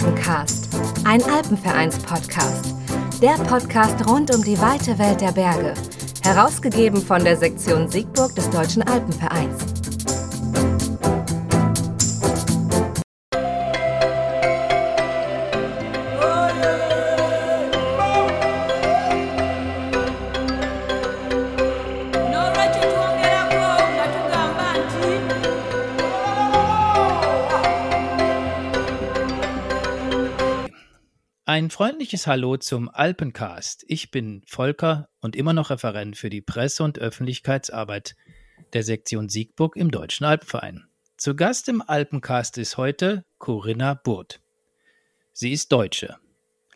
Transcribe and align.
Alpencast, 0.00 0.70
ein 1.04 1.22
Alpenvereins-Podcast. 1.22 2.74
Der 3.20 3.34
Podcast 3.44 4.08
rund 4.08 4.34
um 4.34 4.42
die 4.42 4.58
weite 4.58 4.98
Welt 4.98 5.20
der 5.20 5.32
Berge. 5.32 5.74
Herausgegeben 6.22 7.02
von 7.02 7.22
der 7.22 7.36
Sektion 7.36 7.86
Siegburg 7.90 8.34
des 8.34 8.48
Deutschen 8.48 8.82
Alpenvereins. 8.82 9.69
Ein 31.60 31.68
freundliches 31.68 32.26
Hallo 32.26 32.56
zum 32.56 32.88
Alpencast. 32.88 33.84
Ich 33.86 34.10
bin 34.10 34.42
Volker 34.46 35.10
und 35.20 35.36
immer 35.36 35.52
noch 35.52 35.68
Referent 35.68 36.16
für 36.16 36.30
die 36.30 36.40
Presse- 36.40 36.82
und 36.82 36.98
Öffentlichkeitsarbeit 36.98 38.16
der 38.72 38.82
Sektion 38.82 39.28
Siegburg 39.28 39.76
im 39.76 39.90
Deutschen 39.90 40.24
Alpenverein. 40.24 40.86
Zu 41.18 41.36
Gast 41.36 41.68
im 41.68 41.82
Alpencast 41.82 42.56
ist 42.56 42.78
heute 42.78 43.26
Corinna 43.36 43.92
Burt. 43.92 44.40
Sie 45.34 45.52
ist 45.52 45.70
Deutsche, 45.70 46.16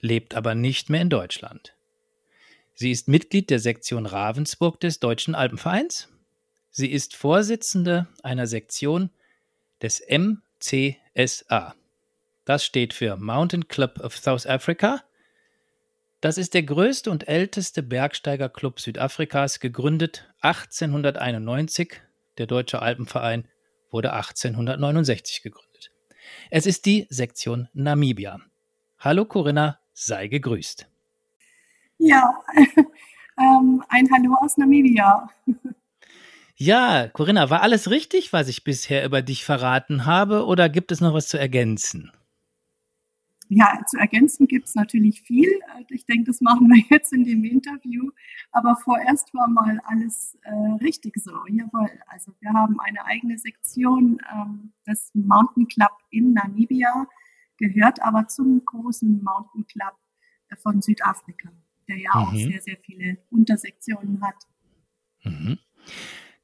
lebt 0.01 0.34
aber 0.34 0.55
nicht 0.55 0.91
mehr 0.91 1.01
in 1.01 1.09
Deutschland. 1.09 1.75
Sie 2.75 2.91
ist 2.91 3.09
Mitglied 3.09 3.48
der 3.48 3.61
Sektion 3.61 4.05
Ravensburg 4.05 4.80
des 4.80 5.01
Deutschen 5.01 5.34
Alpenvereins. 5.34 6.11
Sie 6.70 6.92
ist 6.92 7.16
Vorsitzende 7.16 8.06
einer 8.23 8.47
Sektion 8.47 9.09
des 9.80 10.03
MCSA. 10.06 11.75
Das 12.45 12.64
steht 12.64 12.92
für 12.92 13.17
Mountain 13.17 13.69
Club 13.69 14.00
of 14.00 14.17
South 14.17 14.47
Africa. 14.47 15.03
Das 16.20 16.39
ist 16.39 16.55
der 16.55 16.62
größte 16.62 17.11
und 17.11 17.28
älteste 17.28 17.83
Bergsteigerclub 17.83 18.81
Südafrikas, 18.81 19.61
gegründet 19.61 20.31
1891. 20.41 22.01
Der 22.39 22.47
Deutsche 22.47 22.83
Alpenverein 22.83 23.48
wurde 23.91 24.12
1869 24.12 25.42
gegründet. 25.42 25.91
Es 26.51 26.67
ist 26.67 26.84
die 26.86 27.06
Sektion 27.11 27.69
Namibia. 27.73 28.41
Hallo 28.98 29.25
Corinna, 29.25 29.79
sei 29.92 30.29
gegrüßt. 30.29 30.86
Ja, 31.98 32.42
ähm, 33.39 33.83
ein 33.89 34.08
Hallo 34.12 34.36
aus 34.41 34.56
Namibia. 34.56 35.29
Ja, 36.56 37.08
Corinna, 37.08 37.51
war 37.51 37.62
alles 37.62 37.91
richtig, 37.91 38.33
was 38.33 38.47
ich 38.47 38.62
bisher 38.62 39.05
über 39.05 39.23
dich 39.23 39.45
verraten 39.45 40.06
habe, 40.06 40.47
oder 40.47 40.69
gibt 40.69 40.92
es 40.92 41.01
noch 41.01 41.12
was 41.12 41.27
zu 41.27 41.36
ergänzen? 41.36 42.12
Ja, 43.56 43.80
zu 43.86 43.98
ergänzen 43.98 44.48
gibt 44.48 44.66
es 44.66 44.74
natürlich 44.74 45.22
viel. 45.22 45.48
Äh, 45.48 45.84
ich 45.91 46.06
denke, 46.06 46.24
das 46.24 46.41
machen 46.41 46.69
wir 46.69 46.83
jetzt 46.91 47.12
in 47.12 47.24
dem 47.24 47.44
Interview. 47.44 48.11
Aber 48.50 48.77
vorerst 48.77 49.33
war 49.33 49.48
mal 49.48 49.80
alles 49.84 50.36
äh, 50.42 50.84
richtig 50.84 51.16
so. 51.19 51.30
Jawohl. 51.48 51.91
Also 52.08 52.33
wir 52.41 52.52
haben 52.52 52.80
eine 52.80 53.05
eigene 53.05 53.38
Sektion 53.38 54.19
ähm, 54.33 54.72
des 54.86 55.11
Mountain 55.14 55.69
Club 55.69 55.92
in 56.11 56.33
Namibia, 56.33 57.06
gehört 57.56 58.02
aber 58.02 58.27
zum 58.27 58.64
großen 58.64 59.22
Mountain 59.22 59.66
Club 59.66 59.94
von 60.61 60.83
Südafrika, 60.83 61.50
der 61.89 61.98
ja 61.98 62.11
mhm. 62.14 62.22
auch 62.22 62.33
sehr, 62.33 62.61
sehr 62.61 62.77
viele 62.83 63.18
Untersektionen 63.30 64.20
hat. 64.20 64.36
Mhm. 65.22 65.58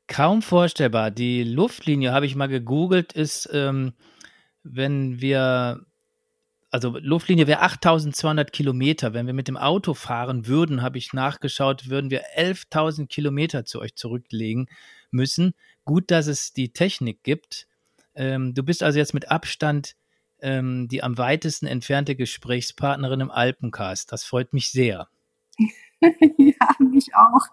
Kaum 0.06 0.42
vorstellbar. 0.42 1.10
Die 1.10 1.42
Luftlinie, 1.42 2.12
habe 2.12 2.26
ich 2.26 2.36
mal 2.36 2.48
gegoogelt, 2.48 3.12
ist, 3.12 3.48
ähm, 3.52 3.94
wenn 4.62 5.20
wir 5.20 5.86
also 6.70 6.96
Luftlinie 6.98 7.46
wäre 7.46 7.62
8200 7.62 8.52
Kilometer. 8.52 9.12
Wenn 9.12 9.26
wir 9.26 9.34
mit 9.34 9.48
dem 9.48 9.56
Auto 9.56 9.94
fahren 9.94 10.46
würden, 10.46 10.82
habe 10.82 10.98
ich 10.98 11.12
nachgeschaut, 11.12 11.88
würden 11.88 12.10
wir 12.10 12.22
11.000 12.36 13.08
Kilometer 13.08 13.64
zu 13.64 13.80
euch 13.80 13.96
zurücklegen 13.96 14.68
müssen. 15.10 15.54
Gut, 15.84 16.10
dass 16.10 16.26
es 16.26 16.52
die 16.52 16.72
Technik 16.72 17.22
gibt. 17.24 17.66
Ähm, 18.14 18.54
du 18.54 18.62
bist 18.62 18.82
also 18.82 18.98
jetzt 18.98 19.14
mit 19.14 19.30
Abstand 19.30 19.96
ähm, 20.42 20.88
die 20.88 21.02
am 21.02 21.18
weitesten 21.18 21.66
entfernte 21.66 22.16
Gesprächspartnerin 22.16 23.20
im 23.20 23.30
Alpencast. 23.30 24.12
Das 24.12 24.24
freut 24.24 24.52
mich 24.52 24.70
sehr. 24.70 25.08
ja, 25.58 26.68
mich 26.78 27.14
auch. 27.14 27.46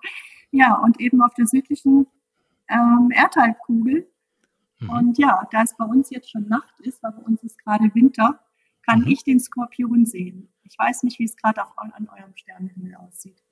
Ja, 0.51 0.75
und 0.75 0.99
eben 0.99 1.21
auf 1.21 1.33
der 1.33 1.47
südlichen 1.47 2.07
ähm, 2.69 3.09
Erdhalbkugel. 3.13 4.09
Mhm. 4.79 4.89
Und 4.89 5.17
ja, 5.17 5.47
da 5.51 5.63
es 5.63 5.75
bei 5.75 5.85
uns 5.85 6.09
jetzt 6.09 6.31
schon 6.31 6.47
Nacht 6.47 6.79
ist, 6.79 7.01
weil 7.03 7.11
bei 7.11 7.23
uns 7.23 7.43
ist 7.43 7.57
gerade 7.63 7.93
Winter, 7.93 8.39
kann 8.87 9.01
mhm. 9.01 9.07
ich 9.07 9.23
den 9.23 9.39
Skorpion 9.39 10.05
sehen. 10.05 10.49
Ich 10.63 10.77
weiß 10.77 11.03
nicht, 11.03 11.19
wie 11.19 11.25
es 11.25 11.35
gerade 11.35 11.61
an 11.75 12.09
eurem 12.09 12.35
Sternenhimmel 12.35 12.95
aussieht. 12.95 13.43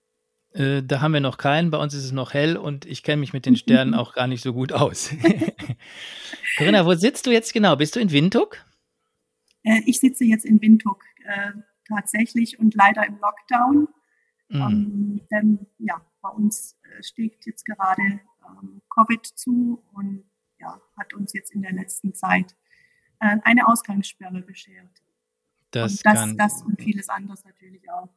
Äh, 0.52 0.84
da 0.84 1.02
haben 1.02 1.14
wir 1.14 1.20
noch 1.20 1.38
keinen. 1.38 1.70
Bei 1.70 1.78
uns 1.78 1.94
ist 1.94 2.06
es 2.06 2.12
noch 2.14 2.34
hell 2.34 2.56
und 2.56 2.86
ich 2.86 3.04
kenne 3.04 3.20
mich 3.20 3.34
mit 3.34 3.46
den 3.46 3.56
Sternen 3.58 3.94
auch 3.94 4.14
gar 4.14 4.28
nicht 4.28 4.42
so 4.42 4.54
gut 4.54 4.72
aus. 4.72 5.12
Corinna, 6.58 6.86
wo 6.86 6.94
sitzt 6.94 7.26
du 7.28 7.32
jetzt 7.32 7.54
genau? 7.54 7.76
Bist 7.76 7.96
du 7.96 8.00
in 8.00 8.12
Windhoek? 8.12 8.66
Äh, 9.64 9.82
ich 9.86 10.00
sitze 10.00 10.24
jetzt 10.24 10.46
in 10.46 10.62
Windhoek 10.62 11.04
äh, 11.26 11.52
tatsächlich 11.88 12.58
und 12.58 12.74
leider 12.74 13.06
im 13.06 13.20
Lockdown. 13.20 13.88
Mhm. 14.48 14.62
Ähm, 14.62 15.22
denn 15.32 15.68
ja, 15.80 16.00
bei 16.22 16.30
uns 16.30 16.80
äh, 16.84 17.04
steht 17.04 17.46
jetzt 17.46 17.66
gerade 17.66 18.22
ähm, 18.48 18.82
Covid 18.90 19.26
zu 19.26 19.84
und 19.94 20.24
ja, 20.60 20.80
hat 20.98 21.14
uns 21.14 21.34
jetzt 21.34 21.54
in 21.54 21.62
der 21.62 21.74
letzten 21.74 22.14
Zeit 22.14 22.56
eine 23.18 23.68
Ausgangssperre 23.68 24.42
beschert. 24.42 25.05
Das, 25.76 25.92
und 25.92 26.06
das, 26.06 26.14
kann, 26.14 26.38
das 26.38 26.62
und 26.64 26.82
vieles 26.82 27.10
anderes 27.10 27.44
natürlich 27.44 27.90
auch. 27.90 28.10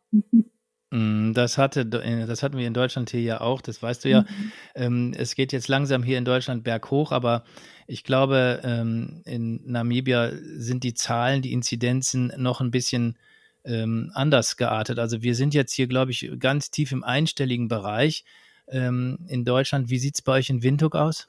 Mm, 0.91 1.33
das 1.35 1.59
hatte, 1.59 1.81
äh, 1.81 2.27
das 2.27 2.43
hatten 2.43 2.57
wir 2.57 2.67
in 2.67 2.73
Deutschland 2.73 3.11
hier 3.11 3.21
ja 3.21 3.41
auch, 3.41 3.61
das 3.61 3.83
weißt 3.83 4.05
du 4.05 4.09
ja. 4.09 4.23
Mhm. 4.23 4.53
Ähm, 4.75 5.15
es 5.17 5.35
geht 5.35 5.53
jetzt 5.53 5.69
langsam 5.69 6.03
hier 6.03 6.19
in 6.19 6.25
Deutschland 6.25 6.65
berghoch, 6.65 7.13
aber 7.13 7.45
ich 7.87 8.05
glaube, 8.05 8.61
ähm, 8.63 9.23
in 9.25 9.61
Namibia 9.71 10.31
sind 10.33 10.85
die 10.85 10.95
Zahlen, 10.95 11.43
die 11.43 11.53
Inzidenzen 11.53 12.33
noch 12.37 12.61
ein 12.61 12.71
bisschen 12.71 13.19
ähm, 13.65 14.13
anders 14.15 14.57
geartet. 14.57 14.99
Also 14.99 15.23
wir 15.23 15.35
sind 15.35 15.53
jetzt 15.53 15.73
hier, 15.73 15.89
glaube 15.89 16.13
ich, 16.13 16.31
ganz 16.39 16.71
tief 16.71 16.93
im 16.93 17.05
einstelligen 17.05 17.69
Bereich 17.69 18.25
in 18.71 19.47
Deutschland. 19.47 19.89
Wie 19.89 19.99
sieht 19.99 20.17
es 20.17 20.21
bei 20.21 20.33
euch 20.33 20.51
in 20.51 20.63
Windhoek 20.63 20.95
aus? 20.95 21.27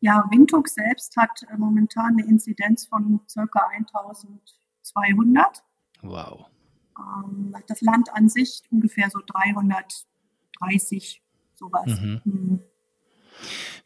Ja, 0.00 0.24
Windhoek 0.30 0.68
selbst 0.68 1.16
hat 1.16 1.42
äh, 1.50 1.56
momentan 1.56 2.16
eine 2.18 2.26
Inzidenz 2.26 2.86
von 2.86 3.20
ca. 3.32 3.68
1000 3.76 4.40
200. 4.86 5.62
Wow. 6.02 6.46
Ähm, 6.98 7.54
das 7.66 7.80
Land 7.80 8.12
an 8.12 8.28
sich 8.28 8.62
ungefähr 8.70 9.10
so 9.10 9.20
330, 9.26 11.22
sowas. 11.54 12.00
Mhm. 12.00 12.20
Mhm. 12.24 12.60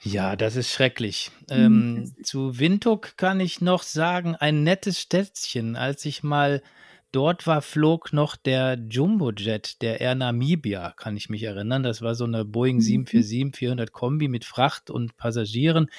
Ja, 0.03 0.37
das 0.37 0.57
ist 0.57 0.71
schrecklich. 0.71 1.31
Mhm, 1.51 1.57
ähm, 1.57 2.15
zu 2.23 2.59
Windhoek 2.59 3.17
kann 3.17 3.41
ich 3.41 3.61
noch 3.61 3.83
sagen, 3.83 4.35
ein 4.37 4.63
nettes 4.63 5.01
Städtchen. 5.01 5.77
Als 5.77 6.05
ich 6.05 6.23
mal 6.23 6.63
dort 7.13 7.47
war, 7.47 7.61
flog 7.61 8.13
noch 8.13 8.37
der 8.37 8.79
Jumbojet, 8.89 9.83
der 9.83 10.01
Air 10.01 10.15
Namibia, 10.15 10.93
kann 10.97 11.17
ich 11.17 11.29
mich 11.29 11.43
erinnern. 11.43 11.83
Das 11.83 12.01
war 12.01 12.15
so 12.15 12.25
eine 12.25 12.45
Boeing 12.45 12.79
747-400 12.79 13.81
mhm. 13.81 13.93
Kombi 13.93 14.29
mit 14.29 14.45
Fracht 14.45 14.91
und 14.91 15.17
Passagieren. 15.17 15.91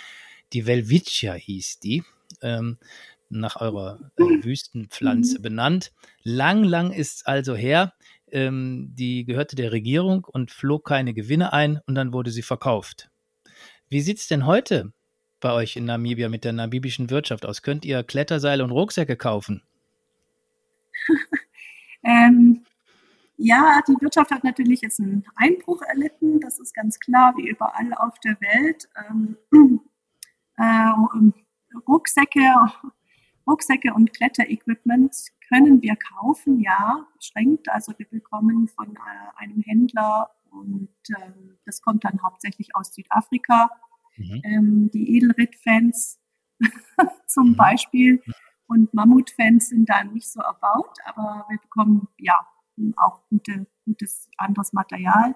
Die 0.54 0.66
Velvicia 0.66 1.34
hieß 1.34 1.80
die. 1.80 2.04
Ähm, 2.42 2.78
nach 3.32 3.60
eurer 3.60 4.12
äh, 4.18 4.24
Wüstenpflanze 4.44 5.40
mhm. 5.40 5.42
benannt. 5.42 5.92
Lang, 6.24 6.64
lang 6.64 6.92
ist 6.92 7.18
es 7.18 7.26
also 7.26 7.56
her. 7.56 7.94
Ähm, 8.32 8.92
die 8.94 9.26
gehörte 9.26 9.56
der 9.56 9.72
Regierung 9.72 10.24
und 10.26 10.52
flog 10.52 10.86
keine 10.88 11.14
Gewinne 11.14 11.54
ein 11.54 11.80
und 11.86 11.96
dann 11.96 12.14
wurde 12.14 12.32
sie 12.32 12.44
verkauft. 12.44 13.10
Wie 13.90 14.02
sieht 14.02 14.20
es 14.20 14.28
denn 14.28 14.46
heute 14.46 14.94
bei 15.42 15.52
euch 15.52 15.76
in 15.76 15.86
Namibia 15.86 16.30
mit 16.30 16.46
der 16.46 16.54
namibischen 16.54 17.10
Wirtschaft 17.10 17.46
aus? 17.46 17.62
Könnt 17.62 17.84
ihr 17.84 18.04
Kletterseile 18.04 18.64
und 18.64 18.72
Rucksäcke 18.72 19.18
kaufen? 19.18 19.64
ähm, 22.04 22.64
ja, 23.38 23.82
die 23.88 24.00
Wirtschaft 24.00 24.32
hat 24.32 24.44
natürlich 24.44 24.82
jetzt 24.82 25.00
einen 25.00 25.26
Einbruch 25.36 25.82
erlitten, 25.82 26.40
das 26.40 26.60
ist 26.60 26.76
ganz 26.76 27.00
klar, 27.00 27.34
wie 27.36 27.50
überall 27.50 27.94
auf 27.96 28.18
der 28.20 28.40
Welt. 28.40 28.88
Ähm, 29.10 29.36
äh, 30.58 30.92
Rucksäcke 31.88 32.40
Rucksäcke 33.48 33.94
und 33.94 34.14
Kletterequipment 34.14 35.16
können 35.48 35.82
wir 35.82 35.96
kaufen, 35.96 36.60
ja, 36.60 37.08
beschränkt. 37.18 37.70
Also 37.70 37.94
wir 37.98 38.08
bekommen 38.08 38.68
von 38.68 38.96
äh, 38.96 39.00
einem 39.36 39.62
Händler 39.62 40.30
und 40.50 40.90
äh, 41.10 41.32
das 41.66 41.82
kommt 41.82 42.06
dann 42.06 42.22
hauptsächlich 42.24 42.76
aus 42.76 42.94
Südafrika. 42.94 43.70
Mhm. 44.18 44.42
Ähm, 44.44 44.92
die 44.94 45.18
Edelritt-Fans 45.18 46.20
zum 47.28 47.50
mhm. 47.50 47.56
Beispiel 47.56 48.22
und 48.68 48.94
Mammut-Fans 48.94 49.70
sind 49.70 49.90
da 49.90 50.04
nicht 50.04 50.32
so 50.32 50.40
erbaut, 50.40 50.98
aber 51.06 51.46
wir 51.50 51.58
bekommen 51.60 52.08
ja 52.18 52.40
auch 52.96 53.20
gute, 53.30 53.68
gutes 53.86 54.30
anderes 54.38 54.72
Material. 54.72 55.36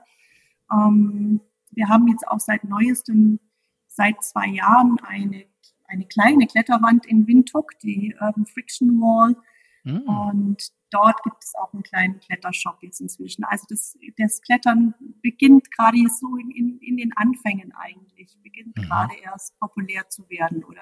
Ähm, 0.71 1.41
wir 1.71 1.89
haben 1.89 2.07
jetzt 2.07 2.27
auch 2.27 2.39
seit 2.39 2.63
neuestem, 2.63 3.39
seit 3.87 4.23
zwei 4.23 4.47
Jahren 4.47 4.97
eine 5.03 5.45
eine 5.95 6.05
kleine 6.05 6.47
Kletterwand 6.47 7.05
in 7.05 7.27
Windhoek, 7.27 7.77
die 7.79 8.15
Urban 8.19 8.45
Friction 8.45 8.99
Wall. 8.99 9.35
Mhm. 9.83 10.01
Und 10.01 10.71
dort 10.91 11.21
gibt 11.23 11.43
es 11.43 11.53
auch 11.55 11.73
einen 11.73 11.83
kleinen 11.83 12.19
Klettershop 12.19 12.77
jetzt 12.81 13.01
inzwischen. 13.01 13.43
Also 13.43 13.65
das, 13.69 13.97
das 14.17 14.41
Klettern 14.41 14.93
beginnt 15.21 15.71
gerade 15.71 15.97
jetzt 15.97 16.19
so 16.19 16.35
in, 16.37 16.51
in, 16.51 16.79
in 16.79 16.97
den 16.97 17.11
Anfängen 17.15 17.73
eigentlich, 17.73 18.37
beginnt 18.41 18.77
mhm. 18.77 18.81
gerade 18.81 19.15
erst 19.23 19.57
populär 19.59 20.09
zu 20.09 20.29
werden 20.29 20.63
oder 20.63 20.81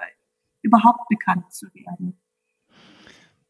überhaupt 0.62 1.08
bekannt 1.08 1.52
zu 1.52 1.66
werden. 1.74 2.18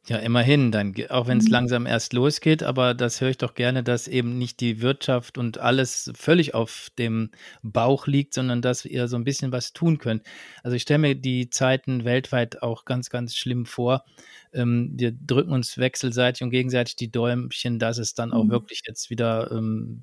Ja, 0.06 0.18
immerhin, 0.18 0.70
dann, 0.70 0.94
auch 1.08 1.28
wenn 1.28 1.38
es 1.38 1.48
Mhm. 1.48 1.48
langsam 1.48 1.86
erst 1.86 2.12
losgeht, 2.12 2.62
aber 2.62 2.92
das 2.92 3.22
höre 3.22 3.30
ich 3.30 3.38
doch 3.38 3.54
gerne, 3.54 3.82
dass 3.82 4.06
eben 4.06 4.36
nicht 4.36 4.60
die 4.60 4.82
Wirtschaft 4.82 5.38
und 5.38 5.56
alles 5.56 6.12
völlig 6.14 6.52
auf 6.52 6.88
dem 6.98 7.30
Bauch 7.62 8.06
liegt, 8.06 8.34
sondern 8.34 8.60
dass 8.60 8.84
ihr 8.84 9.08
so 9.08 9.16
ein 9.16 9.24
bisschen 9.24 9.50
was 9.50 9.72
tun 9.72 9.96
könnt. 9.96 10.22
Also 10.62 10.76
ich 10.76 10.82
stelle 10.82 10.98
mir 10.98 11.14
die 11.14 11.48
Zeiten 11.48 12.04
weltweit 12.04 12.62
auch 12.62 12.84
ganz, 12.84 13.08
ganz 13.08 13.34
schlimm 13.34 13.64
vor. 13.64 14.04
Ähm, 14.52 14.92
wir 14.94 15.10
drücken 15.12 15.52
uns 15.52 15.78
wechselseitig 15.78 16.42
und 16.42 16.50
gegenseitig 16.50 16.96
die 16.96 17.10
Däumchen, 17.10 17.78
dass 17.78 17.96
es 17.96 18.12
dann 18.12 18.34
auch 18.34 18.46
Mhm. 18.46 18.50
wirklich 18.50 18.82
jetzt 18.86 19.08
wieder 19.08 19.50
ähm, 19.52 20.02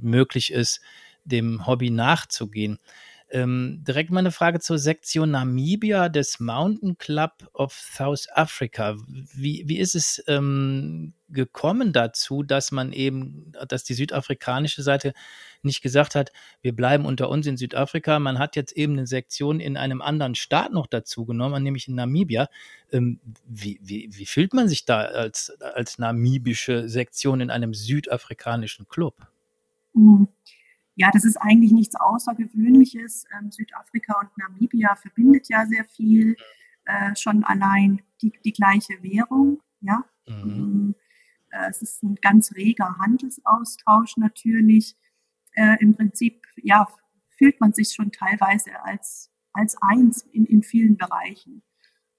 möglich 0.00 0.52
ist, 0.52 0.80
dem 1.24 1.64
Hobby 1.66 1.90
nachzugehen. 1.90 2.78
Ähm, 3.34 3.82
direkt 3.82 4.10
mal 4.10 4.18
eine 4.18 4.30
Frage 4.30 4.60
zur 4.60 4.76
Sektion 4.76 5.30
Namibia 5.30 6.10
des 6.10 6.38
Mountain 6.38 6.98
Club 6.98 7.48
of 7.54 7.72
South 7.72 8.28
Africa. 8.30 8.94
Wie, 9.32 9.64
wie 9.66 9.78
ist 9.78 9.94
es 9.94 10.22
ähm, 10.26 11.14
gekommen 11.30 11.94
dazu, 11.94 12.42
dass 12.42 12.72
man 12.72 12.92
eben, 12.92 13.50
dass 13.66 13.84
die 13.84 13.94
südafrikanische 13.94 14.82
Seite 14.82 15.14
nicht 15.62 15.80
gesagt 15.80 16.14
hat, 16.14 16.30
wir 16.60 16.76
bleiben 16.76 17.06
unter 17.06 17.30
uns 17.30 17.46
in 17.46 17.56
Südafrika. 17.56 18.18
Man 18.18 18.38
hat 18.38 18.54
jetzt 18.54 18.72
eben 18.72 18.92
eine 18.92 19.06
Sektion 19.06 19.60
in 19.60 19.78
einem 19.78 20.02
anderen 20.02 20.34
Staat 20.34 20.70
noch 20.74 20.86
dazu 20.86 21.24
genommen, 21.24 21.62
nämlich 21.62 21.88
in 21.88 21.94
Namibia. 21.94 22.48
Ähm, 22.90 23.18
wie, 23.46 23.80
wie, 23.82 24.10
wie 24.12 24.26
fühlt 24.26 24.52
man 24.52 24.68
sich 24.68 24.84
da 24.84 25.00
als, 25.00 25.56
als 25.58 25.98
namibische 25.98 26.86
Sektion 26.86 27.40
in 27.40 27.50
einem 27.50 27.72
südafrikanischen 27.72 28.88
Club? 28.88 29.26
Mhm. 29.94 30.28
Ja, 30.94 31.10
das 31.10 31.24
ist 31.24 31.36
eigentlich 31.36 31.72
nichts 31.72 31.96
Außergewöhnliches. 31.96 33.24
Ähm, 33.38 33.50
Südafrika 33.50 34.20
und 34.20 34.36
Namibia 34.38 34.94
verbindet 34.96 35.48
ja 35.48 35.66
sehr 35.66 35.84
viel. 35.84 36.36
Äh, 36.84 37.14
schon 37.16 37.44
allein 37.44 38.02
die, 38.20 38.32
die 38.44 38.52
gleiche 38.52 39.02
Währung. 39.02 39.62
Ja, 39.80 40.04
Mhm. 40.26 40.42
Ähm, 40.42 40.94
äh, 41.50 41.68
es 41.70 41.82
ist 41.82 42.02
ein 42.02 42.16
ganz 42.16 42.54
reger 42.54 42.98
Handelsaustausch 42.98 44.16
natürlich. 44.16 44.96
Äh, 45.54 45.76
Im 45.80 45.94
Prinzip, 45.94 46.46
ja, 46.56 46.86
fühlt 47.30 47.60
man 47.60 47.72
sich 47.72 47.92
schon 47.92 48.12
teilweise 48.12 48.82
als, 48.84 49.30
als 49.52 49.76
eins 49.82 50.22
in, 50.32 50.46
in 50.46 50.62
vielen 50.62 50.96
Bereichen. 50.96 51.62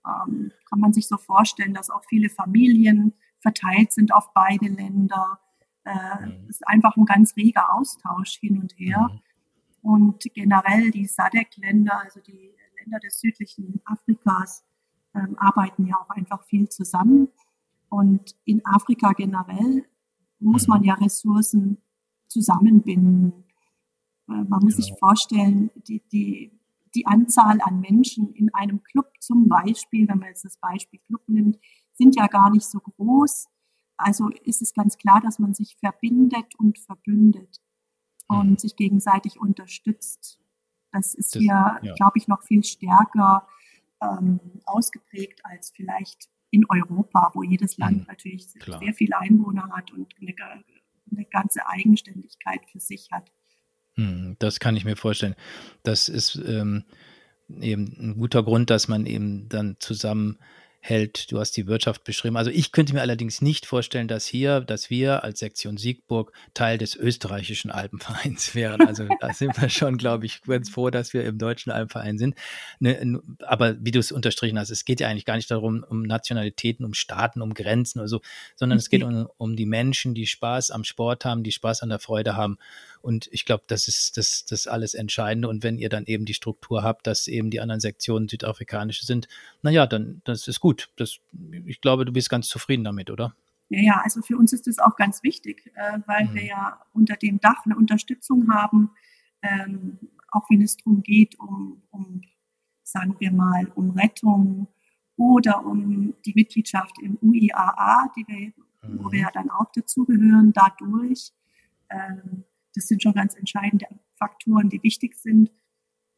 Ähm, 0.06 0.52
kann 0.70 0.80
man 0.80 0.94
sich 0.94 1.08
so 1.08 1.18
vorstellen, 1.18 1.74
dass 1.74 1.90
auch 1.90 2.04
viele 2.10 2.30
Familien 2.30 3.14
verteilt 3.40 3.92
sind 3.92 4.14
auf 4.14 4.34
beide 4.34 4.68
Länder. 4.68 5.40
Äh, 5.86 6.26
Mhm. 6.26 6.46
Es 6.50 6.58
ist 6.58 6.68
einfach 6.68 6.96
ein 6.98 7.06
ganz 7.06 7.36
reger 7.36 7.74
Austausch 7.74 8.40
hin 8.40 8.60
und 8.60 8.74
her. 8.78 9.10
Mhm. 9.12 9.20
Und 9.82 10.24
generell 10.34 10.92
die 10.92 11.06
SADC-Länder, 11.06 12.00
also 12.02 12.22
die 12.22 12.52
Länder 12.80 13.00
des 13.00 13.20
südlichen 13.20 13.82
Afrikas, 13.86 14.64
ähm, 15.14 15.38
arbeiten 15.38 15.86
ja 15.86 15.96
auch 15.98 16.10
einfach 16.10 16.44
viel 16.46 16.70
zusammen. 16.70 17.28
Und 17.90 18.36
in 18.46 18.66
Afrika 18.66 19.12
generell 19.14 19.86
muss 20.40 20.68
Mhm. 20.68 20.74
man 20.74 20.84
ja 20.84 20.94
Ressourcen 20.96 21.78
zusammenbinden. 22.28 23.34
Äh, 24.30 24.44
man 24.48 24.64
muss 24.64 24.78
sich 24.78 24.88
Genau. 24.88 24.98
vorstellen, 25.00 25.70
die, 25.88 26.02
die, 26.12 26.52
die 26.96 27.06
Anzahl 27.06 27.60
an 27.62 27.80
Menschen 27.82 28.34
in 28.34 28.54
einem 28.54 28.82
Club 28.84 29.12
zum 29.20 29.48
Beispiel, 29.50 30.08
wenn 30.08 30.20
man 30.20 30.30
jetzt 30.30 30.46
das 30.46 30.58
Beispiel 30.58 31.00
Club 31.00 31.22
nimmt, 31.28 31.60
sind 31.94 32.16
ja 32.16 32.28
gar 32.28 32.50
nicht 32.52 32.66
so 32.66 32.80
groß. 32.80 33.48
Also 34.04 34.30
ist 34.44 34.62
es 34.62 34.74
ganz 34.74 34.98
klar, 34.98 35.22
dass 35.22 35.40
man 35.40 35.54
sich 35.54 35.76
verbindet 35.78 36.56
und 36.58 36.78
verbündet 36.80 37.60
Mhm. 38.30 38.38
und 38.40 38.60
sich 38.62 38.76
gegenseitig 38.76 39.40
unterstützt. 39.40 40.40
Das 40.92 41.14
ist 41.14 41.36
Das- 41.36 41.42
hier, 41.42 41.80
ja. 41.82 41.94
glaube 41.96 42.18
ich, 42.18 42.28
noch 42.28 42.44
viel 42.44 42.64
stärker 42.64 43.48
ähm, 44.02 44.40
ausgeprägt 44.66 45.40
als 45.46 45.72
vielleicht 45.72 46.30
in 46.52 46.66
Europa, 46.70 47.32
wo 47.34 47.42
jedes 47.42 47.78
Land 47.78 48.00
Mhm, 48.00 48.06
natürlich 48.08 48.48
klar. 48.60 48.80
sehr 48.80 48.94
viele 48.94 49.18
Einwohner 49.18 49.70
hat 49.72 49.92
und 49.92 50.14
eine, 50.22 50.64
eine 51.10 51.26
ganze 51.26 51.66
Eigenständigkeit 51.68 52.62
für 52.70 52.80
sich 52.82 53.10
hat. 53.12 53.32
Hm, 53.96 54.36
Das 54.40 54.60
kann 54.60 54.76
ich 54.76 54.84
mir 54.86 54.96
vorstellen. 54.98 55.36
Das 55.84 56.10
ist 56.10 56.36
ähm, 56.36 56.84
eben 57.50 57.96
ein 58.00 58.18
guter 58.18 58.44
Grund, 58.44 58.70
dass 58.70 58.88
man 58.88 59.06
eben 59.06 59.48
dann 59.50 59.78
zusammenhält. 60.84 61.32
Du 61.32 61.40
hast 61.40 61.52
die 61.52 61.68
Wirtschaft 61.68 62.04
beschrieben. 62.04 62.38
Also 62.38 62.52
ich 62.52 62.72
könnte 62.72 62.94
mir 62.94 63.02
allerdings 63.02 63.42
nicht 63.42 63.66
vorstellen, 63.66 64.08
dass 64.08 64.26
hier, 64.26 64.62
dass 64.62 64.90
wir 64.90 65.24
als 65.24 65.40
Sektion 65.40 65.78
Siegburg 65.78 66.32
Teil 66.54 66.78
des 66.78 66.96
österreichischen 66.96 67.72
Alpenvereins 67.72 68.56
wären. 68.56 68.82
Also 68.82 69.08
da 69.20 69.34
sind 69.34 69.60
wir 69.62 69.70
schon, 69.70 69.98
glaube 69.98 70.26
ich, 70.26 70.42
ganz 70.42 70.70
froh, 70.70 70.90
dass 70.90 71.14
wir 71.14 71.24
im 71.24 71.38
deutschen 71.38 71.72
Alpenverein 71.72 72.18
sind. 72.18 72.36
Ne, 72.80 73.22
aber 73.40 73.76
wie 73.84 73.92
du 73.92 74.00
es 74.00 74.12
unterstrichen 74.12 74.60
hast, 74.60 74.70
es 74.70 74.86
geht 74.86 75.00
ja 75.00 75.08
eigentlich 75.08 75.26
gar 75.26 75.36
nicht 75.36 75.52
darum, 75.52 75.84
um 75.88 76.04
Nationalitäten, 76.04 76.86
um 76.86 76.94
Staaten, 76.94 77.42
um 77.42 77.54
Grenzen 77.54 78.00
oder 78.00 78.08
so, 78.08 78.22
sondern 78.56 78.78
es 78.78 78.90
geht 78.90 79.04
um, 79.04 79.28
um 79.38 79.56
die 79.56 79.66
Menschen, 79.66 80.14
die 80.14 80.28
Spaß 80.28 80.72
am 80.72 80.84
Sport 80.84 81.26
haben, 81.26 81.44
die 81.44 81.52
Spaß 81.52 81.84
an 81.84 81.90
der 81.90 82.00
Freude 82.00 82.36
haben. 82.36 82.58
Und 83.04 83.28
ich 83.34 83.44
glaube, 83.44 83.66
das 83.68 83.90
ist 83.90 84.16
das, 84.16 84.46
das 84.46 84.66
alles 84.66 84.94
Entscheidende. 84.94 85.50
Und 85.50 85.62
wenn 85.62 85.78
ihr 85.78 85.90
dann 85.90 86.06
eben 86.06 86.24
die 86.24 86.34
Struktur 86.34 86.84
habt, 86.84 87.06
dass 87.06 87.28
eben 87.28 87.50
die 87.50 87.60
anderen 87.60 87.82
Sektionen 87.82 88.30
südafrikanische 88.30 89.06
sind, 89.06 89.28
naja, 89.62 89.86
dann 89.88 90.22
das 90.24 90.48
ist 90.48 90.62
gut. 90.62 90.90
Das, 90.96 91.18
ich 91.66 91.82
glaube, 91.82 92.06
du 92.06 92.14
bist 92.14 92.30
ganz 92.30 92.48
zufrieden 92.48 92.86
damit, 92.86 93.12
oder? 93.12 93.36
Ja, 93.68 93.82
ja, 93.82 94.02
also 94.04 94.22
für 94.22 94.38
uns 94.38 94.54
ist 94.54 94.68
das 94.68 94.80
auch 94.80 94.96
ganz 94.96 95.22
wichtig, 95.22 95.70
äh, 95.76 96.00
weil 96.06 96.26
Mhm. 96.26 96.34
wir 96.36 96.46
ja 96.46 96.82
unter 96.94 97.18
dem 97.18 97.42
Dach 97.42 97.66
eine 97.66 97.76
Unterstützung 97.76 98.50
haben, 98.54 98.92
ähm, 99.42 100.00
auch 100.32 100.50
wenn 100.50 100.62
es 100.62 100.78
darum 100.78 101.04
geht, 101.04 101.38
um, 101.40 101.82
um, 101.92 102.22
sagen 102.84 103.16
wir 103.20 103.32
mal, 103.34 103.68
um 103.76 103.90
Rettung 103.92 104.68
oder 105.18 105.66
um 105.66 106.14
die 106.26 106.34
Mitgliedschaft 106.36 106.96
im 107.02 107.18
UIAA, 107.22 108.12
die 108.16 108.26
wir, 108.28 108.54
wo 108.82 109.12
wir 109.12 109.20
Mhm. 109.20 109.24
ja 109.26 109.32
dann 109.34 109.50
auch 109.50 109.72
dazugehören, 109.76 110.54
dadurch. 110.54 111.32
Ähm, 111.90 112.46
das 112.76 112.88
sind 112.88 113.02
schon 113.02 113.14
ganz 113.14 113.36
entscheidende 113.36 113.88
Faktoren, 114.16 114.70
die 114.70 114.82
wichtig 114.84 115.16
sind. 115.16 115.52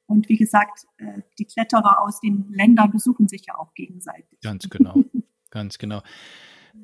Und 0.08 0.30
wie 0.30 0.38
gesagt, 0.38 0.86
äh, 0.98 1.22
die 1.40 1.46
Kletterer 1.46 2.02
aus 2.02 2.20
den 2.20 2.52
Ländern 2.52 2.92
besuchen 2.92 3.28
sich 3.28 3.46
ja 3.48 3.58
auch 3.58 3.74
gegenseitig. 3.74 4.40
Ganz 4.42 4.70
genau, 4.70 5.04
ganz 5.50 5.78
genau. 5.78 6.04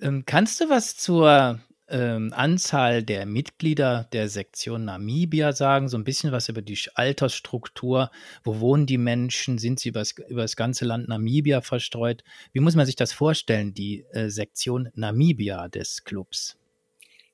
Ähm, 0.02 0.24
kannst 0.26 0.60
du 0.62 0.70
was 0.70 0.98
zur 0.98 1.60
ähm, 1.88 2.34
Anzahl 2.34 3.04
der 3.04 3.26
Mitglieder 3.26 4.08
der 4.14 4.30
Sektion 4.30 4.86
Namibia 4.86 5.52
sagen? 5.54 5.90
So 5.90 5.98
ein 5.98 6.04
bisschen 6.04 6.32
was 6.32 6.50
über 6.50 6.62
die 6.62 6.80
Altersstruktur. 6.96 8.10
Wo 8.44 8.60
wohnen 8.60 8.88
die 8.88 8.98
Menschen? 8.98 9.58
Sind 9.58 9.80
sie 9.80 9.90
über 9.90 10.42
das 10.42 10.56
ganze 10.56 10.86
Land 10.86 11.08
Namibia 11.08 11.62
verstreut? 11.62 12.24
Wie 12.54 12.62
muss 12.62 12.76
man 12.76 12.86
sich 12.86 12.96
das 12.96 13.14
vorstellen, 13.14 13.74
die 13.74 14.06
äh, 14.12 14.30
Sektion 14.30 14.90
Namibia 14.96 15.68
des 15.68 16.04
Clubs? 16.04 16.58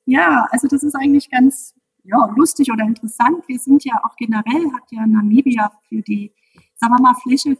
Ja, 0.04 0.46
also 0.50 0.68
das 0.68 0.82
ist 0.82 0.94
eigentlich 0.94 1.30
ganz 1.30 1.74
ja, 2.04 2.26
lustig 2.36 2.72
oder 2.72 2.84
interessant. 2.84 3.46
Wir 3.46 3.58
sind 3.58 3.84
ja 3.84 4.02
auch 4.04 4.16
generell, 4.16 4.72
hat 4.72 4.90
ja 4.90 5.06
Namibia 5.06 5.72
für 5.88 6.02
die, 6.02 6.32
sagen 6.74 6.94
wir 6.94 7.02
mal, 7.02 7.14
Fläche, 7.14 7.58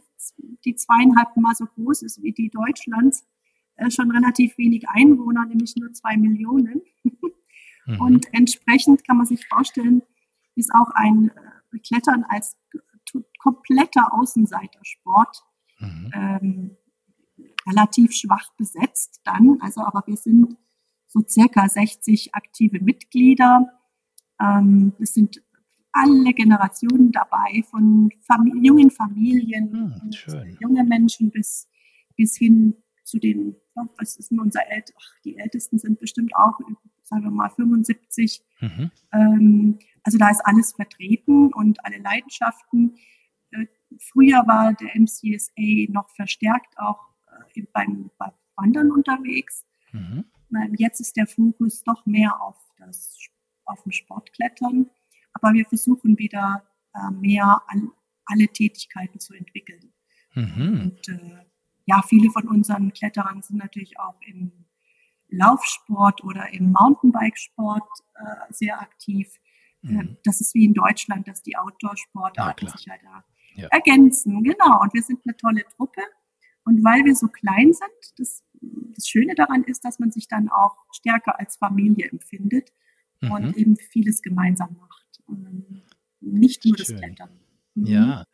die 0.65 0.75
zweieinhalb 0.75 1.35
Mal 1.37 1.55
so 1.55 1.65
groß 1.65 2.01
ist 2.03 2.21
wie 2.21 2.31
die 2.31 2.49
Deutschlands, 2.49 3.25
äh, 3.75 3.89
schon 3.89 4.11
relativ 4.11 4.57
wenig 4.57 4.87
Einwohner, 4.89 5.45
nämlich 5.45 5.75
nur 5.75 5.91
zwei 5.93 6.17
Millionen. 6.17 6.81
Mhm. 7.85 8.01
Und 8.01 8.33
entsprechend 8.33 9.05
kann 9.05 9.17
man 9.17 9.25
sich 9.25 9.47
vorstellen, 9.47 10.01
ist 10.55 10.71
auch 10.73 10.89
ein 10.91 11.31
äh, 11.73 11.79
Klettern 11.79 12.25
als 12.27 12.57
kompletter 13.39 14.13
Außenseitersport 14.13 15.43
Mhm. 15.79 16.11
ähm, 16.13 16.77
relativ 17.67 18.13
schwach 18.13 18.53
besetzt 18.57 19.21
dann. 19.23 19.59
Also, 19.61 19.81
aber 19.81 20.03
wir 20.05 20.17
sind 20.17 20.57
so 21.07 21.21
circa 21.27 21.67
60 21.67 22.35
aktive 22.35 22.79
Mitglieder. 22.81 23.78
Ähm, 24.41 24.93
es 24.99 25.13
sind 25.13 25.41
alle 25.91 26.33
Generationen 26.33 27.11
dabei, 27.11 27.63
von 27.69 28.11
Famili 28.21 28.67
jungen 28.67 28.91
Familien, 28.91 29.71
Hm, 29.71 30.57
junge 30.59 30.83
Menschen 30.83 31.31
bis, 31.31 31.67
bis 32.15 32.37
hin 32.37 32.75
zu 33.03 33.17
den, 33.17 33.55
was 33.97 34.17
ist 34.17 34.31
denn 34.31 34.39
unser 34.39 34.61
Ält 34.69 34.93
Ach, 34.97 35.19
die 35.23 35.37
Ältesten 35.37 35.79
sind 35.79 35.99
bestimmt 35.99 36.35
auch, 36.35 36.59
sagen 37.03 37.23
wir 37.23 37.31
mal, 37.31 37.49
75. 37.49 38.43
Mhm. 38.61 38.91
Ähm, 39.11 39.79
also 40.03 40.17
da 40.17 40.29
ist 40.29 40.45
alles 40.45 40.73
vertreten 40.73 41.51
und 41.53 41.83
alle 41.83 41.97
Leidenschaften. 41.97 42.95
Äh, 43.51 43.65
früher 43.99 44.45
war 44.45 44.73
der 44.73 44.95
MCSA 44.95 45.91
noch 45.91 46.09
verstärkt 46.11 46.77
auch 46.77 46.99
äh, 47.55 47.63
beim, 47.73 48.11
beim 48.17 48.31
Wandern 48.55 48.91
unterwegs. 48.91 49.65
Mhm. 49.91 50.25
Ähm, 50.55 50.75
jetzt 50.77 50.99
ist 50.99 51.17
der 51.17 51.27
Fokus 51.27 51.83
doch 51.83 52.05
mehr 52.05 52.41
auf, 52.41 52.57
das, 52.77 53.17
auf 53.69 53.83
dem 53.83 53.91
Sportklettern. 53.91 54.89
Aber 55.33 55.53
wir 55.53 55.65
versuchen 55.65 56.17
wieder 56.17 56.63
äh, 56.93 57.11
mehr 57.11 57.61
an 57.67 57.91
alle 58.25 58.47
Tätigkeiten 58.47 59.19
zu 59.19 59.33
entwickeln. 59.33 59.93
Mhm. 60.35 60.81
Und 60.81 61.09
äh, 61.09 61.45
ja, 61.85 62.01
viele 62.01 62.29
von 62.31 62.47
unseren 62.47 62.93
Kletterern 62.93 63.41
sind 63.41 63.57
natürlich 63.57 63.99
auch 63.99 64.19
im, 64.21 64.65
Laufsport 65.29 66.23
oder 66.23 66.51
im 66.53 66.71
Mountainbikesport 66.71 67.87
äh, 68.15 68.53
sehr 68.53 68.81
aktiv. 68.81 69.31
Äh, 69.83 69.87
mhm. 69.87 70.17
Das 70.23 70.41
ist 70.41 70.53
wie 70.55 70.65
in 70.65 70.73
Deutschland, 70.73 71.27
dass 71.27 71.41
die 71.41 71.55
Outdoor-Sportarten 71.55 72.65
ja, 72.65 72.71
sich 72.71 72.85
ja 72.85 72.93
da 73.01 73.23
ja. 73.55 73.67
ergänzen. 73.69 74.43
Genau. 74.43 74.81
Und 74.81 74.93
wir 74.93 75.03
sind 75.03 75.21
eine 75.25 75.37
tolle 75.37 75.63
Truppe. 75.75 76.01
Und 76.65 76.83
weil 76.83 77.05
wir 77.05 77.15
so 77.15 77.27
klein 77.27 77.73
sind, 77.73 78.19
das, 78.19 78.43
das 78.61 79.07
Schöne 79.07 79.35
daran 79.35 79.63
ist, 79.63 79.85
dass 79.85 79.99
man 79.99 80.11
sich 80.11 80.27
dann 80.27 80.49
auch 80.49 80.75
stärker 80.91 81.39
als 81.39 81.57
Familie 81.57 82.09
empfindet 82.09 82.71
mhm. 83.21 83.31
und 83.31 83.57
eben 83.57 83.75
vieles 83.77 84.21
gemeinsam 84.21 84.75
macht. 84.79 85.21
Und 85.25 85.83
nicht 86.21 86.65
nur 86.65 86.77
Schön. 86.77 86.85
das 86.87 87.01
Klettern. 87.01 87.29
Mhm. 87.75 87.85
Ja, 87.85 88.25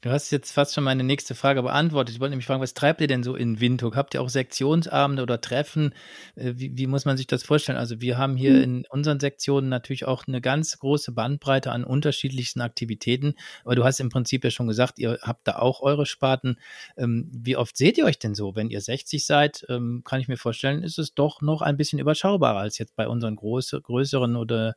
Du 0.00 0.10
hast 0.10 0.30
jetzt 0.30 0.52
fast 0.52 0.74
schon 0.74 0.84
meine 0.84 1.02
nächste 1.02 1.34
Frage 1.34 1.60
beantwortet. 1.60 2.14
Ich 2.14 2.20
wollte 2.20 2.30
nämlich 2.30 2.46
fragen, 2.46 2.62
was 2.62 2.72
treibt 2.72 3.00
ihr 3.00 3.08
denn 3.08 3.24
so 3.24 3.34
in 3.34 3.58
Windhoek? 3.58 3.96
Habt 3.96 4.14
ihr 4.14 4.22
auch 4.22 4.28
Sektionsabende 4.28 5.24
oder 5.24 5.40
Treffen? 5.40 5.92
Äh, 6.36 6.52
wie, 6.54 6.78
wie 6.78 6.86
muss 6.86 7.04
man 7.04 7.16
sich 7.16 7.26
das 7.26 7.42
vorstellen? 7.42 7.76
Also 7.76 8.00
wir 8.00 8.16
haben 8.16 8.36
hier 8.36 8.54
hm. 8.54 8.62
in 8.62 8.84
unseren 8.90 9.18
Sektionen 9.18 9.68
natürlich 9.68 10.04
auch 10.06 10.28
eine 10.28 10.40
ganz 10.40 10.78
große 10.78 11.10
Bandbreite 11.10 11.72
an 11.72 11.82
unterschiedlichsten 11.82 12.60
Aktivitäten. 12.60 13.34
Aber 13.64 13.74
du 13.74 13.82
hast 13.82 13.98
im 13.98 14.08
Prinzip 14.08 14.44
ja 14.44 14.52
schon 14.52 14.68
gesagt, 14.68 15.00
ihr 15.00 15.18
habt 15.22 15.48
da 15.48 15.56
auch 15.56 15.80
eure 15.80 16.06
Sparten. 16.06 16.60
Ähm, 16.96 17.28
wie 17.32 17.56
oft 17.56 17.76
seht 17.76 17.98
ihr 17.98 18.04
euch 18.04 18.20
denn 18.20 18.36
so? 18.36 18.54
Wenn 18.54 18.70
ihr 18.70 18.80
60 18.80 19.26
seid, 19.26 19.66
ähm, 19.68 20.02
kann 20.04 20.20
ich 20.20 20.28
mir 20.28 20.36
vorstellen, 20.36 20.84
ist 20.84 21.00
es 21.00 21.14
doch 21.14 21.42
noch 21.42 21.60
ein 21.60 21.76
bisschen 21.76 21.98
überschaubarer 21.98 22.60
als 22.60 22.78
jetzt 22.78 22.94
bei 22.94 23.08
unseren 23.08 23.34
große, 23.34 23.80
größeren 23.80 24.36
oder 24.36 24.76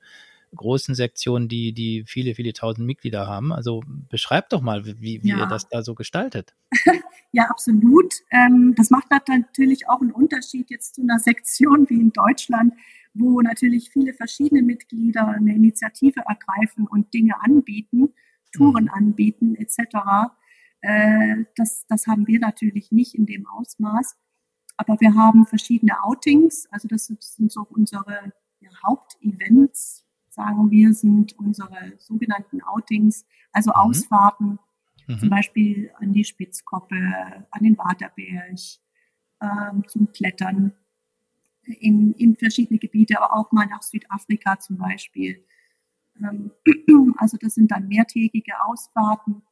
großen 0.55 0.95
Sektionen, 0.95 1.47
die, 1.47 1.73
die 1.73 2.03
viele, 2.05 2.35
viele 2.35 2.53
tausend 2.53 2.85
Mitglieder 2.85 3.27
haben. 3.27 3.53
Also 3.53 3.81
beschreibt 4.09 4.53
doch 4.53 4.61
mal, 4.61 4.85
wie, 4.85 5.23
wie 5.23 5.29
ja. 5.29 5.39
ihr 5.39 5.45
das 5.45 5.69
da 5.69 5.81
so 5.81 5.95
gestaltet. 5.95 6.53
ja, 7.31 7.45
absolut. 7.45 8.13
Ähm, 8.31 8.73
das 8.75 8.89
macht 8.89 9.09
natürlich 9.09 9.87
auch 9.89 10.01
einen 10.01 10.11
Unterschied 10.11 10.69
jetzt 10.69 10.95
zu 10.95 11.01
einer 11.01 11.19
Sektion 11.19 11.89
wie 11.89 11.99
in 11.99 12.11
Deutschland, 12.11 12.73
wo 13.13 13.41
natürlich 13.41 13.89
viele 13.91 14.13
verschiedene 14.13 14.61
Mitglieder 14.61 15.27
eine 15.27 15.55
Initiative 15.55 16.21
ergreifen 16.27 16.87
und 16.87 17.13
Dinge 17.13 17.41
anbieten, 17.41 18.13
Touren 18.51 18.85
mhm. 18.85 18.91
anbieten 18.91 19.55
etc. 19.55 20.31
Äh, 20.81 21.45
das, 21.55 21.85
das 21.87 22.07
haben 22.07 22.27
wir 22.27 22.39
natürlich 22.39 22.91
nicht 22.91 23.15
in 23.15 23.25
dem 23.25 23.47
Ausmaß. 23.47 24.17
Aber 24.77 24.99
wir 24.99 25.13
haben 25.13 25.45
verschiedene 25.45 26.03
Outings, 26.03 26.67
also 26.71 26.87
das 26.87 27.05
sind 27.05 27.51
so 27.51 27.61
unsere 27.69 28.33
ja, 28.61 28.69
Hauptevents, 28.83 30.05
sagen 30.31 30.71
wir, 30.71 30.93
sind 30.93 31.37
unsere 31.37 31.93
sogenannten 31.97 32.61
Outings, 32.61 33.25
also 33.51 33.71
mhm. 33.71 33.75
Ausfahrten, 33.75 34.59
mhm. 35.07 35.19
zum 35.19 35.29
Beispiel 35.29 35.91
an 35.99 36.13
die 36.13 36.23
Spitzkoppe, 36.23 36.95
an 37.51 37.63
den 37.63 37.77
Waterberg, 37.77 38.57
ähm, 39.41 39.83
zum 39.87 40.11
Klettern 40.11 40.73
in, 41.63 42.13
in 42.13 42.35
verschiedene 42.35 42.79
Gebiete, 42.79 43.21
aber 43.21 43.35
auch 43.35 43.51
mal 43.51 43.65
nach 43.65 43.83
Südafrika 43.83 44.57
zum 44.59 44.77
Beispiel. 44.77 45.45
Ähm, 46.17 46.51
also 47.17 47.37
das 47.39 47.55
sind 47.55 47.71
dann 47.71 47.87
mehrtägige 47.87 48.53
Ausfahrten. 48.63 49.43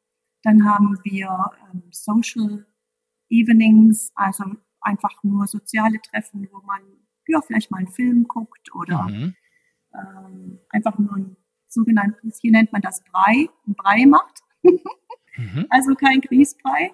Dann 0.43 0.63
haben 0.63 0.97
wir 1.03 1.51
ähm, 1.71 1.83
Social 1.91 2.65
Evenings, 3.29 4.11
also 4.15 4.45
einfach 4.79 5.23
nur 5.23 5.45
soziale 5.45 5.99
Treffen, 6.01 6.47
wo 6.51 6.61
man 6.65 6.81
ja 7.27 7.41
vielleicht 7.41 7.69
mal 7.69 7.79
einen 7.79 7.89
Film 7.89 8.23
guckt 8.27 8.73
oder 8.73 9.03
mhm 9.03 9.35
ähm, 9.93 10.59
einfach 10.69 10.97
nur 10.97 11.15
ein 11.15 11.35
sogenanntes, 11.67 12.39
hier 12.39 12.51
nennt 12.51 12.71
man 12.71 12.81
das 12.81 13.03
Brei, 13.03 13.47
ein 13.67 13.75
Brei 13.75 14.05
macht. 14.05 14.39
mhm. 14.63 15.65
Also 15.69 15.95
kein 15.95 16.21
Grießbrei. 16.21 16.91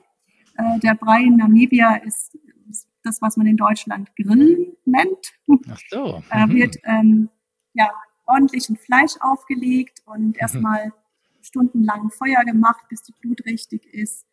Äh, 0.58 0.80
der 0.80 0.96
Brei 0.96 1.24
in 1.24 1.38
Namibia 1.38 1.96
ist, 1.96 2.38
ist, 2.70 2.88
das, 3.04 3.22
was 3.22 3.38
man 3.38 3.48
in 3.48 3.58
Deutschland 3.58 4.16
Grillen 4.16 4.76
nennt. 4.86 5.34
Ach 5.70 5.80
so. 5.90 6.24
Mhm. 6.34 6.50
wird 6.54 6.78
ähm, 6.84 7.30
ja, 7.74 7.92
ordentlich 8.26 8.70
ein 8.70 8.78
Fleisch 8.78 9.14
aufgelegt 9.20 10.02
und 10.06 10.28
mhm. 10.28 10.36
erstmal 10.38 10.92
stundenlang 11.42 12.10
Feuer 12.10 12.44
gemacht, 12.44 12.86
bis 12.90 13.04
die 13.04 13.14
Blut 13.22 13.46
richtig 13.46 13.86
ist. 13.94 14.26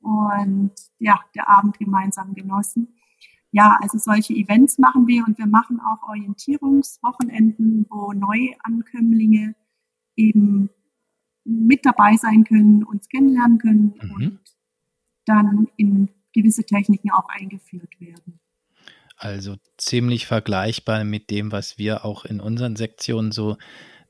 Und 0.00 0.72
ja, 0.98 1.18
der 1.34 1.48
Abend 1.48 1.78
gemeinsam 1.78 2.34
genossen 2.34 2.94
ja, 3.54 3.78
also 3.80 3.98
solche 3.98 4.34
Events 4.34 4.78
machen 4.78 5.06
wir 5.06 5.24
und 5.24 5.38
wir 5.38 5.46
machen 5.46 5.78
auch 5.78 6.08
Orientierungswochenenden, 6.08 7.86
wo 7.88 8.12
Neuankömmlinge 8.12 9.54
eben 10.16 10.70
mit 11.44 11.86
dabei 11.86 12.16
sein 12.16 12.42
können, 12.42 12.82
uns 12.82 13.08
kennenlernen 13.08 13.58
können 13.58 13.94
mhm. 14.02 14.10
und 14.12 14.40
dann 15.24 15.68
in 15.76 16.08
gewisse 16.32 16.64
Techniken 16.64 17.12
auch 17.12 17.28
eingeführt 17.28 18.00
werden. 18.00 18.40
Also 19.16 19.54
ziemlich 19.76 20.26
vergleichbar 20.26 21.04
mit 21.04 21.30
dem, 21.30 21.52
was 21.52 21.78
wir 21.78 22.04
auch 22.04 22.24
in 22.24 22.40
unseren 22.40 22.74
Sektionen 22.74 23.30
so 23.30 23.56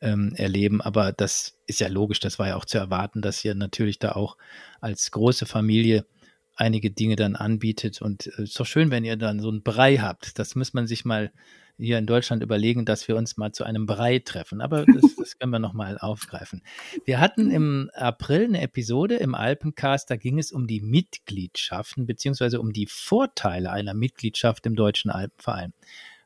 ähm, 0.00 0.32
erleben. 0.36 0.80
Aber 0.80 1.12
das 1.12 1.60
ist 1.66 1.80
ja 1.80 1.88
logisch, 1.88 2.20
das 2.20 2.38
war 2.38 2.48
ja 2.48 2.56
auch 2.56 2.64
zu 2.64 2.78
erwarten, 2.78 3.20
dass 3.20 3.44
ihr 3.44 3.54
natürlich 3.54 3.98
da 3.98 4.12
auch 4.12 4.38
als 4.80 5.10
große 5.10 5.44
Familie 5.44 6.06
einige 6.56 6.90
Dinge 6.90 7.16
dann 7.16 7.36
anbietet. 7.36 8.00
Und 8.02 8.26
es 8.26 8.38
äh, 8.38 8.42
ist 8.44 8.60
doch 8.60 8.66
schön, 8.66 8.90
wenn 8.90 9.04
ihr 9.04 9.16
dann 9.16 9.40
so 9.40 9.48
einen 9.48 9.62
Brei 9.62 9.96
habt. 9.98 10.38
Das 10.38 10.54
muss 10.54 10.74
man 10.74 10.86
sich 10.86 11.04
mal 11.04 11.32
hier 11.76 11.98
in 11.98 12.06
Deutschland 12.06 12.42
überlegen, 12.42 12.84
dass 12.84 13.08
wir 13.08 13.16
uns 13.16 13.36
mal 13.36 13.52
zu 13.52 13.64
einem 13.64 13.86
Brei 13.86 14.20
treffen. 14.20 14.60
Aber 14.60 14.86
das, 14.86 15.16
das 15.16 15.38
können 15.38 15.52
wir 15.52 15.58
nochmal 15.58 15.98
aufgreifen. 15.98 16.62
Wir 17.04 17.20
hatten 17.20 17.50
im 17.50 17.90
April 17.94 18.44
eine 18.44 18.60
Episode 18.60 19.16
im 19.16 19.34
Alpencast, 19.34 20.10
da 20.10 20.16
ging 20.16 20.38
es 20.38 20.52
um 20.52 20.66
die 20.66 20.80
Mitgliedschaften 20.80 22.06
beziehungsweise 22.06 22.60
um 22.60 22.72
die 22.72 22.86
Vorteile 22.86 23.70
einer 23.70 23.94
Mitgliedschaft 23.94 24.66
im 24.66 24.76
Deutschen 24.76 25.10
Alpenverein. 25.10 25.72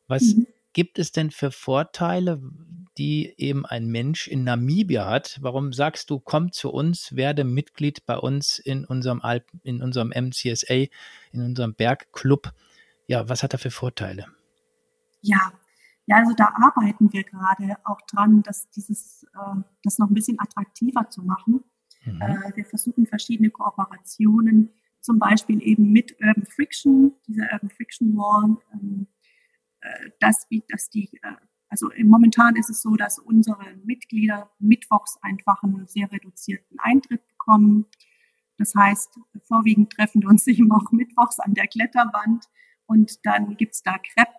Was 0.06 0.34
mhm. 0.34 0.46
Gibt 0.78 1.00
es 1.00 1.10
denn 1.10 1.32
für 1.32 1.50
Vorteile, 1.50 2.40
die 2.98 3.34
eben 3.36 3.66
ein 3.66 3.88
Mensch 3.88 4.28
in 4.28 4.44
Namibia 4.44 5.10
hat. 5.10 5.36
Warum 5.40 5.72
sagst 5.72 6.08
du, 6.08 6.20
komm 6.20 6.52
zu 6.52 6.70
uns, 6.70 7.16
werde 7.16 7.42
Mitglied 7.42 8.06
bei 8.06 8.16
uns 8.16 8.60
in 8.60 8.84
unserem 8.84 9.20
Alp, 9.20 9.44
in 9.64 9.82
unserem 9.82 10.10
MCSA, 10.10 10.86
in 11.32 11.42
unserem 11.42 11.74
Bergclub? 11.74 12.52
Ja, 13.08 13.28
was 13.28 13.42
hat 13.42 13.54
er 13.54 13.58
für 13.58 13.72
Vorteile? 13.72 14.26
Ja, 15.20 15.52
ja, 16.06 16.18
also 16.18 16.32
da 16.36 16.54
arbeiten 16.54 17.12
wir 17.12 17.24
gerade 17.24 17.76
auch 17.82 18.00
dran, 18.12 18.44
dass 18.44 18.70
dieses, 18.70 19.24
äh, 19.34 19.60
das 19.82 19.98
noch 19.98 20.08
ein 20.08 20.14
bisschen 20.14 20.38
attraktiver 20.38 21.10
zu 21.10 21.24
machen. 21.24 21.64
Mhm. 22.04 22.22
Äh, 22.22 22.52
wir 22.54 22.64
versuchen 22.64 23.04
verschiedene 23.04 23.50
Kooperationen, 23.50 24.70
zum 25.00 25.18
Beispiel 25.18 25.60
eben 25.60 25.90
mit 25.90 26.14
Urban 26.20 26.46
Friction, 26.46 27.14
dieser 27.26 27.52
Urban 27.52 27.70
Friction 27.70 28.16
Wall, 28.16 28.58
ähm, 28.74 29.08
äh, 29.08 29.17
dass, 30.20 30.46
dass 30.68 30.90
die 30.90 31.10
äh, 31.22 31.36
also 31.68 31.90
momentan 32.02 32.56
ist 32.56 32.70
es 32.70 32.80
so, 32.80 32.96
dass 32.96 33.18
unsere 33.18 33.76
Mitglieder 33.84 34.50
mittwochs 34.58 35.18
einfach 35.20 35.62
einen 35.62 35.86
sehr 35.86 36.10
reduzierten 36.10 36.78
Eintritt 36.78 37.26
bekommen. 37.28 37.86
Das 38.56 38.74
heißt, 38.74 39.18
vorwiegend 39.44 39.92
treffen 39.92 40.22
wir 40.22 40.28
uns 40.28 40.46
eben 40.46 40.72
auch 40.72 40.90
mittwochs 40.92 41.38
an 41.40 41.54
der 41.54 41.66
Kletterwand 41.66 42.46
und 42.86 43.24
dann 43.26 43.56
gibt's 43.56 43.82
da 43.82 43.98
Crepe 43.98 44.32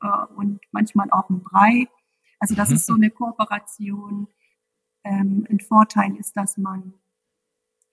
äh, 0.00 0.34
und 0.34 0.60
manchmal 0.72 1.10
auch 1.10 1.28
einen 1.28 1.42
Brei. 1.42 1.88
Also 2.38 2.54
das 2.54 2.70
ist 2.70 2.86
so 2.86 2.94
eine 2.96 3.10
Kooperation. 3.10 4.28
Ähm, 5.04 5.46
ein 5.50 5.60
Vorteil 5.60 6.16
ist, 6.16 6.36
dass 6.36 6.56
man 6.56 6.94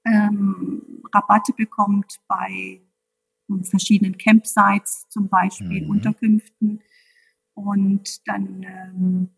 ähm, 0.06 1.04
Rabatte 1.14 1.54
bekommt 1.54 2.20
bei 2.28 2.82
verschiedenen 3.64 4.18
Campsites, 4.18 5.08
zum 5.10 5.30
Beispiel 5.30 5.84
mhm. 5.84 5.90
Unterkünften. 5.90 6.82
Und 7.58 8.28
dann, 8.28 8.62
ähm, 8.62 9.30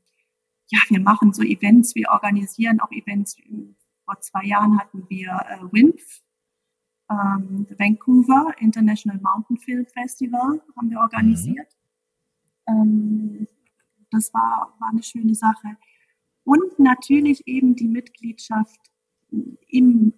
ja, 0.67 0.79
wir 0.89 0.99
machen 0.99 1.31
so 1.31 1.41
Events, 1.41 1.95
wir 1.95 2.09
organisieren 2.09 2.81
auch 2.81 2.91
Events. 2.91 3.37
Vor 4.03 4.19
zwei 4.19 4.43
Jahren 4.43 4.77
hatten 4.77 5.05
wir 5.07 5.29
äh, 5.47 5.63
WINF, 5.71 6.21
ähm, 7.09 7.65
Vancouver 7.77 8.53
International 8.59 9.21
Mountain 9.21 9.57
Film 9.57 9.85
Festival, 9.85 10.61
haben 10.75 10.89
wir 10.89 10.99
organisiert. 10.99 11.77
Mhm. 12.67 12.75
Ähm, 12.75 13.47
das 14.11 14.33
war, 14.33 14.75
war 14.79 14.89
eine 14.91 15.01
schöne 15.01 15.33
Sache. 15.33 15.77
Und 16.43 16.77
natürlich 16.77 17.47
eben 17.47 17.75
die 17.77 17.87
Mitgliedschaft 17.87 18.81
im 19.29 20.13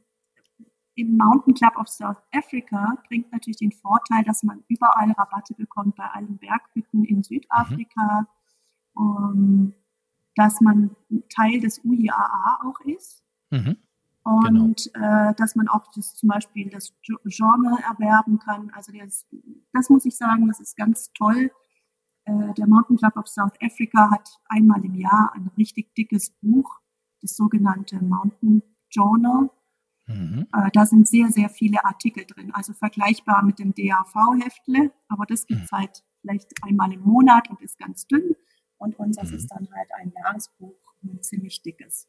im 1.02 1.18
Mountain 1.18 1.56
Club 1.56 1.76
of 1.78 1.88
South 1.88 2.18
Africa 2.32 2.96
bringt 3.08 3.32
natürlich 3.32 3.58
den 3.58 3.72
Vorteil, 3.72 4.24
dass 4.24 4.44
man 4.44 4.64
überall 4.68 5.12
Rabatte 5.12 5.56
bekommt 5.56 5.96
bei 5.96 6.06
allen 6.06 6.38
Berghütten 6.38 7.04
in 7.04 7.24
Südafrika, 7.24 8.28
mhm. 8.96 9.02
um, 9.02 9.74
dass 10.36 10.62
man 10.62 10.96
Teil 11.36 11.60
des 11.60 11.84
UIAA 11.84 12.60
auch 12.64 12.80
ist. 12.82 13.24
Mhm. 13.50 13.78
Und 14.24 14.92
genau. 14.94 15.30
äh, 15.30 15.34
dass 15.36 15.56
man 15.56 15.68
auch 15.68 15.88
das, 15.96 16.16
zum 16.16 16.30
Beispiel 16.30 16.70
das 16.70 16.94
Journal 17.26 17.80
erwerben 17.90 18.38
kann. 18.38 18.70
Also 18.76 18.92
das, 18.92 19.26
das 19.74 19.90
muss 19.90 20.06
ich 20.06 20.16
sagen, 20.16 20.48
das 20.48 20.60
ist 20.60 20.78
ganz 20.78 21.12
toll. 21.14 21.50
Äh, 22.26 22.54
der 22.54 22.68
Mountain 22.68 22.98
Club 22.98 23.18
of 23.18 23.28
South 23.28 23.54
Africa 23.60 24.12
hat 24.12 24.30
einmal 24.46 24.86
im 24.86 24.94
Jahr 24.94 25.32
ein 25.34 25.50
richtig 25.58 25.96
dickes 25.96 26.30
Buch, 26.42 26.80
das 27.22 27.36
sogenannte 27.36 28.04
Mountain 28.04 28.62
Journal. 28.92 29.50
Mhm. 30.08 30.48
Äh, 30.54 30.70
da 30.74 30.86
sind 30.86 31.08
sehr, 31.08 31.30
sehr 31.30 31.50
viele 31.50 31.86
Artikel 31.86 32.26
drin, 32.26 32.52
also 32.54 32.74
vergleichbar 32.74 33.44
mit 33.44 33.60
dem 33.60 33.74
DAV-Heftle, 33.74 34.92
aber 35.08 35.26
das 35.26 35.46
gibt 35.46 35.64
es 35.64 35.72
mhm. 35.72 35.78
seit 35.78 36.04
vielleicht 36.22 36.52
einmal 36.64 36.92
im 36.94 37.02
Monat 37.02 37.50
und 37.50 37.62
ist 37.62 37.78
ganz 37.78 38.08
dünn. 38.08 38.36
Und 38.78 38.98
unseres 38.98 39.30
mhm. 39.30 39.38
ist 39.38 39.48
dann 39.48 39.68
halt 39.76 39.90
ein 40.00 40.12
Jahresbuch, 40.24 40.76
ein 41.04 41.22
ziemlich 41.22 41.62
dickes. 41.62 42.08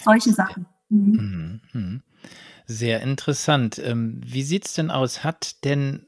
Solche 0.00 0.32
Sachen. 0.32 0.66
Mhm. 0.88 1.60
Mhm. 1.72 1.80
mhm. 1.80 2.02
Sehr 2.66 3.02
interessant. 3.02 3.78
Ähm, 3.78 4.20
wie 4.24 4.42
sieht 4.42 4.66
es 4.66 4.74
denn 4.74 4.90
aus? 4.90 5.22
Hat 5.22 5.64
denn 5.64 6.06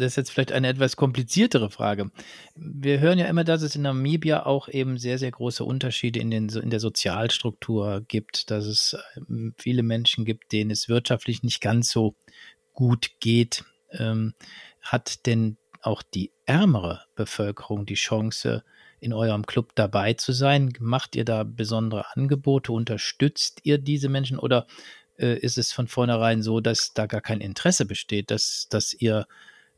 das 0.00 0.12
ist 0.12 0.16
jetzt 0.16 0.30
vielleicht 0.32 0.52
eine 0.52 0.68
etwas 0.68 0.96
kompliziertere 0.96 1.70
Frage. 1.70 2.10
Wir 2.54 3.00
hören 3.00 3.18
ja 3.18 3.26
immer, 3.26 3.44
dass 3.44 3.62
es 3.62 3.76
in 3.76 3.82
Namibia 3.82 4.46
auch 4.46 4.68
eben 4.68 4.98
sehr, 4.98 5.18
sehr 5.18 5.30
große 5.30 5.64
Unterschiede 5.64 6.18
in, 6.18 6.30
den, 6.30 6.48
in 6.48 6.70
der 6.70 6.80
Sozialstruktur 6.80 8.02
gibt, 8.06 8.50
dass 8.50 8.66
es 8.66 8.96
ähm, 9.16 9.54
viele 9.56 9.82
Menschen 9.82 10.24
gibt, 10.24 10.52
denen 10.52 10.70
es 10.70 10.88
wirtschaftlich 10.88 11.42
nicht 11.42 11.60
ganz 11.60 11.90
so 11.90 12.16
gut 12.72 13.10
geht. 13.20 13.64
Ähm, 13.92 14.34
hat 14.80 15.26
denn 15.26 15.58
auch 15.82 16.02
die 16.02 16.32
ärmere 16.46 17.02
Bevölkerung 17.14 17.86
die 17.86 17.94
Chance, 17.94 18.64
in 19.00 19.12
eurem 19.12 19.46
Club 19.46 19.72
dabei 19.74 20.12
zu 20.12 20.32
sein? 20.32 20.72
Macht 20.78 21.16
ihr 21.16 21.24
da 21.24 21.44
besondere 21.44 22.14
Angebote? 22.14 22.72
Unterstützt 22.72 23.60
ihr 23.64 23.78
diese 23.78 24.08
Menschen 24.08 24.38
oder 24.38 24.66
äh, 25.18 25.38
ist 25.38 25.58
es 25.58 25.72
von 25.72 25.88
vornherein 25.88 26.42
so, 26.42 26.60
dass 26.60 26.92
da 26.92 27.06
gar 27.06 27.20
kein 27.20 27.40
Interesse 27.40 27.86
besteht, 27.86 28.30
dass, 28.30 28.66
dass 28.70 28.94
ihr 28.94 29.26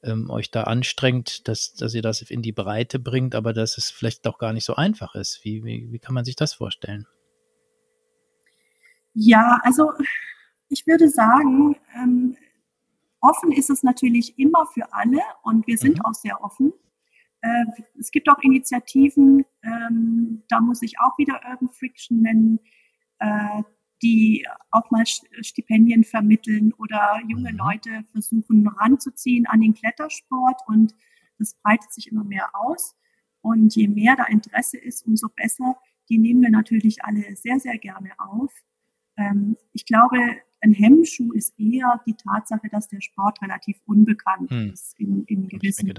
ähm, 0.03 0.31
euch 0.31 0.51
da 0.51 0.65
anstrengt, 0.65 1.49
dass, 1.49 1.75
dass 1.75 1.95
ihr 1.95 2.03
das 2.03 2.23
in 2.23 2.43
die 2.43 2.53
Breite 2.53 2.99
bringt, 2.99 3.35
aber 3.35 3.53
dass 3.53 3.79
es 3.79 3.91
vielleicht 3.91 4.27
auch 4.27 4.39
gar 4.39 4.53
nicht 4.53 4.65
so 4.65 4.75
einfach 4.75 5.15
ist? 5.15 5.45
Wie, 5.45 5.65
wie, 5.65 5.91
wie 5.91 5.99
kann 5.99 6.15
man 6.15 6.25
sich 6.25 6.37
das 6.37 6.55
vorstellen? 6.55 7.07
Ja, 9.15 9.61
also 9.63 9.93
ich 10.69 10.87
würde 10.87 11.09
sagen, 11.09 11.77
ähm, 11.95 12.37
offen 13.21 13.53
ist 13.53 13.71
es 13.71 13.83
natürlich 13.83 14.39
immer 14.39 14.67
für 14.67 14.93
alle 14.93 15.21
und 15.43 15.67
wir 15.67 15.79
sind 15.79 15.99
mhm. 15.99 16.05
auch 16.05 16.15
sehr 16.15 16.43
offen. 16.43 16.73
Äh, 17.43 17.65
es 17.99 18.11
gibt 18.11 18.29
auch 18.29 18.39
Initiativen, 18.41 19.45
ähm, 19.63 20.43
da 20.49 20.61
muss 20.61 20.83
ich 20.83 20.99
auch 21.01 21.19
wieder 21.19 21.41
Urban 21.49 21.71
Friction 21.71 22.23
nennen, 22.23 22.61
äh, 23.19 23.63
die 24.03 24.47
auch 24.71 24.91
mal 24.91 25.05
Stipendien 25.07 26.05
vermitteln 26.05 26.73
oder 26.75 27.21
junge 27.29 27.53
mhm. 27.53 27.59
Leute 27.59 28.05
versuchen 28.13 28.67
ranzuziehen 28.67 29.47
an 29.47 29.61
den 29.61 29.75
Klettersport 29.75 30.61
und 30.67 30.95
das 31.39 31.55
breitet 31.55 31.93
sich 31.93 32.11
immer 32.11 32.25
mehr 32.25 32.51
aus. 32.55 32.95
Und 33.41 33.75
je 33.75 33.89
mehr 33.89 34.15
da 34.17 34.25
Interesse 34.25 34.79
ist, 34.79 35.07
umso 35.07 35.29
besser. 35.29 35.77
Die 36.09 36.19
nehmen 36.19 36.43
wir 36.43 36.51
natürlich 36.51 37.05
alle 37.05 37.35
sehr, 37.35 37.59
sehr 37.59 37.79
gerne 37.79 38.11
auf. 38.19 38.53
Ähm, 39.17 39.57
ich 39.73 39.85
glaube, 39.85 40.17
ein 40.61 40.73
Hemmschuh 40.73 41.33
ist 41.33 41.59
eher 41.59 42.01
die 42.07 42.15
Tatsache, 42.15 42.69
dass 42.71 42.89
der 42.89 43.01
Sport 43.01 43.43
relativ 43.43 43.81
unbekannt 43.87 44.51
hm. 44.51 44.71
ist 44.71 44.99
in, 44.99 45.25
in 45.25 45.49
gewissen 45.49 45.93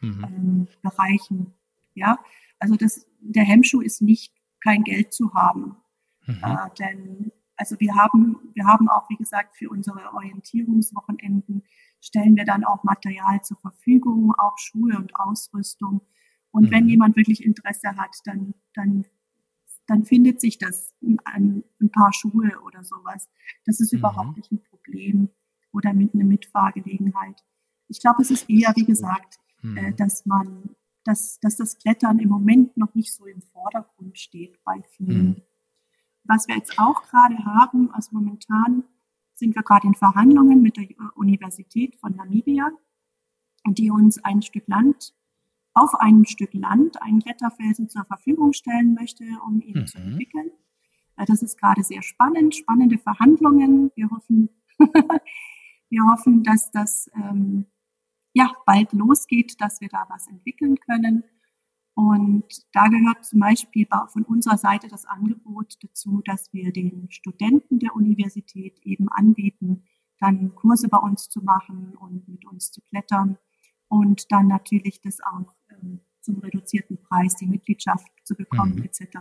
mhm. 0.00 0.24
ähm, 0.24 0.68
Bereichen. 0.82 1.52
Ja, 1.94 2.18
also 2.58 2.76
das, 2.76 3.06
der 3.20 3.44
Hemmschuh 3.44 3.80
ist 3.80 4.02
nicht 4.02 4.32
kein 4.62 4.84
Geld 4.84 5.12
zu 5.12 5.34
haben, 5.34 5.76
mhm. 6.26 6.40
äh, 6.42 6.70
denn 6.78 7.32
also 7.56 7.78
wir 7.78 7.94
haben, 7.94 8.36
wir 8.54 8.66
haben 8.66 8.88
auch, 8.88 9.08
wie 9.08 9.16
gesagt, 9.16 9.56
für 9.56 9.68
unsere 9.70 10.12
Orientierungswochenenden 10.12 11.62
stellen 12.00 12.36
wir 12.36 12.44
dann 12.44 12.64
auch 12.64 12.84
Material 12.84 13.40
zur 13.42 13.58
Verfügung, 13.58 14.32
auch 14.36 14.58
Schuhe 14.58 14.96
und 14.96 15.14
Ausrüstung. 15.16 16.02
Und 16.50 16.64
mhm. 16.66 16.70
wenn 16.70 16.88
jemand 16.88 17.16
wirklich 17.16 17.44
Interesse 17.44 17.96
hat, 17.96 18.16
dann, 18.24 18.54
dann, 18.74 19.06
dann 19.86 20.04
findet 20.04 20.40
sich 20.40 20.58
das 20.58 20.94
ein, 21.24 21.64
ein 21.80 21.90
paar 21.90 22.12
Schuhe 22.12 22.60
oder 22.64 22.84
sowas. 22.84 23.28
Das 23.64 23.80
ist 23.80 23.92
mhm. 23.92 24.00
überhaupt 24.00 24.36
nicht 24.36 24.52
ein 24.52 24.62
Problem 24.62 25.30
oder 25.72 25.92
mit 25.92 26.14
einer 26.14 26.24
Mitfahrgelegenheit. 26.24 27.44
Ich 27.88 28.00
glaube, 28.00 28.22
es 28.22 28.30
ist 28.30 28.48
eher, 28.48 28.72
wie 28.76 28.84
gesagt, 28.84 29.38
mhm. 29.62 29.76
äh, 29.76 29.92
dass 29.94 30.26
man, 30.26 30.76
dass, 31.04 31.38
dass 31.40 31.56
das 31.56 31.78
Klettern 31.78 32.18
im 32.18 32.28
Moment 32.28 32.76
noch 32.76 32.94
nicht 32.94 33.12
so 33.12 33.26
im 33.26 33.42
Vordergrund 33.42 34.18
steht 34.18 34.62
bei 34.64 34.82
vielen. 34.96 35.42
Was 36.24 36.48
wir 36.48 36.56
jetzt 36.56 36.78
auch 36.78 37.02
gerade 37.02 37.44
haben, 37.44 37.92
also 37.92 38.10
momentan 38.12 38.84
sind 39.34 39.54
wir 39.54 39.62
gerade 39.62 39.86
in 39.86 39.94
Verhandlungen 39.94 40.62
mit 40.62 40.76
der 40.76 40.88
Universität 41.16 41.96
von 41.96 42.14
Namibia, 42.16 42.70
die 43.66 43.90
uns 43.90 44.22
ein 44.24 44.42
Stück 44.42 44.66
Land, 44.66 45.14
auf 45.74 45.94
einem 45.96 46.24
Stück 46.24 46.54
Land 46.54 47.02
einen 47.02 47.20
Kletterfelsen 47.20 47.88
zur 47.88 48.04
Verfügung 48.04 48.52
stellen 48.52 48.94
möchte, 48.94 49.24
um 49.46 49.60
ihn 49.60 49.80
mhm. 49.80 49.86
zu 49.86 49.98
entwickeln. 49.98 50.50
Äh, 51.16 51.26
das 51.26 51.42
ist 51.42 51.58
gerade 51.58 51.82
sehr 51.82 52.02
spannend, 52.02 52.54
spannende 52.54 52.98
Verhandlungen. 52.98 53.90
Wir 53.96 54.08
hoffen, 54.10 54.50
wir 55.88 56.04
hoffen, 56.04 56.44
dass 56.44 56.70
das 56.70 57.10
ähm, 57.14 57.66
ja 58.34 58.52
bald 58.66 58.92
losgeht, 58.92 59.60
dass 59.60 59.80
wir 59.80 59.88
da 59.88 60.06
was 60.08 60.28
entwickeln 60.28 60.78
können. 60.78 61.24
Und 61.94 62.44
da 62.72 62.88
gehört 62.88 63.24
zum 63.24 63.40
Beispiel 63.40 63.86
von 64.08 64.24
unserer 64.24 64.58
Seite 64.58 64.88
das 64.88 65.06
Angebot 65.06 65.76
dazu, 65.80 66.22
dass 66.24 66.52
wir 66.52 66.72
den 66.72 67.08
Studenten 67.10 67.78
der 67.78 67.94
Universität 67.94 68.80
eben 68.82 69.08
anbieten, 69.08 69.84
dann 70.18 70.54
Kurse 70.54 70.88
bei 70.88 70.98
uns 70.98 71.28
zu 71.28 71.40
machen 71.40 71.94
und 72.00 72.28
mit 72.28 72.44
uns 72.46 72.72
zu 72.72 72.80
klettern 72.80 73.38
und 73.88 74.32
dann 74.32 74.48
natürlich 74.48 75.00
das 75.00 75.20
auch 75.20 75.54
ähm, 75.70 76.00
zum 76.20 76.38
reduzierten 76.38 76.98
Preis, 76.98 77.36
die 77.36 77.46
Mitgliedschaft 77.46 78.06
zu 78.24 78.34
bekommen 78.34 78.76
mhm. 78.76 78.84
etc. 78.84 79.18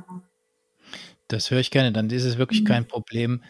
Das 1.27 1.51
höre 1.51 1.59
ich 1.59 1.71
gerne. 1.71 1.91
Dann 1.91 2.09
ist 2.09 2.23
es 2.23 2.37
wirklich 2.37 2.61
mhm. 2.61 2.67
kein 2.67 2.87
Problem, 2.87 3.43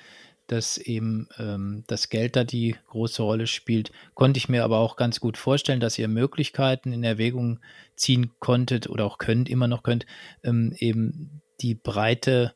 dass 0.48 0.78
eben 0.78 1.28
ähm, 1.38 1.84
das 1.88 2.10
Geld 2.10 2.36
da 2.36 2.44
die 2.44 2.76
große 2.88 3.22
Rolle 3.22 3.48
spielt. 3.48 3.92
Konnte 4.14 4.38
ich 4.38 4.50
mir 4.50 4.64
aber 4.64 4.80
auch 4.80 4.96
ganz 4.96 5.20
gut 5.20 5.38
vorstellen, 5.38 5.80
dass 5.80 5.98
ihr 5.98 6.08
Möglichkeiten 6.08 6.92
in 6.92 7.04
Erwägung 7.04 7.60
ziehen 7.96 8.32
konntet 8.40 8.90
oder 8.90 9.06
auch 9.06 9.18
könnt, 9.18 9.50
immer 9.50 9.68
noch 9.68 9.84
könnt, 9.84 10.06
ähm, 10.44 10.74
eben 10.78 11.42
die 11.62 11.76
breite 11.76 12.56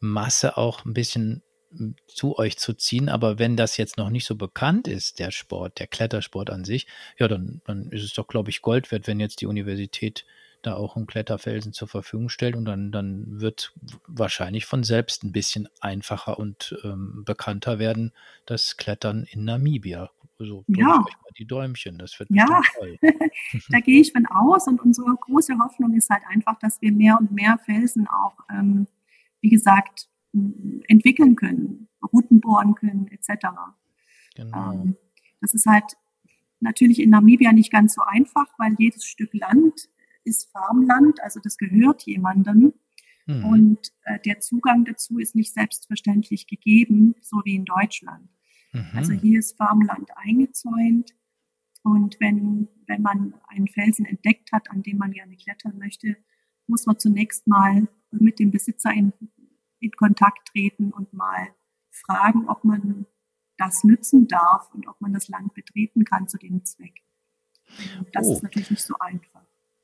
Masse 0.00 0.56
auch 0.56 0.84
ein 0.84 0.94
bisschen 0.94 1.42
hm, 1.70 1.96
zu 2.06 2.38
euch 2.38 2.58
zu 2.58 2.74
ziehen. 2.74 3.08
Aber 3.08 3.38
wenn 3.38 3.56
das 3.56 3.76
jetzt 3.76 3.98
noch 3.98 4.10
nicht 4.10 4.26
so 4.26 4.34
bekannt 4.34 4.88
ist, 4.88 5.18
der 5.18 5.30
Sport, 5.30 5.78
der 5.78 5.86
Klettersport 5.86 6.50
an 6.50 6.64
sich, 6.64 6.86
ja, 7.18 7.28
dann, 7.28 7.62
dann 7.66 7.90
ist 7.92 8.02
es 8.02 8.14
doch, 8.14 8.26
glaube 8.26 8.50
ich, 8.50 8.62
Gold 8.62 8.90
wert, 8.90 9.06
wenn 9.06 9.20
jetzt 9.20 9.40
die 9.40 9.46
Universität 9.46 10.24
da 10.62 10.74
auch 10.74 10.96
einen 10.96 11.06
Kletterfelsen 11.06 11.72
zur 11.72 11.88
Verfügung 11.88 12.28
stellt 12.28 12.56
und 12.56 12.64
dann, 12.64 12.90
dann 12.92 13.40
wird 13.40 13.72
wahrscheinlich 14.06 14.66
von 14.66 14.82
selbst 14.82 15.24
ein 15.24 15.32
bisschen 15.32 15.68
einfacher 15.80 16.38
und 16.38 16.76
ähm, 16.84 17.22
bekannter 17.24 17.78
werden, 17.78 18.12
das 18.46 18.76
Klettern 18.76 19.24
in 19.24 19.44
Namibia. 19.44 20.10
So, 20.38 20.64
ja. 20.68 20.86
mal 20.86 21.06
die 21.36 21.46
Däumchen, 21.46 21.98
das 21.98 22.18
wird 22.18 22.30
ja. 22.30 22.60
toll. 22.78 22.98
da 23.70 23.80
gehe 23.80 24.00
ich 24.00 24.12
von 24.12 24.26
aus 24.26 24.68
und 24.68 24.80
unsere 24.80 25.14
große 25.16 25.58
Hoffnung 25.58 25.94
ist 25.94 26.10
halt 26.10 26.22
einfach, 26.28 26.58
dass 26.60 26.80
wir 26.80 26.92
mehr 26.92 27.18
und 27.18 27.32
mehr 27.32 27.58
Felsen 27.58 28.06
auch, 28.06 28.36
ähm, 28.50 28.86
wie 29.40 29.48
gesagt, 29.48 30.08
entwickeln 30.86 31.34
können, 31.34 31.88
Routen 32.12 32.40
bohren 32.40 32.74
können, 32.74 33.08
etc. 33.08 33.46
Genau. 34.36 34.72
Ähm, 34.72 34.96
das 35.40 35.54
ist 35.54 35.66
halt 35.66 35.96
natürlich 36.60 37.00
in 37.00 37.10
Namibia 37.10 37.52
nicht 37.52 37.72
ganz 37.72 37.94
so 37.94 38.02
einfach, 38.02 38.46
weil 38.58 38.74
jedes 38.78 39.04
Stück 39.04 39.32
Land 39.34 39.88
ist 40.28 40.50
Farmland, 40.52 41.22
also 41.22 41.40
das 41.42 41.56
gehört 41.56 42.02
jemandem. 42.02 42.74
Mhm. 43.26 43.44
Und 43.44 43.92
äh, 44.04 44.18
der 44.20 44.40
Zugang 44.40 44.84
dazu 44.84 45.18
ist 45.18 45.34
nicht 45.34 45.52
selbstverständlich 45.52 46.46
gegeben, 46.46 47.14
so 47.20 47.42
wie 47.44 47.56
in 47.56 47.64
Deutschland. 47.64 48.28
Mhm. 48.72 48.90
Also 48.94 49.12
hier 49.12 49.38
ist 49.38 49.56
Farmland 49.56 50.10
eingezäunt. 50.16 51.14
Und 51.82 52.18
wenn, 52.20 52.68
wenn 52.86 53.02
man 53.02 53.34
einen 53.48 53.68
Felsen 53.68 54.04
entdeckt 54.04 54.52
hat, 54.52 54.70
an 54.70 54.82
dem 54.82 54.98
man 54.98 55.12
gerne 55.12 55.36
klettern 55.36 55.78
möchte, 55.78 56.16
muss 56.66 56.86
man 56.86 56.98
zunächst 56.98 57.46
mal 57.46 57.88
mit 58.10 58.38
dem 58.38 58.50
Besitzer 58.50 58.92
in, 58.92 59.12
in 59.80 59.90
Kontakt 59.92 60.48
treten 60.48 60.90
und 60.92 61.12
mal 61.12 61.48
fragen, 61.90 62.48
ob 62.48 62.64
man 62.64 63.06
das 63.56 63.84
nützen 63.84 64.28
darf 64.28 64.72
und 64.72 64.86
ob 64.86 65.00
man 65.00 65.12
das 65.12 65.28
Land 65.28 65.54
betreten 65.54 66.04
kann 66.04 66.28
zu 66.28 66.38
dem 66.38 66.64
Zweck. 66.64 67.02
Das 68.12 68.26
oh. 68.26 68.32
ist 68.32 68.42
natürlich 68.42 68.70
nicht 68.70 68.84
so 68.84 68.94
einfach. 68.98 69.37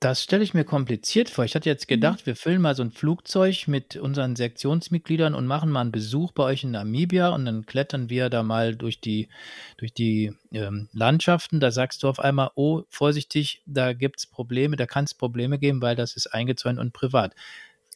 Das 0.04 0.22
stelle 0.22 0.44
ich 0.44 0.52
mir 0.52 0.64
kompliziert 0.64 1.30
vor. 1.30 1.46
Ich 1.46 1.54
hatte 1.54 1.70
jetzt 1.70 1.88
mhm. 1.88 1.94
gedacht, 1.94 2.26
wir 2.26 2.36
füllen 2.36 2.60
mal 2.60 2.74
so 2.74 2.82
ein 2.82 2.90
Flugzeug 2.90 3.66
mit 3.68 3.96
unseren 3.96 4.36
Sektionsmitgliedern 4.36 5.34
und 5.34 5.46
machen 5.46 5.70
mal 5.70 5.80
einen 5.80 5.92
Besuch 5.92 6.32
bei 6.32 6.42
euch 6.42 6.62
in 6.62 6.72
Namibia 6.72 7.30
und 7.30 7.46
dann 7.46 7.64
klettern 7.64 8.10
wir 8.10 8.28
da 8.28 8.42
mal 8.42 8.76
durch 8.76 9.00
die, 9.00 9.30
durch 9.78 9.94
die 9.94 10.34
ähm, 10.52 10.90
Landschaften. 10.92 11.58
Da 11.58 11.70
sagst 11.70 12.02
du 12.02 12.08
auf 12.10 12.20
einmal, 12.20 12.50
oh, 12.54 12.82
vorsichtig, 12.90 13.62
da 13.64 13.94
gibt 13.94 14.18
es 14.18 14.26
Probleme, 14.26 14.76
da 14.76 14.84
kann 14.84 15.04
es 15.04 15.14
Probleme 15.14 15.58
geben, 15.58 15.80
weil 15.80 15.96
das 15.96 16.16
ist 16.16 16.26
eingezäunt 16.26 16.78
und 16.78 16.92
privat. 16.92 17.34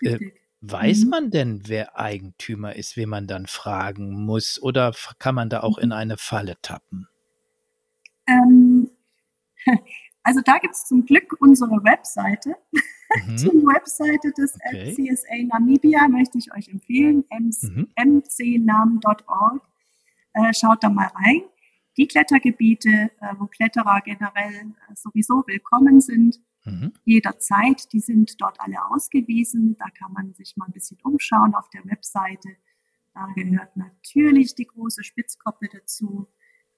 Äh, 0.00 0.18
weiß 0.62 1.04
mhm. 1.04 1.10
man 1.10 1.30
denn, 1.30 1.68
wer 1.68 1.98
Eigentümer 1.98 2.74
ist, 2.74 2.96
wen 2.96 3.10
man 3.10 3.26
dann 3.26 3.46
fragen 3.46 4.24
muss? 4.24 4.58
Oder 4.62 4.94
kann 5.18 5.34
man 5.34 5.50
da 5.50 5.60
auch 5.60 5.76
in 5.76 5.90
mhm. 5.90 5.92
eine 5.92 6.16
Falle 6.16 6.56
tappen? 6.62 7.06
Ähm, 8.26 8.88
Also 10.28 10.42
da 10.42 10.58
gibt 10.58 10.74
es 10.74 10.84
zum 10.84 11.06
Glück 11.06 11.36
unsere 11.40 11.82
Webseite. 11.82 12.54
Mhm. 13.26 13.36
Die 13.38 13.64
Webseite 13.64 14.30
des 14.32 14.56
okay. 14.56 14.92
CSA 14.92 15.36
Namibia 15.46 16.06
möchte 16.06 16.36
ich 16.36 16.52
euch 16.52 16.68
empfehlen, 16.68 17.24
mhm. 17.30 17.88
mcnam.org. 17.96 19.62
Äh, 20.34 20.52
schaut 20.52 20.84
da 20.84 20.90
mal 20.90 21.06
rein. 21.14 21.44
Die 21.96 22.06
Klettergebiete, 22.06 23.10
äh, 23.20 23.34
wo 23.38 23.46
Kletterer 23.46 24.02
generell 24.02 24.74
äh, 24.90 24.94
sowieso 24.94 25.44
willkommen 25.46 26.02
sind, 26.02 26.38
mhm. 26.66 26.92
jederzeit. 27.06 27.90
Die 27.94 28.00
sind 28.00 28.38
dort 28.38 28.60
alle 28.60 28.84
ausgewiesen. 28.84 29.76
Da 29.78 29.86
kann 29.98 30.12
man 30.12 30.34
sich 30.34 30.58
mal 30.58 30.66
ein 30.66 30.72
bisschen 30.72 30.98
umschauen 31.04 31.54
auf 31.54 31.70
der 31.70 31.86
Webseite. 31.86 32.50
Da 33.14 33.28
gehört 33.34 33.74
natürlich 33.78 34.54
die 34.54 34.66
große 34.66 35.04
Spitzkoppe 35.04 35.68
dazu, 35.72 36.28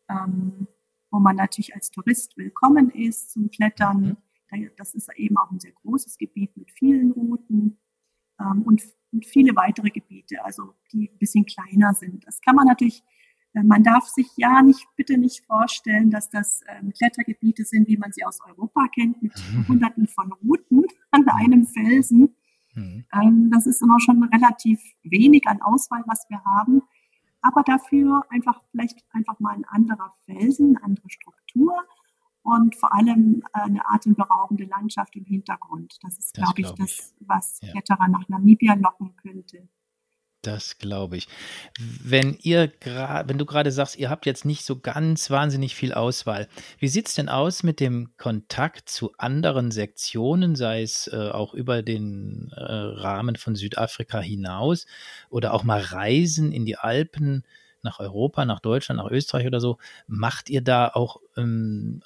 ähm, 0.08 0.68
wo 1.10 1.18
man 1.18 1.36
natürlich 1.36 1.74
als 1.74 1.90
Tourist 1.90 2.36
willkommen 2.36 2.90
ist 2.90 3.32
zum 3.32 3.50
Klettern. 3.50 4.18
Mhm. 4.50 4.70
Das 4.76 4.94
ist 4.94 5.10
eben 5.16 5.36
auch 5.36 5.50
ein 5.50 5.60
sehr 5.60 5.72
großes 5.72 6.18
Gebiet 6.18 6.56
mit 6.56 6.70
vielen 6.72 7.12
Routen 7.12 7.78
ähm, 8.40 8.62
und, 8.62 8.82
und 9.12 9.26
viele 9.26 9.54
weitere 9.54 9.90
Gebiete, 9.90 10.44
also 10.44 10.74
die 10.92 11.10
ein 11.12 11.18
bisschen 11.18 11.46
kleiner 11.46 11.94
sind. 11.94 12.26
Das 12.26 12.40
kann 12.40 12.56
man 12.56 12.66
natürlich 12.66 13.02
äh, 13.54 13.62
man 13.62 13.82
darf 13.82 14.06
sich 14.06 14.28
ja 14.36 14.62
nicht, 14.62 14.86
bitte 14.96 15.18
nicht 15.18 15.44
vorstellen, 15.46 16.10
dass 16.10 16.30
das 16.30 16.62
ähm, 16.68 16.92
Klettergebiete 16.92 17.64
sind, 17.64 17.88
wie 17.88 17.96
man 17.96 18.12
sie 18.12 18.24
aus 18.24 18.38
Europa 18.46 18.86
kennt, 18.94 19.22
mit 19.22 19.32
mhm. 19.52 19.68
hunderten 19.68 20.06
von 20.06 20.32
Routen 20.32 20.84
an 21.10 21.28
einem 21.28 21.66
Felsen. 21.66 22.34
Mhm. 22.74 23.04
Ähm, 23.12 23.50
das 23.52 23.66
ist 23.66 23.82
immer 23.82 24.00
schon 24.00 24.22
relativ 24.24 24.80
wenig 25.02 25.46
an 25.46 25.60
Auswahl, 25.62 26.02
was 26.06 26.26
wir 26.28 26.42
haben. 26.44 26.82
Aber 27.42 27.62
dafür 27.62 28.22
einfach 28.28 28.60
vielleicht 28.70 29.02
einfach 29.40 29.40
mal 29.40 29.54
ein 29.54 29.64
anderer 29.64 30.12
Felsen, 30.24 30.76
eine 30.76 30.84
andere 30.84 31.10
Struktur 31.10 31.74
und 32.42 32.76
vor 32.76 32.94
allem 32.94 33.42
äh, 33.54 33.60
eine 33.60 33.86
atemberaubende 33.86 34.64
Landschaft 34.64 35.14
im 35.16 35.24
Hintergrund. 35.24 35.96
Das 36.02 36.18
ist, 36.18 36.34
glaube 36.34 36.62
glaub 36.62 36.78
ich, 36.78 36.86
das, 36.86 37.14
was 37.20 37.60
ja. 37.60 37.72
Kletterer 37.72 38.08
nach 38.08 38.28
Namibia 38.28 38.74
locken 38.74 39.14
könnte. 39.16 39.68
Das 40.42 40.78
glaube 40.78 41.18
ich. 41.18 41.28
Wenn 42.02 42.38
ihr 42.40 42.72
wenn 42.80 43.36
du 43.36 43.44
gerade 43.44 43.70
sagst, 43.70 43.98
ihr 43.98 44.08
habt 44.08 44.24
jetzt 44.24 44.46
nicht 44.46 44.64
so 44.64 44.80
ganz 44.80 45.28
wahnsinnig 45.28 45.74
viel 45.74 45.92
Auswahl. 45.92 46.48
Wie 46.78 46.88
sieht 46.88 47.08
es 47.08 47.14
denn 47.14 47.28
aus 47.28 47.62
mit 47.62 47.78
dem 47.78 48.16
Kontakt 48.16 48.88
zu 48.88 49.12
anderen 49.18 49.70
Sektionen, 49.70 50.56
sei 50.56 50.80
es 50.80 51.10
äh, 51.12 51.28
auch 51.28 51.52
über 51.52 51.82
den 51.82 52.50
äh, 52.56 52.62
Rahmen 52.62 53.36
von 53.36 53.54
Südafrika 53.54 54.20
hinaus 54.20 54.86
oder 55.28 55.52
auch 55.52 55.62
mal 55.62 55.82
Reisen 55.82 56.52
in 56.52 56.64
die 56.64 56.78
Alpen 56.78 57.44
nach 57.82 58.00
Europa, 58.00 58.44
nach 58.44 58.60
Deutschland, 58.60 58.98
nach 58.98 59.10
Österreich 59.10 59.46
oder 59.46 59.60
so? 59.60 59.78
Macht 60.06 60.50
ihr 60.50 60.62
da 60.62 60.88
auch 60.88 61.20
ähm, 61.36 62.02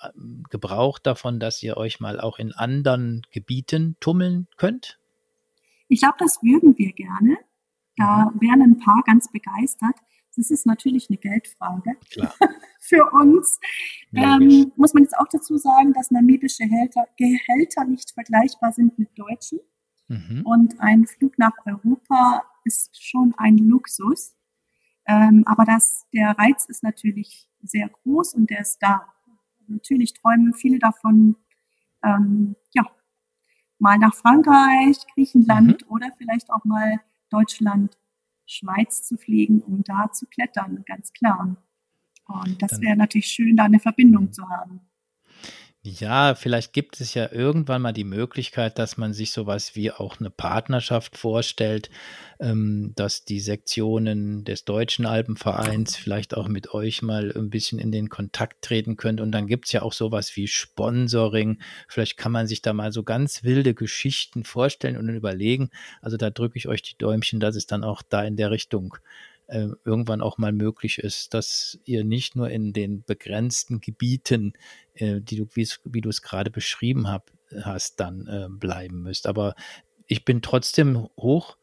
Gebrauch 0.51 0.99
davon, 0.99 1.41
dass 1.41 1.63
ihr 1.63 1.77
euch 1.77 2.01
mal 2.01 2.21
auch 2.21 2.39
in 2.39 2.53
anderen 2.53 3.23
Gebieten 3.31 3.97
tummeln 4.01 4.49
könnt? 4.57 4.99
Ich 5.89 6.01
glaube, 6.01 6.17
das 6.19 6.43
würden 6.43 6.77
wir 6.79 6.93
gerne. 6.93 7.37
Da 7.97 8.33
wären 8.41 8.63
ein 8.63 8.79
paar 8.79 9.03
ganz 9.07 9.31
begeistert. 9.31 9.97
Das 10.37 10.51
ist 10.51 10.67
natürlich 10.67 11.09
eine 11.09 11.19
Geldfrage 11.19 11.97
für 12.81 13.09
uns. 13.13 13.61
Ähm, 14.13 14.73
muss 14.77 14.95
man 14.95 15.05
jetzt 15.05 15.17
auch 15.17 15.29
dazu 15.31 15.57
sagen, 15.57 15.93
dass 15.93 16.11
namibische 16.11 16.65
Gehälter, 16.65 17.07
Gehälter 17.17 17.85
nicht 17.85 18.11
vergleichbar 18.11 18.73
sind 18.73 18.99
mit 18.99 19.11
deutschen. 19.17 19.61
Mhm. 20.09 20.43
Und 20.45 20.81
ein 20.81 21.07
Flug 21.07 21.39
nach 21.39 21.55
Europa 21.65 22.43
ist 22.65 23.01
schon 23.03 23.35
ein 23.37 23.59
Luxus. 23.59 24.35
Ähm, 25.07 25.45
aber 25.47 25.65
das, 25.65 26.07
der 26.13 26.31
Reiz 26.39 26.67
ist 26.67 26.83
natürlich 26.83 27.49
sehr 27.63 27.89
groß 27.89 28.35
und 28.35 28.51
der 28.51 28.61
ist 28.61 28.79
da. 28.81 29.03
Natürlich 29.67 30.15
träumen 30.15 30.55
viele 30.55 30.79
davon, 30.79 31.37
ähm, 32.03 32.57
ja, 32.73 32.87
mal 33.79 33.99
nach 33.99 34.15
Frankreich, 34.15 34.99
Griechenland 35.15 35.83
mhm. 35.83 35.89
oder 35.89 36.09
vielleicht 36.17 36.51
auch 36.51 36.65
mal 36.65 37.01
Deutschland, 37.31 37.99
Schweiz 38.47 39.03
zu 39.03 39.17
fliegen, 39.17 39.63
um 39.63 39.83
da 39.85 40.11
zu 40.13 40.27
klettern, 40.27 40.85
ganz 40.87 41.13
klar. 41.13 41.57
Und 42.27 42.63
das 42.63 42.81
wäre 42.81 42.97
natürlich 42.97 43.27
schön, 43.27 43.57
da 43.57 43.65
eine 43.65 43.81
Verbindung 43.81 44.33
zu 44.33 44.49
haben. 44.49 44.81
Ja, 45.87 46.35
vielleicht 46.35 46.73
gibt 46.73 46.99
es 47.03 47.13
ja 47.13 47.31
irgendwann 47.31 47.83
mal 47.83 47.93
die 47.93 48.05
Möglichkeit, 48.05 48.79
dass 48.79 48.97
man 48.97 49.13
sich 49.13 49.33
sowas 49.33 49.75
wie 49.77 49.91
auch 49.91 50.19
eine 50.19 50.31
Partnerschaft 50.31 51.19
vorstellt, 51.19 51.91
ähm, 52.41 52.93
dass 52.97 53.27
die 53.27 53.39
Sektionen 53.39 54.45
des 54.45 54.65
Deutschen 54.65 55.05
Alpenvereins 55.05 55.95
vielleicht 55.95 56.39
auch 56.39 56.49
mit 56.49 56.73
euch 56.73 57.03
mal 57.03 57.31
ein 57.37 57.51
bisschen 57.51 57.79
in 57.79 57.93
den 57.93 58.09
Kontakt 58.09 58.63
treten 58.63 58.97
könnt. 58.97 59.21
Und 59.21 59.33
dann 59.33 59.47
gibt 59.47 59.67
es 59.67 59.73
ja 59.73 59.83
auch 59.83 59.93
sowas 59.93 60.35
wie 60.37 60.49
Sponsoring. 60.49 61.59
Vielleicht 61.87 62.17
kann 62.17 62.33
man 62.33 62.47
sich 62.47 62.63
da 62.63 62.73
mal 62.73 62.91
so 62.91 63.03
ganz 63.03 63.45
wilde 63.45 63.75
Geschichten 63.75 64.45
vorstellen 64.45 64.97
und 64.97 65.11
überlegen. 65.11 65.69
Also 66.01 66.17
da 66.17 66.31
drücke 66.31 66.57
ich 66.57 66.67
euch 66.67 66.81
die 66.81 66.97
Däumchen, 66.97 67.41
dass 67.41 67.57
es 67.57 67.67
dann 67.67 67.85
auch 67.85 68.01
da 68.01 68.25
in 68.25 68.37
der 68.37 68.51
Richtung 68.51 68.95
äh, 68.95 69.25
irgendwann 69.47 70.21
auch 70.21 70.39
mal 70.39 70.53
möglich 70.53 70.99
ist, 70.99 71.35
dass 71.35 71.79
ihr 71.85 72.05
nicht 72.05 72.35
nur 72.35 72.51
in 72.51 72.73
den 72.73 73.05
begrenzten 73.05 73.81
Gebieten, 73.81 74.55
äh, 74.95 75.21
die 75.21 75.37
du, 75.37 75.47
wie 75.55 76.01
du 76.01 76.09
es 76.09 76.23
gerade 76.23 76.51
beschrieben 76.51 77.09
hab, 77.09 77.31
hast, 77.63 78.01
dann 78.01 78.27
äh, 78.27 78.49
bleiben 78.49 79.03
müsst. 79.03 79.27
Aber 79.27 79.55
ich 80.07 80.25
bin 80.25 80.43
trotzdem 80.43 81.09
hoch 81.19 81.57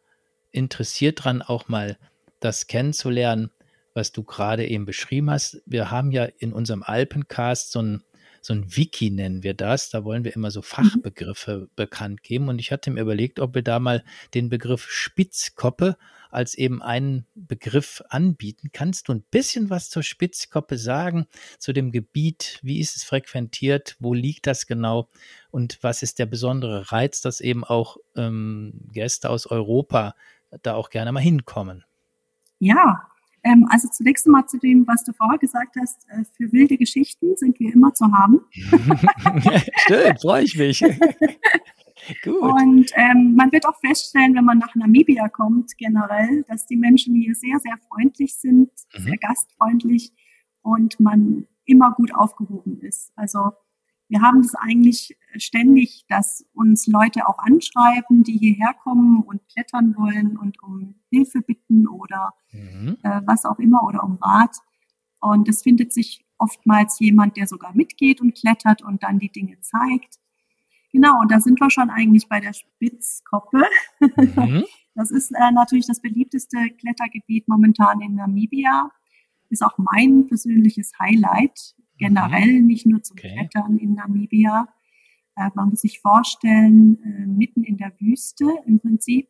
interessiert 0.52 1.24
dran, 1.24 1.42
auch 1.42 1.68
mal 1.68 1.98
das 2.40 2.68
kennenzulernen, 2.68 3.52
was 3.94 4.12
du 4.12 4.24
gerade 4.24 4.68
eben 4.68 4.86
beschrieben 4.86 5.30
hast. 5.30 5.62
Wir 5.66 5.92
haben 5.92 6.12
ja 6.12 6.26
in 6.26 6.54
unserem 6.54 6.84
Alpencast 6.84 7.72
so 7.72 7.82
ein 7.82 8.04
so 8.44 8.54
ein 8.54 8.76
Wiki 8.76 9.12
nennen 9.12 9.44
wir 9.44 9.54
das. 9.54 9.92
Da 9.92 10.04
wollen 10.04 10.24
wir 10.24 10.36
immer 10.36 10.50
so 10.52 10.62
mhm. 10.62 10.66
Fachbegriffe 10.66 11.70
bekannt 11.76 12.24
geben. 12.24 12.50
Und 12.50 12.60
ich 12.60 12.72
hatte 12.72 12.90
mir 12.90 13.02
überlegt, 13.02 13.40
ob 13.40 13.54
wir 13.54 13.62
da 13.62 13.80
mal 13.80 14.04
den 14.34 14.50
Begriff 14.50 14.90
Spitzkoppe 14.90 15.96
als 16.32 16.56
eben 16.56 16.82
einen 16.82 17.26
Begriff 17.36 18.02
anbieten. 18.10 18.70
Kannst 18.74 19.08
du 19.08 19.14
ein 19.14 19.24
bisschen 19.30 19.70
was 19.70 19.90
zur 19.90 20.04
Spitzkoppe 20.04 20.78
sagen, 20.78 21.28
zu 21.60 21.74
dem 21.74 21.92
Gebiet? 21.92 22.60
Wie 22.64 22.80
ist 22.80 22.96
es 22.96 23.04
frequentiert? 23.04 23.96
Wo 24.00 24.14
liegt 24.14 24.48
das 24.48 24.68
genau? 24.68 25.10
Und 25.52 25.80
was 25.82 26.02
ist 26.02 26.20
der 26.20 26.26
besondere 26.26 26.92
Reiz, 26.92 27.22
dass 27.22 27.42
eben 27.42 27.64
auch 27.64 27.98
ähm, 28.16 28.74
Gäste 28.92 29.30
aus 29.30 29.46
Europa 29.46 30.16
da 30.64 30.76
auch 30.76 30.90
gerne 30.90 31.12
mal 31.12 31.20
hinkommen? 31.20 31.84
Ja, 32.60 33.08
ähm, 33.44 33.68
also 33.70 33.88
zunächst 33.90 34.26
einmal 34.28 34.46
zu 34.46 34.58
dem, 34.60 34.86
was 34.88 35.04
du 35.04 35.14
vorher 35.14 35.40
gesagt 35.40 35.76
hast, 35.82 36.08
äh, 36.10 36.24
für 36.38 36.52
wilde 36.52 36.78
Geschichten 36.78 37.36
sind 37.38 37.60
wir 37.60 37.74
immer 37.74 37.94
zu 37.94 38.06
haben. 38.12 38.42
Schön, 39.88 40.18
freue 40.18 40.44
ich 40.44 40.56
mich. 40.56 40.84
Gut. 42.24 42.42
Und 42.42 42.92
ähm, 42.96 43.36
man 43.36 43.52
wird 43.52 43.68
auch 43.68 43.80
feststellen, 43.80 44.36
wenn 44.36 44.46
man 44.46 44.58
nach 44.58 44.76
Namibia 44.76 45.30
kommt, 45.30 45.78
generell, 45.78 46.44
dass 46.48 46.66
die 46.66 46.78
Menschen 46.78 47.16
hier 47.16 47.36
sehr, 47.36 47.60
sehr 47.60 47.78
freundlich 47.90 48.36
sind, 48.36 48.70
mhm. 48.94 49.04
sehr 49.04 49.18
gastfreundlich 49.18 50.12
und 50.62 51.00
man 51.00 51.48
immer 51.66 51.94
gut 51.94 52.14
aufgehoben 52.14 52.80
ist. 52.82 53.12
Also 53.16 53.52
wir 54.12 54.22
haben 54.22 54.42
das 54.42 54.56
eigentlich 54.56 55.18
ständig, 55.38 56.06
dass 56.10 56.46
uns 56.54 56.86
Leute 56.88 57.30
auch 57.30 57.40
anschreiben, 57.40 58.24
die 58.24 58.38
hierher 58.38 58.74
kommen 58.84 59.24
und 59.24 59.42
klettern 59.48 59.96
wollen 59.96 60.38
und 60.38 60.62
um 60.62 60.96
Hilfe 61.10 61.42
bitten 61.42 61.88
oder 61.88 62.34
mhm. 62.52 62.98
äh, 63.04 63.22
was 63.26 63.46
auch 63.46 63.58
immer 63.58 63.84
oder 63.84 64.04
um 64.04 64.18
Rat. 64.22 64.58
Und 65.22 65.48
es 65.48 65.62
findet 65.62 65.94
sich 65.94 66.26
oftmals 66.38 67.00
jemand, 67.00 67.38
der 67.38 67.48
sogar 67.48 67.74
mitgeht 67.74 68.20
und 68.20 68.36
klettert 68.36 68.82
und 68.82 69.04
dann 69.04 69.20
die 69.20 69.32
Dinge 69.32 69.60
zeigt. 69.62 70.18
Genau, 70.94 71.20
und 71.22 71.32
da 71.32 71.40
sind 71.40 71.60
wir 71.60 71.70
schon 71.70 71.90
eigentlich 71.90 72.28
bei 72.28 72.40
der 72.40 72.54
Spitzkoppe. 72.54 73.64
Mhm. 74.00 74.64
Das 74.94 75.10
ist 75.10 75.32
äh, 75.32 75.52
natürlich 75.54 75.88
das 75.88 76.02
beliebteste 76.02 76.58
Klettergebiet 76.78 77.48
momentan 77.48 78.02
in 78.02 78.16
Namibia. 78.16 78.92
Ist 79.50 79.64
auch 79.64 79.78
mein 79.78 80.28
persönliches 80.28 80.92
Highlight, 81.00 81.76
generell, 81.98 82.60
mhm. 82.60 82.68
nicht 82.68 82.86
nur 82.86 83.02
zum 83.02 83.18
okay. 83.18 83.34
Klettern 83.34 83.78
in 83.78 83.94
Namibia. 83.94 84.68
Äh, 85.38 85.50
man 85.56 85.70
muss 85.70 85.82
sich 85.82 86.02
vorstellen, 86.02 87.02
äh, 87.04 87.26
mitten 87.26 87.64
in 87.64 87.78
der 87.78 87.94
Wüste 88.00 88.46
im 88.66 88.80
Prinzip. 88.82 89.30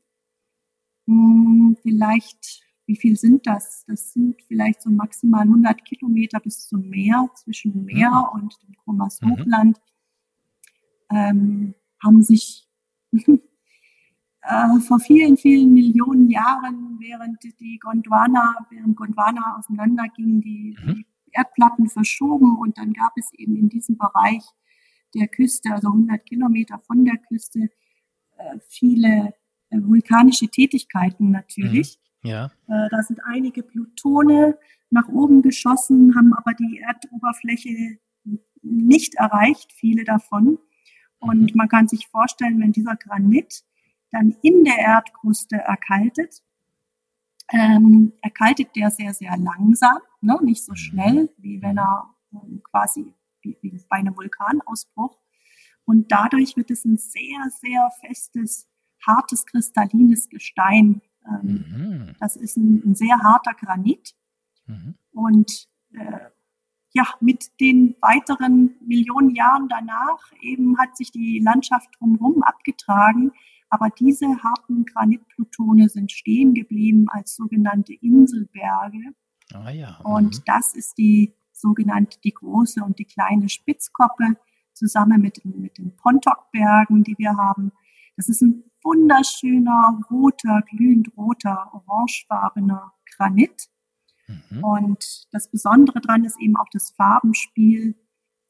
Hm, 1.07 1.77
vielleicht, 1.81 2.63
wie 2.85 2.95
viel 2.95 3.15
sind 3.15 3.45
das? 3.45 3.85
Das 3.85 4.13
sind 4.13 4.41
vielleicht 4.47 4.81
so 4.81 4.89
maximal 4.89 5.41
100 5.41 5.85
Kilometer 5.85 6.39
bis 6.39 6.67
zum 6.67 6.89
Meer, 6.89 7.29
zwischen 7.35 7.85
Meer 7.85 8.09
mhm. 8.33 8.41
und 8.41 8.57
dem 8.63 8.75
Kromas 8.83 9.21
mhm. 9.21 9.33
Ähm, 11.11 11.73
haben 12.03 12.23
sich 12.23 12.67
äh, 13.11 14.79
vor 14.79 14.99
vielen, 14.99 15.37
vielen 15.37 15.73
Millionen 15.73 16.29
Jahren, 16.29 16.97
während 16.99 17.43
die 17.59 17.79
Gondwana, 17.79 18.55
während 18.69 18.95
Gondwana 18.95 19.57
auseinanderging, 19.59 20.41
die, 20.41 20.77
mhm. 20.81 20.95
die 20.95 21.05
Erdplatten 21.33 21.87
verschoben 21.87 22.57
und 22.57 22.77
dann 22.77 22.93
gab 22.93 23.13
es 23.15 23.31
eben 23.33 23.55
in 23.55 23.69
diesem 23.69 23.97
Bereich 23.97 24.43
der 25.13 25.27
Küste, 25.27 25.71
also 25.71 25.89
100 25.89 26.25
Kilometer 26.25 26.79
von 26.79 27.05
der 27.05 27.17
Küste, 27.17 27.69
äh, 28.37 28.57
viele 28.67 29.33
äh, 29.69 29.77
vulkanische 29.81 30.47
Tätigkeiten 30.47 31.31
natürlich. 31.31 31.99
Mhm. 32.23 32.29
Ja. 32.29 32.45
Äh, 32.67 32.89
da 32.89 33.01
sind 33.03 33.19
einige 33.25 33.63
Plutone 33.63 34.57
nach 34.89 35.07
oben 35.07 35.41
geschossen, 35.41 36.15
haben 36.15 36.33
aber 36.33 36.53
die 36.53 36.79
Erdoberfläche 36.79 37.97
nicht 38.61 39.15
erreicht, 39.15 39.71
viele 39.73 40.03
davon. 40.03 40.59
Und 41.21 41.41
mhm. 41.41 41.51
man 41.53 41.69
kann 41.69 41.87
sich 41.87 42.07
vorstellen, 42.07 42.59
wenn 42.59 42.73
dieser 42.73 42.97
Granit 42.97 43.63
dann 44.11 44.35
in 44.41 44.65
der 44.65 44.77
Erdkruste 44.77 45.55
erkaltet, 45.55 46.43
ähm, 47.53 48.13
erkaltet 48.21 48.75
der 48.75 48.91
sehr, 48.91 49.13
sehr 49.13 49.37
langsam, 49.37 49.99
ne? 50.19 50.37
nicht 50.41 50.65
so 50.65 50.73
mhm. 50.73 50.77
schnell, 50.77 51.29
wie 51.37 51.61
wenn 51.61 51.77
er 51.77 52.09
ähm, 52.33 52.61
quasi 52.63 53.13
wie, 53.41 53.57
wie 53.61 53.79
bei 53.89 53.97
einem 53.97 54.15
Vulkanausbruch. 54.15 55.17
Und 55.85 56.11
dadurch 56.11 56.57
wird 56.57 56.71
es 56.71 56.85
ein 56.85 56.97
sehr, 56.97 57.49
sehr 57.59 57.89
festes, 58.01 58.67
hartes, 59.05 59.45
kristallines 59.45 60.29
Gestein. 60.29 61.01
Ähm, 61.25 61.65
mhm. 61.67 62.15
Das 62.19 62.35
ist 62.35 62.57
ein, 62.57 62.81
ein, 62.85 62.95
sehr 62.95 63.19
harter 63.19 63.53
Granit. 63.53 64.15
Mhm. 64.67 64.95
Und 65.11 65.67
äh, 65.93 66.29
ja, 66.93 67.05
mit 67.21 67.59
den 67.59 67.95
weiteren 68.01 68.75
Millionen 68.85 69.29
Jahren 69.31 69.69
danach 69.69 70.31
eben 70.41 70.77
hat 70.77 70.97
sich 70.97 71.11
die 71.11 71.39
Landschaft 71.39 71.89
drumherum 71.99 72.43
abgetragen. 72.43 73.31
Aber 73.69 73.89
diese 73.89 74.27
harten 74.43 74.85
Granitplutone 74.85 75.87
sind 75.87 76.11
stehen 76.11 76.53
geblieben 76.53 77.07
als 77.09 77.35
sogenannte 77.35 77.93
Inselberge. 77.93 79.13
Ah, 79.53 79.69
ja. 79.69 79.99
Und 80.03 80.39
mhm. 80.39 80.43
das 80.45 80.75
ist 80.75 80.97
die 80.97 81.33
sogenannte, 81.53 82.19
die 82.23 82.33
große 82.33 82.83
und 82.83 82.99
die 82.99 83.05
kleine 83.05 83.47
Spitzkoppe 83.47 84.35
zusammen 84.73 85.21
mit, 85.21 85.43
mit 85.45 85.77
den 85.77 85.95
Pontoc-Bergen, 85.95 87.03
die 87.03 87.17
wir 87.17 87.37
haben. 87.37 87.71
Das 88.17 88.27
ist 88.27 88.41
ein 88.41 88.63
wunderschöner, 88.83 90.01
roter, 90.09 90.61
glühend 90.69 91.15
roter, 91.15 91.71
orangefarbener 91.73 92.91
Granit. 93.15 93.69
Mhm. 94.49 94.63
Und 94.63 95.27
das 95.31 95.49
Besondere 95.49 96.01
daran 96.01 96.23
ist 96.23 96.39
eben 96.39 96.55
auch 96.57 96.69
das 96.71 96.91
Farbenspiel. 96.91 97.95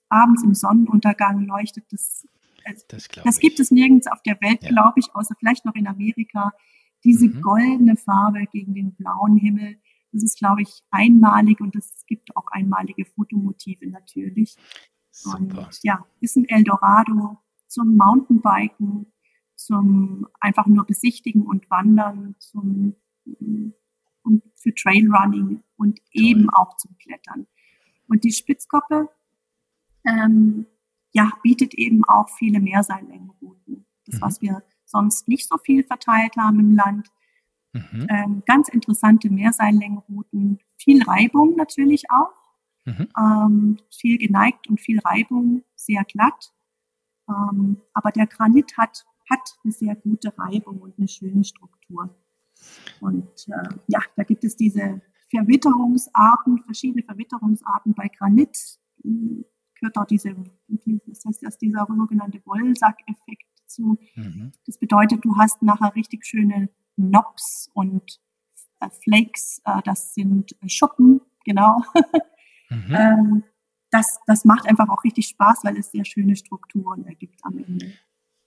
Abends 0.10 0.44
im 0.44 0.54
Sonnenuntergang 0.54 1.46
leuchtet 1.46 1.86
das. 1.92 2.26
Äh, 2.64 2.76
das, 2.90 3.08
das 3.08 3.40
gibt 3.40 3.60
es 3.60 3.72
nirgends 3.72 4.08
auf 4.08 4.22
der 4.24 4.40
Welt, 4.42 4.64
ja. 4.64 4.70
glaube 4.70 5.00
ich, 5.00 5.14
außer 5.16 5.36
vielleicht 5.38 5.66
noch 5.66 5.76
in 5.76 5.88
Amerika. 5.88 6.54
Diese 7.04 7.28
mhm. 7.28 7.42
goldene 7.42 7.96
Farbe 7.96 8.46
gegen 8.52 8.74
den 8.74 8.94
blauen 8.96 9.38
Himmel. 9.38 9.78
Das 10.12 10.24
ist, 10.24 10.38
glaube 10.38 10.62
ich, 10.62 10.84
einmalig 10.92 11.62
und 11.62 11.76
es 11.76 12.06
gibt 12.06 12.36
auch 12.36 12.48
einmalige 12.48 13.06
Fotomotive 13.06 13.90
natürlich. 13.90 14.58
Super. 15.12 15.38
Und 15.38 15.80
ja, 15.84 16.06
ist 16.20 16.36
ein 16.36 16.48
Eldorado 16.48 17.38
zum 17.68 17.96
Mountainbiken, 17.96 19.12
zum 19.56 20.28
einfach 20.40 20.68
nur 20.68 20.86
besichtigen 20.86 21.44
und 21.44 21.70
wandern, 21.70 22.36
zum 22.40 22.96
und 24.24 24.44
für 24.56 24.74
Trailrunning 24.74 25.64
und 25.78 26.00
eben 26.12 26.50
auch 26.50 26.78
zum 26.78 26.98
Klettern. 26.98 27.48
Und 28.08 28.24
die 28.24 28.32
Spitzkoppe 28.32 29.10
ähm, 30.06 30.66
ja, 31.14 31.32
bietet 31.44 31.74
eben 31.74 32.04
auch 32.06 32.30
viele 32.30 32.60
Mehrseillängenrouten. 32.60 33.86
Das, 34.06 34.16
mhm. 34.16 34.22
was 34.22 34.42
wir 34.42 34.64
sonst 34.86 35.28
nicht 35.28 35.48
so 35.48 35.58
viel 35.58 35.84
verteilt 35.84 36.36
haben 36.38 36.60
im 36.60 36.76
Land. 36.76 37.08
Mhm. 37.74 38.08
Ähm, 38.10 38.44
ganz 38.46 38.68
interessante 38.68 39.30
Mehrseillängenrouten, 39.30 40.60
viel 40.78 41.04
Reibung 41.04 41.56
natürlich 41.56 42.10
auch. 42.12 42.34
Mhm. 42.86 43.08
Ähm, 43.18 43.78
viel 43.92 44.18
geneigt 44.18 44.68
und 44.68 44.82
viel 44.82 45.00
Reibung, 45.00 45.64
sehr 45.76 46.04
glatt. 46.04 46.52
Ähm, 47.30 47.78
aber 47.94 48.12
der 48.12 48.28
Granit 48.28 48.78
hat, 48.78 49.06
hat 49.30 49.58
eine 49.64 49.72
sehr 49.72 49.96
gute 49.96 50.34
Reibung 50.38 50.82
und 50.82 50.98
eine 50.98 51.08
schöne 51.08 51.44
Struktur. 51.44 52.16
Und 53.00 53.48
äh, 53.48 53.70
ja, 53.88 54.00
da 54.16 54.24
gibt 54.24 54.44
es 54.44 54.56
diese 54.56 55.02
Verwitterungsarten, 55.30 56.64
verschiedene 56.64 57.04
Verwitterungsarten 57.04 57.94
bei 57.94 58.08
Granit. 58.08 58.58
Hm, 59.04 59.46
gehört 59.80 59.98
auch 59.98 60.06
diese, 60.06 60.36
das 61.08 61.26
heißt, 61.26 61.44
dass 61.44 61.58
dieser 61.58 61.88
sogenannte 61.88 62.42
Wollsack-Effekt 62.46 63.48
zu. 63.66 63.98
Mhm. 64.16 64.52
Das 64.66 64.78
bedeutet, 64.78 65.26
du 65.26 65.38
hast 65.38 65.62
nachher 65.62 65.96
richtig 65.96 66.26
schöne 66.26 66.70
Knobs 66.96 67.70
und 67.74 68.20
äh, 68.80 68.90
Flakes, 69.04 69.62
äh, 69.66 69.82
das 69.84 70.14
sind 70.14 70.56
Schuppen, 70.68 71.22
genau. 71.46 71.82
Mhm. 72.70 72.86
ähm, 72.96 73.44
das, 73.90 74.20
das 74.26 74.46
macht 74.46 74.68
einfach 74.68 74.90
auch 74.90 75.04
richtig 75.04 75.28
Spaß, 75.28 75.64
weil 75.64 75.78
es 75.78 75.92
sehr 75.92 76.06
schöne 76.06 76.36
Strukturen 76.36 77.06
ergibt 77.06 77.40
am 77.44 77.58
Ende. 77.58 77.94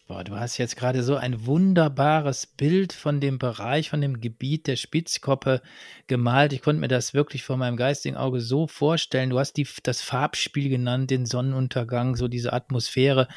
Boah, 0.07 0.23
du 0.23 0.37
hast 0.39 0.59
jetzt 0.59 0.77
gerade 0.77 1.03
so 1.03 1.17
ein 1.17 1.47
wunderbares 1.47 2.47
Bild 2.47 2.93
von 2.93 3.21
dem 3.21 3.39
Bereich, 3.39 3.89
von 3.89 4.03
dem 4.03 4.21
Gebiet 4.21 4.67
der 4.67 4.77
Spitzkoppe 4.77 5.63
gemalt. 6.09 6.53
Ich 6.53 6.61
konnte 6.61 6.81
mir 6.81 6.89
das 6.89 7.15
wirklich 7.15 7.43
vor 7.43 7.57
meinem 7.57 7.79
geistigen 7.79 8.17
Auge 8.17 8.43
so 8.43 8.67
vorstellen. 8.67 9.31
Du 9.31 9.39
hast 9.39 9.55
die, 9.55 9.67
das 9.83 10.03
Farbspiel 10.03 10.69
genannt, 10.69 11.11
den 11.11 11.25
Sonnenuntergang, 11.25 12.17
so 12.17 12.29
diese 12.29 12.53
Atmosphäre. 12.53 13.29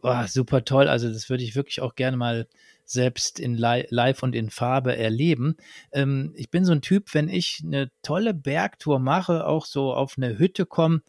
Boah, 0.00 0.28
super 0.28 0.64
toll. 0.64 0.86
Also 0.86 1.12
das 1.12 1.28
würde 1.28 1.42
ich 1.42 1.56
wirklich 1.56 1.80
auch 1.80 1.96
gerne 1.96 2.16
mal 2.16 2.46
selbst 2.84 3.40
in 3.40 3.56
Live 3.56 4.22
und 4.22 4.36
in 4.36 4.48
Farbe 4.50 4.96
erleben. 4.96 5.56
Ähm, 5.90 6.32
ich 6.36 6.50
bin 6.50 6.64
so 6.64 6.70
ein 6.70 6.82
Typ, 6.82 7.14
wenn 7.14 7.28
ich 7.28 7.62
eine 7.64 7.90
tolle 8.02 8.32
Bergtour 8.32 9.00
mache, 9.00 9.44
auch 9.44 9.66
so 9.66 9.92
auf 9.92 10.14
eine 10.16 10.38
Hütte 10.38 10.66
komme, 10.66 11.02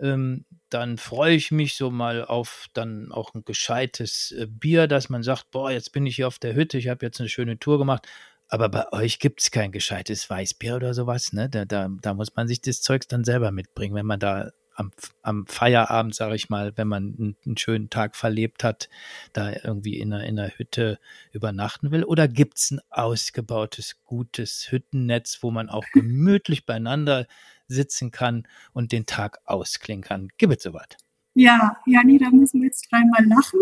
ähm, 0.00 0.44
dann 0.68 0.98
freue 0.98 1.34
ich 1.34 1.50
mich 1.50 1.74
so 1.74 1.90
mal 1.90 2.24
auf 2.24 2.66
dann 2.72 3.12
auch 3.12 3.34
ein 3.34 3.44
gescheites 3.44 4.32
äh, 4.32 4.46
Bier, 4.46 4.86
dass 4.86 5.08
man 5.08 5.22
sagt, 5.22 5.50
boah, 5.50 5.70
jetzt 5.70 5.92
bin 5.92 6.06
ich 6.06 6.16
hier 6.16 6.28
auf 6.28 6.38
der 6.38 6.54
Hütte, 6.54 6.78
ich 6.78 6.88
habe 6.88 7.04
jetzt 7.04 7.20
eine 7.20 7.28
schöne 7.28 7.58
Tour 7.58 7.78
gemacht. 7.78 8.06
Aber 8.48 8.68
bei 8.68 8.92
euch 8.92 9.20
gibt 9.20 9.40
es 9.40 9.50
kein 9.52 9.70
gescheites 9.70 10.28
Weißbier 10.28 10.74
oder 10.76 10.92
sowas, 10.92 11.32
ne? 11.32 11.48
Da, 11.48 11.64
da, 11.64 11.88
da 12.02 12.14
muss 12.14 12.34
man 12.34 12.48
sich 12.48 12.60
das 12.60 12.82
Zeugs 12.82 13.06
dann 13.06 13.22
selber 13.22 13.52
mitbringen, 13.52 13.94
wenn 13.94 14.06
man 14.06 14.18
da 14.18 14.50
am, 14.74 14.90
am 15.22 15.46
Feierabend, 15.46 16.14
sage 16.14 16.34
ich 16.34 16.48
mal, 16.48 16.72
wenn 16.76 16.88
man 16.88 17.14
einen, 17.16 17.36
einen, 17.44 17.56
schönen 17.56 17.90
Tag 17.90 18.16
verlebt 18.16 18.64
hat, 18.64 18.88
da 19.32 19.52
irgendwie 19.52 19.98
in 19.98 20.12
einer, 20.12 20.24
in 20.24 20.38
einer 20.38 20.50
Hütte 20.56 20.98
übernachten 21.32 21.90
will? 21.90 22.02
Oder 22.02 22.26
gibt 22.28 22.58
es 22.58 22.70
ein 22.72 22.80
ausgebautes, 22.90 24.02
gutes 24.04 24.72
Hüttennetz, 24.72 25.38
wo 25.42 25.50
man 25.50 25.68
auch 25.68 25.84
gemütlich 25.92 26.66
beieinander 26.66 27.26
sitzen 27.70 28.10
kann 28.10 28.46
und 28.72 28.92
den 28.92 29.06
Tag 29.06 29.38
ausklingen 29.44 30.02
kann? 30.04 30.28
Gibt 30.38 30.56
es 30.56 30.62
sowas? 30.62 30.88
Ja, 31.34 31.76
ja, 31.86 32.02
nee, 32.04 32.18
da 32.18 32.30
müssen 32.30 32.60
wir 32.60 32.66
jetzt 32.66 32.88
dreimal 32.90 33.24
lachen. 33.24 33.60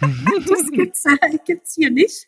das 0.48 0.70
gibt's, 0.70 1.04
äh, 1.04 1.38
gibt's 1.44 1.74
hier 1.74 1.90
nicht. 1.90 2.26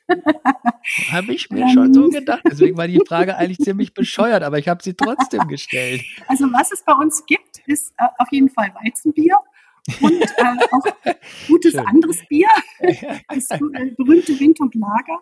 habe 1.11 1.33
ich 1.33 1.51
mir 1.51 1.69
schon 1.71 1.93
so 1.93 2.09
gedacht. 2.09 2.43
Deswegen 2.49 2.77
war 2.77 2.87
die 2.87 3.01
Frage 3.07 3.37
eigentlich 3.37 3.59
ziemlich 3.59 3.93
bescheuert, 3.93 4.43
aber 4.43 4.59
ich 4.59 4.69
habe 4.69 4.83
sie 4.83 4.95
trotzdem 4.95 5.49
gestellt. 5.49 6.03
Also 6.29 6.45
was 6.53 6.71
es 6.73 6.83
bei 6.85 6.93
uns 6.93 7.25
gibt, 7.27 7.59
ist 7.67 7.93
äh, 7.99 8.07
auf 8.19 8.29
jeden 8.31 8.51
Fall 8.51 8.73
Weizenbier 8.83 9.39
und 10.01 10.23
äh, 10.23 10.57
auch 10.73 11.15
gutes 11.49 11.73
Schön. 11.73 11.87
anderes 11.87 12.19
Bier. 12.29 12.49
Das 13.29 13.51
äh, 13.51 13.59
berühmte 13.97 14.39
Wind 14.39 14.61
und 14.61 14.75
Lager. 14.75 15.19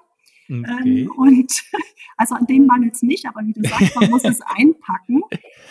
Okay. 0.49 1.03
Ähm, 1.03 1.11
und 1.17 1.53
also 2.17 2.35
an 2.35 2.47
dem 2.47 2.67
mangelt 2.67 2.95
es 2.95 3.03
nicht, 3.03 3.27
aber 3.27 3.41
wie 3.45 3.53
du 3.53 3.69
sagst, 3.69 3.97
man 3.97 4.11
muss 4.11 4.25
es 4.25 4.41
einpacken. 4.43 5.23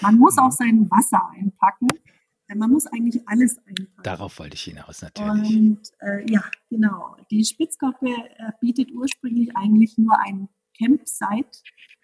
Man 0.01 0.17
muss 0.17 0.37
auch 0.37 0.51
sein 0.51 0.89
Wasser 0.91 1.29
einpacken. 1.35 1.87
Man 2.53 2.69
muss 2.69 2.85
eigentlich 2.87 3.27
alles 3.27 3.57
einpacken. 3.65 4.03
Darauf 4.03 4.37
wollte 4.37 4.55
ich 4.55 4.63
hinaus, 4.63 5.01
natürlich. 5.01 5.55
Und 5.55 5.81
äh, 5.99 6.31
ja, 6.31 6.43
genau. 6.69 7.15
Die 7.31 7.43
Spitzkoppe 7.43 8.07
äh, 8.07 8.51
bietet 8.61 8.91
ursprünglich 8.91 9.55
eigentlich 9.55 9.97
nur 9.97 10.17
ein 10.19 10.47
Campsite, 10.77 11.49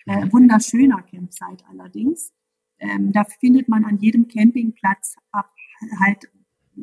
äh, 0.07 0.25
mhm. 0.25 0.33
wunderschöner 0.33 1.03
Campsite 1.03 1.63
allerdings. 1.69 2.33
Ähm, 2.79 3.11
da 3.11 3.23
findet 3.23 3.69
man 3.69 3.85
an 3.85 3.99
jedem 3.99 4.27
Campingplatz 4.27 5.15
ab, 5.31 5.51
halt 5.99 6.31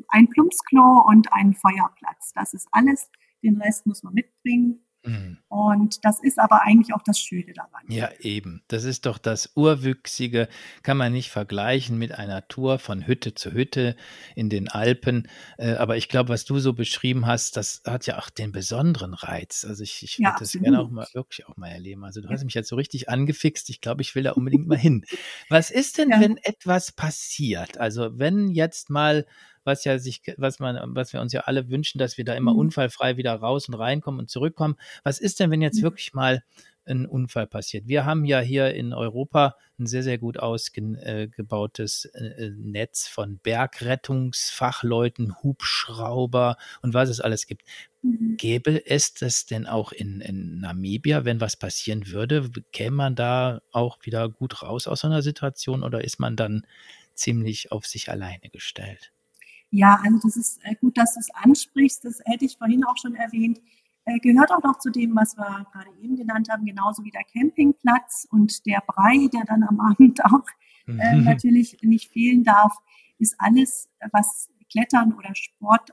ein 0.08 0.28
Plumpsklo 0.28 1.04
und 1.08 1.32
einen 1.32 1.54
Feuerplatz. 1.54 2.32
Das 2.34 2.54
ist 2.54 2.68
alles. 2.70 3.10
Den 3.42 3.60
Rest 3.60 3.86
muss 3.86 4.02
man 4.02 4.14
mitbringen. 4.14 4.80
Mhm. 5.08 5.38
Und 5.48 6.04
das 6.04 6.22
ist 6.22 6.38
aber 6.38 6.62
eigentlich 6.62 6.94
auch 6.94 7.02
das 7.02 7.18
Schöne 7.18 7.54
daran. 7.54 7.82
Ja, 7.88 8.10
eben. 8.20 8.62
Das 8.68 8.84
ist 8.84 9.06
doch 9.06 9.16
das 9.16 9.52
Urwüchsige, 9.54 10.48
kann 10.82 10.98
man 10.98 11.12
nicht 11.12 11.30
vergleichen 11.30 11.98
mit 11.98 12.12
einer 12.12 12.46
Tour 12.48 12.78
von 12.78 13.06
Hütte 13.06 13.34
zu 13.34 13.52
Hütte 13.52 13.96
in 14.34 14.50
den 14.50 14.68
Alpen. 14.68 15.28
Äh, 15.56 15.74
aber 15.74 15.96
ich 15.96 16.08
glaube, 16.08 16.28
was 16.28 16.44
du 16.44 16.58
so 16.58 16.74
beschrieben 16.74 17.26
hast, 17.26 17.56
das 17.56 17.82
hat 17.86 18.06
ja 18.06 18.18
auch 18.18 18.28
den 18.28 18.52
besonderen 18.52 19.14
Reiz. 19.14 19.64
Also 19.66 19.82
ich, 19.82 20.02
ich 20.02 20.18
würde 20.18 20.30
ja, 20.30 20.36
das 20.38 20.52
gerne 20.52 20.80
auch 20.80 20.90
mal 20.90 21.06
wirklich 21.14 21.46
auch 21.46 21.56
mal 21.56 21.68
erleben. 21.68 22.04
Also 22.04 22.20
du 22.20 22.28
hast 22.28 22.44
mich 22.44 22.54
jetzt 22.54 22.68
so 22.68 22.76
richtig 22.76 23.08
angefixt. 23.08 23.70
Ich 23.70 23.80
glaube, 23.80 24.02
ich 24.02 24.14
will 24.14 24.24
da 24.24 24.32
unbedingt 24.32 24.68
mal 24.68 24.78
hin. 24.78 25.04
Was 25.48 25.70
ist 25.70 25.96
denn, 25.96 26.10
ja. 26.10 26.20
wenn 26.20 26.36
etwas 26.36 26.92
passiert? 26.92 27.78
Also 27.78 28.18
wenn 28.18 28.48
jetzt 28.48 28.90
mal 28.90 29.24
was 29.68 29.84
ja 29.84 29.98
sich, 29.98 30.22
was 30.36 30.58
man, 30.58 30.96
was 30.96 31.12
wir 31.12 31.20
uns 31.20 31.32
ja 31.32 31.42
alle 31.42 31.68
wünschen, 31.68 31.98
dass 31.98 32.18
wir 32.18 32.24
da 32.24 32.34
immer 32.34 32.52
mhm. 32.52 32.58
unfallfrei 32.58 33.16
wieder 33.16 33.34
raus 33.34 33.68
und 33.68 33.74
reinkommen 33.74 34.18
und 34.18 34.28
zurückkommen. 34.28 34.74
Was 35.04 35.20
ist 35.20 35.38
denn, 35.38 35.52
wenn 35.52 35.62
jetzt 35.62 35.78
mhm. 35.78 35.84
wirklich 35.84 36.14
mal 36.14 36.42
ein 36.88 37.06
Unfall 37.06 37.46
passiert. 37.46 37.86
Wir 37.86 38.04
haben 38.04 38.24
ja 38.24 38.40
hier 38.40 38.74
in 38.74 38.92
Europa 38.92 39.54
ein 39.78 39.86
sehr, 39.86 40.02
sehr 40.02 40.18
gut 40.18 40.38
ausgebautes 40.38 42.06
äh, 42.06 42.46
äh, 42.46 42.50
Netz 42.56 43.06
von 43.06 43.38
Bergrettungsfachleuten, 43.38 45.40
Hubschrauber 45.42 46.56
und 46.82 46.94
was 46.94 47.10
es 47.10 47.20
alles 47.20 47.46
gibt. 47.46 47.62
Mhm. 48.02 48.36
Gäbe 48.36 48.84
es 48.86 49.14
das 49.14 49.46
denn 49.46 49.66
auch 49.66 49.92
in, 49.92 50.20
in 50.20 50.60
Namibia, 50.60 51.24
wenn 51.24 51.40
was 51.40 51.56
passieren 51.56 52.08
würde? 52.08 52.50
Käme 52.72 52.96
man 52.96 53.14
da 53.14 53.60
auch 53.70 53.98
wieder 54.02 54.28
gut 54.28 54.62
raus 54.62 54.88
aus 54.88 55.00
so 55.00 55.08
einer 55.08 55.22
Situation 55.22 55.82
oder 55.82 56.02
ist 56.02 56.18
man 56.18 56.36
dann 56.36 56.66
ziemlich 57.14 57.72
auf 57.72 57.86
sich 57.86 58.10
alleine 58.10 58.50
gestellt? 58.50 59.12
Ja, 59.70 60.00
also 60.02 60.18
das 60.22 60.36
ist 60.36 60.60
äh, 60.64 60.74
gut, 60.76 60.96
dass 60.96 61.14
du 61.14 61.20
es 61.20 61.30
ansprichst. 61.34 62.04
Das 62.04 62.20
hätte 62.24 62.44
ich 62.44 62.56
vorhin 62.56 62.84
auch 62.84 62.96
schon 62.96 63.14
erwähnt. 63.14 63.60
Äh, 64.04 64.18
gehört 64.20 64.50
auch 64.52 64.62
noch 64.62 64.78
zu 64.78 64.90
dem, 64.90 65.14
was 65.14 65.36
wir 65.36 65.66
gerade 65.72 65.90
eben 66.02 66.16
genannt 66.16 66.48
haben, 66.50 66.64
genauso 66.64 67.04
wie 67.04 67.10
der 67.10 67.24
Campingplatz 67.24 68.26
und 68.30 68.64
der 68.64 68.82
Brei, 68.86 69.28
der 69.32 69.44
dann 69.44 69.62
am 69.62 69.80
Abend 69.92 70.24
auch 70.24 70.46
äh, 70.86 71.16
natürlich 71.16 71.76
nicht 71.82 72.10
fehlen 72.10 72.44
darf, 72.44 72.74
ist 73.18 73.34
alles, 73.38 73.90
was 74.12 74.48
Klettern 74.70 75.12
oder 75.12 75.34
Sport 75.34 75.90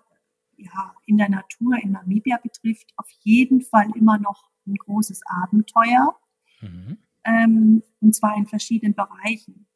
ja, 0.57 0.93
in 1.05 1.17
der 1.17 1.29
Natur 1.29 1.77
in 1.81 1.91
Namibia 1.91 2.37
betrifft, 2.37 2.93
auf 2.95 3.09
jeden 3.23 3.61
Fall 3.61 3.89
immer 3.95 4.17
noch 4.17 4.49
ein 4.65 4.75
großes 4.75 5.21
Abenteuer. 5.43 6.15
Mhm. 6.61 6.97
Ähm, 7.23 7.83
und 7.99 8.15
zwar 8.15 8.37
in 8.37 8.47
verschiedenen 8.47 8.95
Bereichen. 8.95 9.67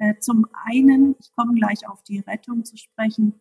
Äh, 0.00 0.18
zum 0.18 0.46
einen, 0.64 1.14
ich 1.20 1.30
komme 1.32 1.52
gleich 1.52 1.86
auf 1.86 2.02
die 2.02 2.20
Rettung 2.20 2.64
zu 2.64 2.78
sprechen, 2.78 3.34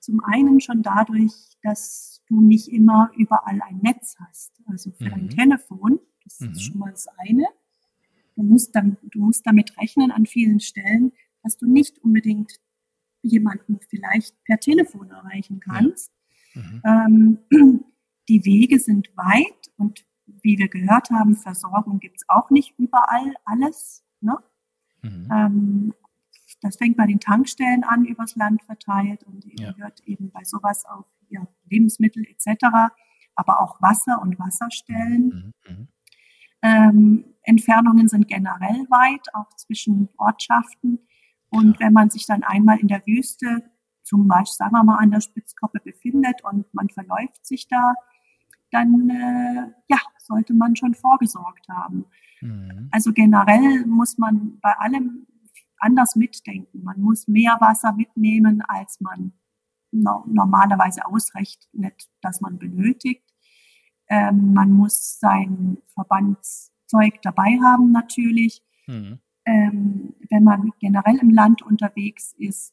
zum 0.00 0.20
einen 0.20 0.60
schon 0.60 0.82
dadurch, 0.82 1.32
dass 1.62 2.22
du 2.28 2.42
nicht 2.42 2.68
immer 2.68 3.10
überall 3.16 3.62
ein 3.62 3.78
Netz 3.78 4.16
hast, 4.20 4.52
also 4.66 4.92
für 4.92 5.06
mhm. 5.06 5.14
ein 5.14 5.28
Telefon. 5.30 5.98
Das 6.22 6.40
mhm. 6.40 6.50
ist 6.50 6.62
schon 6.62 6.78
mal 6.78 6.90
das 6.90 7.08
eine. 7.16 7.46
Du 8.36 8.42
musst, 8.42 8.76
dann, 8.76 8.98
du 9.02 9.20
musst 9.20 9.46
damit 9.46 9.78
rechnen 9.78 10.10
an 10.10 10.26
vielen 10.26 10.60
Stellen, 10.60 11.12
dass 11.42 11.56
du 11.56 11.66
nicht 11.66 11.98
unbedingt 12.00 12.60
jemanden 13.22 13.80
vielleicht 13.88 14.44
per 14.44 14.60
Telefon 14.60 15.10
erreichen 15.10 15.60
kannst. 15.60 16.12
Mhm. 16.52 16.82
Ähm, 16.84 17.38
die 18.28 18.44
Wege 18.44 18.78
sind 18.78 19.08
weit 19.16 19.72
und 19.78 20.04
wie 20.26 20.58
wir 20.58 20.68
gehört 20.68 21.08
haben, 21.08 21.34
Versorgung 21.34 21.98
gibt 21.98 22.16
es 22.18 22.28
auch 22.28 22.50
nicht 22.50 22.78
überall 22.78 23.34
alles. 23.46 24.04
Ne? 24.20 24.36
Mhm. 25.04 25.28
Ähm, 25.32 25.94
das 26.60 26.76
fängt 26.76 26.96
bei 26.96 27.06
den 27.06 27.20
Tankstellen 27.20 27.84
an, 27.84 28.04
übers 28.04 28.36
Land 28.36 28.62
verteilt 28.62 29.22
und 29.24 29.44
ja. 29.58 29.74
hört 29.76 30.00
eben 30.06 30.30
bei 30.30 30.44
sowas 30.44 30.84
auf 30.86 31.06
ja, 31.28 31.46
Lebensmittel 31.68 32.24
etc., 32.24 32.92
aber 33.34 33.60
auch 33.60 33.80
Wasser 33.82 34.20
und 34.22 34.38
Wasserstellen. 34.38 35.54
Mhm. 35.66 35.72
Mhm. 35.72 35.88
Ähm, 36.62 37.24
Entfernungen 37.42 38.08
sind 38.08 38.28
generell 38.28 38.86
weit, 38.88 39.34
auch 39.34 39.54
zwischen 39.56 40.08
Ortschaften. 40.16 41.00
Und 41.50 41.78
wenn 41.80 41.92
man 41.92 42.10
sich 42.10 42.26
dann 42.26 42.42
einmal 42.42 42.78
in 42.78 42.88
der 42.88 43.06
Wüste, 43.06 43.62
zum 44.02 44.28
Beispiel, 44.28 44.56
sagen 44.56 44.72
wir 44.72 44.84
mal, 44.84 44.96
an 44.96 45.10
der 45.10 45.20
Spitzkoppe 45.20 45.80
befindet 45.80 46.42
und 46.44 46.72
man 46.72 46.88
verläuft 46.88 47.44
sich 47.44 47.68
da, 47.68 47.94
dann 48.70 49.10
äh, 49.10 49.72
ja, 49.88 49.98
sollte 50.18 50.54
man 50.54 50.76
schon 50.76 50.94
vorgesorgt 50.94 51.68
haben. 51.68 52.06
Mhm. 52.44 52.88
Also 52.90 53.12
generell 53.12 53.86
muss 53.86 54.18
man 54.18 54.58
bei 54.60 54.72
allem 54.78 55.26
anders 55.78 56.16
mitdenken. 56.16 56.82
Man 56.82 57.00
muss 57.00 57.28
mehr 57.28 57.56
Wasser 57.60 57.92
mitnehmen, 57.92 58.62
als 58.62 59.00
man 59.00 59.32
no 59.90 60.24
normalerweise 60.26 61.06
ausrechnet, 61.06 62.08
dass 62.20 62.40
man 62.40 62.58
benötigt. 62.58 63.24
Ähm, 64.08 64.52
man 64.52 64.70
muss 64.70 65.18
sein 65.18 65.78
Verbandszeug 65.94 67.20
dabei 67.22 67.58
haben 67.62 67.90
natürlich. 67.92 68.62
Mhm 68.86 69.18
ähm, 69.44 70.14
wenn 70.30 70.44
man 70.44 70.72
generell 70.80 71.18
im 71.18 71.30
Land 71.30 71.62
unterwegs 71.62 72.34
ist 72.38 72.72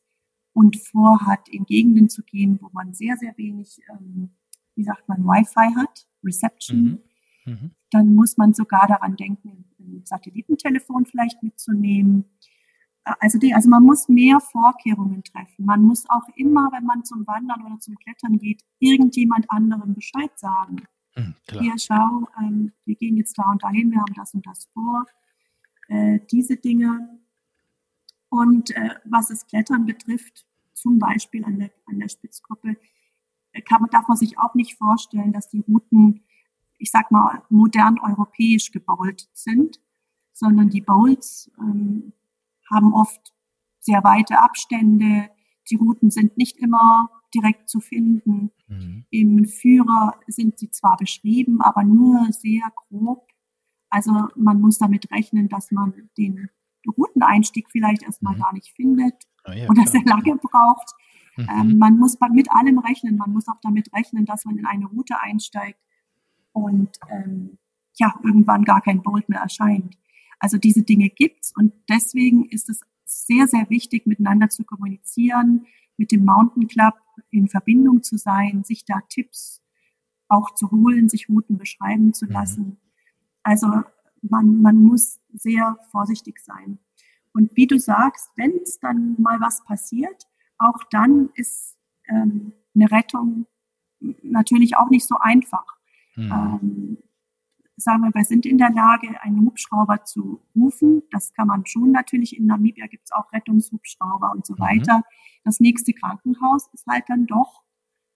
und 0.54 0.78
vorhat, 0.78 1.48
in 1.50 1.66
Gegenden 1.66 2.10
zu 2.10 2.24
gehen, 2.24 2.60
wo 2.62 2.70
man 2.72 2.94
sehr, 2.94 3.18
sehr 3.18 3.38
wenig, 3.38 3.80
ähm, 3.90 4.32
wie 4.76 4.84
sagt 4.84 5.08
man, 5.08 5.24
Wi-Fi 5.24 5.76
hat, 5.76 6.08
Reception, 6.24 6.84
mhm. 6.84 7.00
Mhm. 7.46 7.72
dann 7.90 8.14
muss 8.14 8.38
man 8.38 8.54
sogar 8.54 8.88
daran 8.88 9.16
denken, 9.16 9.66
ein 9.80 10.04
Satellitentelefon 10.06 11.06
vielleicht 11.06 11.42
mitzunehmen. 11.42 12.26
Äh, 13.06 13.14
also, 13.20 13.40
die, 13.40 13.54
also 13.54 13.70
man 13.70 13.84
muss 13.84 14.08
mehr 14.08 14.40
Vorkehrungen 14.40 15.24
treffen. 15.24 15.66
Man 15.66 15.82
muss 15.82 16.10
auch 16.10 16.28
immer, 16.36 16.70
wenn 16.72 16.86
man 16.86 17.04
zum 17.04 17.26
Wandern 17.28 17.66
oder 17.66 17.80
zum 17.80 17.96
Klettern 17.96 18.38
geht, 18.38 18.64
irgendjemand 18.80 19.50
anderem 19.50 19.94
Bescheid 19.94 20.32
sagen. 20.36 20.78
Mhm, 21.16 21.36
Hier, 21.52 21.74
schau, 21.78 22.28
ähm, 22.40 22.72
wir 22.86 22.96
gehen 22.96 23.18
jetzt 23.18 23.38
da 23.38 23.44
und 23.50 23.64
dahin, 23.64 23.92
wir 23.92 24.00
haben 24.00 24.14
das 24.14 24.34
und 24.34 24.46
das 24.46 24.70
vor 24.74 25.06
äh, 25.92 26.20
diese 26.32 26.58
Dinge. 26.58 27.20
Und 28.30 28.72
äh, 28.72 28.96
was 29.04 29.28
das 29.28 29.46
Klettern 29.46 29.86
betrifft, 29.86 30.46
zum 30.74 30.98
Beispiel 30.98 31.44
an 31.44 31.60
der, 31.60 31.72
an 31.86 32.00
der 32.00 32.08
Spitzkoppe, 32.08 32.78
äh, 33.52 33.62
kann 33.62 33.86
darf 33.92 34.08
man 34.08 34.18
sich 34.18 34.40
auch 34.40 34.56
nicht 34.56 34.78
vorstellen, 34.78 35.34
dass 35.34 35.50
die 35.50 35.60
Routen, 35.60 36.24
ich 36.82 36.92
sag 36.92 37.12
mal, 37.12 37.44
modern 37.50 38.00
europäisch 38.00 38.72
gebaut 38.72 39.30
sind, 39.34 39.80
sondern 40.34 40.70
die 40.70 40.82
Bowls 40.82 41.52
ähm, 41.60 42.14
haben 42.70 42.94
oft 42.94 43.34
sehr 43.80 44.04
weite 44.04 44.40
Abstände. 44.40 45.30
Die 45.70 45.76
Routen 45.76 46.10
sind 46.10 46.38
nicht 46.38 46.58
immer 46.58 47.10
direkt 47.34 47.70
zu 47.70 47.80
finden. 47.80 48.52
Mhm. 48.68 49.06
Im 49.12 49.46
Führer 49.46 50.16
sind 50.28 50.60
sie 50.60 50.72
zwar 50.72 50.98
beschrieben, 50.98 51.62
aber 51.62 51.84
nur 51.84 52.28
sehr 52.32 52.64
grob. 52.76 53.28
Also 53.90 54.30
man 54.36 54.60
muss 54.60 54.80
damit 54.80 55.12
rechnen, 55.12 55.50
dass 55.50 55.72
man 55.72 56.10
den 56.18 56.50
Routeneinstieg 56.98 57.70
vielleicht 57.70 58.04
erstmal 58.04 58.36
mhm. 58.36 58.40
gar 58.42 58.54
nicht 58.54 58.74
findet 58.76 59.16
oh 59.48 59.52
ja, 59.52 59.70
oder 59.70 59.86
sehr 59.86 60.04
lange 60.06 60.36
braucht. 60.38 60.90
Mhm. 61.38 61.48
Ähm, 61.50 61.78
man 61.78 61.98
muss 61.98 62.18
mit 62.32 62.52
allem 62.52 62.80
rechnen. 62.80 63.18
Man 63.18 63.32
muss 63.32 63.48
auch 63.48 63.60
damit 63.62 63.94
rechnen, 63.94 64.26
dass 64.26 64.46
man 64.46 64.58
in 64.58 64.66
eine 64.66 64.88
Route 64.88 65.20
einsteigt 65.20 65.80
und 66.54 66.98
ähm, 67.10 67.58
ja, 67.96 68.14
irgendwann 68.24 68.64
gar 68.64 68.82
kein 68.82 69.02
Bolt 69.02 69.30
mehr 69.30 69.42
erscheint. 69.42 69.98
Also 70.40 70.58
diese 70.58 70.84
Dinge 70.84 71.10
gibt's 71.10 71.54
und 71.56 71.74
deswegen 71.90 72.46
ist 72.46 72.70
es 72.70 72.82
sehr, 73.06 73.48
sehr 73.48 73.70
wichtig, 73.70 74.08
miteinander 74.08 74.50
zu 74.50 74.64
kommunizieren, 74.64 75.66
mit 75.98 76.12
dem 76.12 76.26
Mountain 76.26 76.68
Club 76.68 76.96
in 77.30 77.48
Verbindung 77.48 78.04
zu 78.04 78.18
sein, 78.18 78.64
sich 78.64 78.86
da 78.86 79.02
Tipps 79.10 79.62
auch 80.28 80.56
zu 80.56 80.72
holen, 80.72 81.10
sich 81.10 81.30
Routen 81.30 81.58
beschreiben 81.58 82.14
zu 82.14 82.26
mhm. 82.26 82.32
lassen. 82.32 82.78
Also 83.44 83.84
man, 84.22 84.62
man 84.62 84.82
muss 84.82 85.20
sehr 85.34 85.78
vorsichtig 85.92 86.40
sein. 86.40 86.80
Und 87.34 87.56
wie 87.56 87.68
du 87.68 87.80
sagst, 87.80 88.30
wenn 88.36 88.54
es 88.64 88.80
dann 88.80 89.16
mal 89.20 89.40
was 89.40 89.64
passiert, 89.64 90.28
auch 90.58 90.84
dann 90.90 91.30
ist 91.36 91.78
ähm, 92.08 92.54
eine 92.76 92.92
Rettung 92.92 93.46
natürlich 94.00 94.78
auch 94.78 94.90
nicht 94.90 95.08
so 95.08 95.18
einfach. 95.20 95.81
Mhm. 96.16 96.32
Ähm, 96.32 96.98
sagen 97.78 98.04
wir, 98.04 98.14
wir 98.14 98.26
sind 98.26 98.46
in 98.46 98.58
der 98.58 98.72
Lage, 98.72 99.22
einen 99.22 99.46
Hubschrauber 99.46 100.04
zu 100.04 100.42
rufen. 100.56 101.04
Das 101.12 101.34
kann 101.34 101.48
man 101.48 101.66
schon 101.66 101.92
natürlich. 101.92 102.38
In 102.38 102.46
Namibia 102.46 102.88
gibt 102.88 103.06
es 103.06 103.12
auch 103.12 103.32
Rettungshubschrauber 103.34 104.32
und 104.32 104.46
so 104.46 104.54
mhm. 104.54 104.60
weiter. 104.60 105.04
Das 105.44 105.60
nächste 105.60 105.94
Krankenhaus 105.94 106.68
ist 106.74 106.86
halt 106.88 107.06
dann 107.08 107.26
doch 107.26 107.64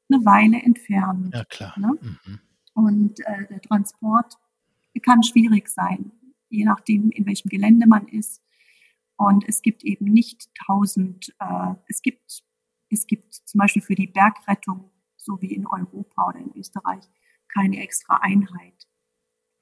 eine 0.10 0.24
Weile 0.26 0.62
entfernt. 0.62 1.34
Ja, 1.34 1.44
klar. 1.46 1.74
Ne? 1.78 1.98
Mhm. 2.02 2.40
Und 2.74 3.20
äh, 3.22 3.48
der 3.50 3.62
Transport 3.62 4.38
kann 5.02 5.24
schwierig 5.24 5.68
sein, 5.70 6.12
je 6.50 6.66
nachdem, 6.66 7.10
in 7.12 7.26
welchem 7.26 7.50
Gelände 7.50 7.88
man 7.88 8.08
ist. 8.08 8.42
Und 9.18 9.48
es 9.48 9.62
gibt 9.62 9.84
eben 9.84 10.06
nicht 10.06 10.50
tausend, 10.66 11.34
äh, 11.40 11.74
es 11.88 12.02
gibt, 12.02 12.44
es 12.90 13.08
gibt 13.08 13.34
zum 13.34 13.60
Beispiel 13.60 13.82
für 13.82 13.96
die 13.96 14.08
Bergrettung, 14.08 14.92
so 15.18 15.42
wie 15.42 15.54
in 15.54 15.66
Europa 15.66 16.28
oder 16.28 16.40
in 16.40 16.52
Österreich, 16.56 17.04
keine 17.56 17.82
extra 17.82 18.18
Einheit. 18.18 18.88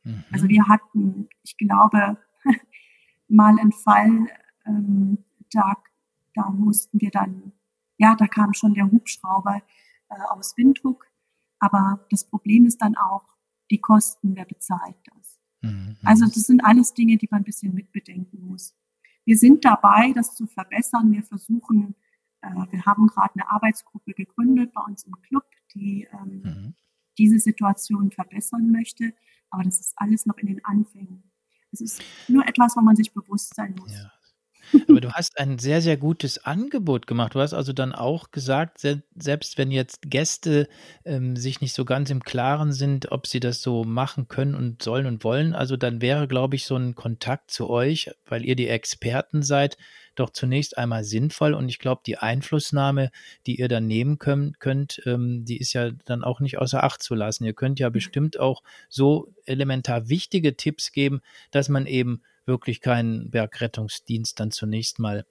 Mhm. 0.03 0.23
Also 0.31 0.47
wir 0.49 0.67
hatten, 0.67 1.29
ich 1.43 1.57
glaube, 1.57 2.17
mal 3.27 3.57
einen 3.59 3.71
Fall, 3.71 4.27
ähm, 4.65 5.19
da, 5.51 5.77
da 6.33 6.49
mussten 6.49 6.99
wir 6.99 7.11
dann, 7.11 7.53
ja, 7.97 8.15
da 8.15 8.27
kam 8.27 8.53
schon 8.53 8.73
der 8.73 8.89
Hubschrauber 8.91 9.61
äh, 10.09 10.21
aus 10.29 10.57
Windhoek. 10.57 11.05
Aber 11.59 12.05
das 12.09 12.25
Problem 12.25 12.65
ist 12.65 12.81
dann 12.81 12.97
auch, 12.97 13.23
die 13.71 13.79
Kosten, 13.79 14.35
wer 14.35 14.45
bezahlt 14.45 14.97
das? 15.15 15.39
Mhm. 15.61 15.97
Also 16.03 16.25
das 16.25 16.43
sind 16.43 16.63
alles 16.65 16.93
Dinge, 16.93 17.17
die 17.17 17.27
man 17.31 17.41
ein 17.41 17.45
bisschen 17.45 17.73
mitbedenken 17.73 18.45
muss. 18.45 18.75
Wir 19.25 19.37
sind 19.37 19.63
dabei, 19.63 20.11
das 20.13 20.35
zu 20.35 20.47
verbessern. 20.47 21.11
Wir 21.11 21.23
versuchen, 21.23 21.95
äh, 22.41 22.49
wir 22.71 22.85
haben 22.85 23.07
gerade 23.07 23.35
eine 23.35 23.49
Arbeitsgruppe 23.49 24.13
gegründet 24.13 24.73
bei 24.73 24.81
uns 24.81 25.03
im 25.05 25.13
Club, 25.21 25.45
die 25.73 26.07
ähm, 26.11 26.41
mhm. 26.43 26.72
Diese 27.17 27.39
Situation 27.39 28.11
verbessern 28.11 28.71
möchte. 28.71 29.13
Aber 29.49 29.63
das 29.63 29.79
ist 29.79 29.93
alles 29.97 30.25
noch 30.25 30.37
in 30.37 30.47
den 30.47 30.63
Anfängen. 30.65 31.23
Es 31.71 31.81
ist 31.81 32.01
nur 32.27 32.47
etwas, 32.47 32.75
wo 32.75 32.81
man 32.81 32.95
sich 32.95 33.13
bewusst 33.13 33.55
sein 33.55 33.75
muss. 33.79 33.93
Ja. 33.93 34.11
Aber 34.87 35.01
du 35.01 35.11
hast 35.11 35.37
ein 35.39 35.59
sehr, 35.59 35.81
sehr 35.81 35.97
gutes 35.97 36.45
Angebot 36.45 37.07
gemacht. 37.07 37.35
Du 37.35 37.39
hast 37.39 37.53
also 37.53 37.73
dann 37.73 37.93
auch 37.93 38.31
gesagt, 38.31 38.79
selbst 39.15 39.57
wenn 39.57 39.71
jetzt 39.71 40.01
Gäste 40.03 40.67
ähm, 41.05 41.35
sich 41.35 41.61
nicht 41.61 41.73
so 41.73 41.85
ganz 41.85 42.09
im 42.09 42.23
Klaren 42.23 42.71
sind, 42.73 43.11
ob 43.11 43.27
sie 43.27 43.39
das 43.39 43.61
so 43.61 43.83
machen 43.83 44.27
können 44.27 44.55
und 44.55 44.83
sollen 44.83 45.05
und 45.05 45.23
wollen, 45.23 45.53
also 45.53 45.77
dann 45.77 46.01
wäre, 46.01 46.27
glaube 46.27 46.55
ich, 46.55 46.65
so 46.65 46.75
ein 46.75 46.95
Kontakt 46.95 47.51
zu 47.51 47.69
euch, 47.69 48.11
weil 48.25 48.45
ihr 48.45 48.55
die 48.55 48.67
Experten 48.67 49.43
seid, 49.43 49.77
doch 50.15 50.29
zunächst 50.29 50.77
einmal 50.77 51.03
sinnvoll. 51.03 51.53
Und 51.53 51.69
ich 51.69 51.79
glaube, 51.79 52.01
die 52.05 52.17
Einflussnahme, 52.17 53.11
die 53.47 53.59
ihr 53.59 53.67
dann 53.67 53.87
nehmen 53.87 54.19
könnt, 54.19 54.59
könnt 54.59 55.01
ähm, 55.05 55.45
die 55.45 55.57
ist 55.57 55.73
ja 55.73 55.91
dann 56.05 56.23
auch 56.23 56.39
nicht 56.39 56.57
außer 56.59 56.83
Acht 56.83 57.01
zu 57.01 57.15
lassen. 57.15 57.45
Ihr 57.45 57.53
könnt 57.53 57.79
ja 57.79 57.89
bestimmt 57.89 58.39
auch 58.39 58.63
so 58.89 59.33
elementar 59.45 60.09
wichtige 60.09 60.55
Tipps 60.55 60.91
geben, 60.91 61.21
dass 61.51 61.69
man 61.69 61.85
eben 61.85 62.21
wirklich 62.45 62.81
keinen 62.81 63.29
Bergrettungsdienst 63.29 64.39
dann 64.39 64.51
zunächst 64.51 64.99
mal 64.99 65.25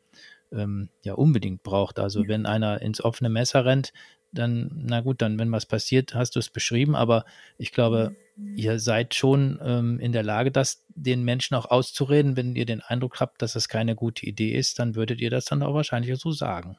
ähm, 0.51 0.89
ja 1.03 1.15
unbedingt 1.15 1.63
braucht. 1.63 1.99
Also 1.99 2.23
ja. 2.23 2.29
wenn 2.29 2.47
einer 2.47 2.83
ins 2.83 3.03
offene 3.03 3.29
Messer 3.29 3.65
rennt, 3.65 3.93
dann, 4.33 4.71
na 4.87 5.01
gut, 5.01 5.21
dann, 5.21 5.39
wenn 5.39 5.53
was 5.53 5.67
passiert, 5.67 6.15
hast 6.15 6.37
du 6.37 6.39
es 6.39 6.49
beschrieben, 6.49 6.97
aber 6.97 7.25
ich 7.59 7.71
glaube, 7.71 8.17
ihr 8.55 8.79
seid 8.79 9.15
schon 9.15 9.61
ähm, 9.63 10.01
in 10.01 10.13
der 10.13 10.23
Lage, 10.23 10.51
das 10.51 10.87
den 10.89 11.23
Menschen 11.23 11.55
auch 11.55 11.67
auszureden. 11.67 12.37
Wenn 12.37 12.57
ihr 12.57 12.65
den 12.65 12.81
Eindruck 12.81 13.21
habt, 13.21 13.43
dass 13.43 13.53
das 13.53 13.69
keine 13.69 13.95
gute 13.95 14.25
Idee 14.25 14.57
ist, 14.57 14.79
dann 14.79 14.95
würdet 14.95 15.21
ihr 15.21 15.31
das 15.31 15.45
dann 15.45 15.63
auch 15.63 15.75
wahrscheinlich 15.75 16.19
so 16.19 16.33
sagen. 16.33 16.79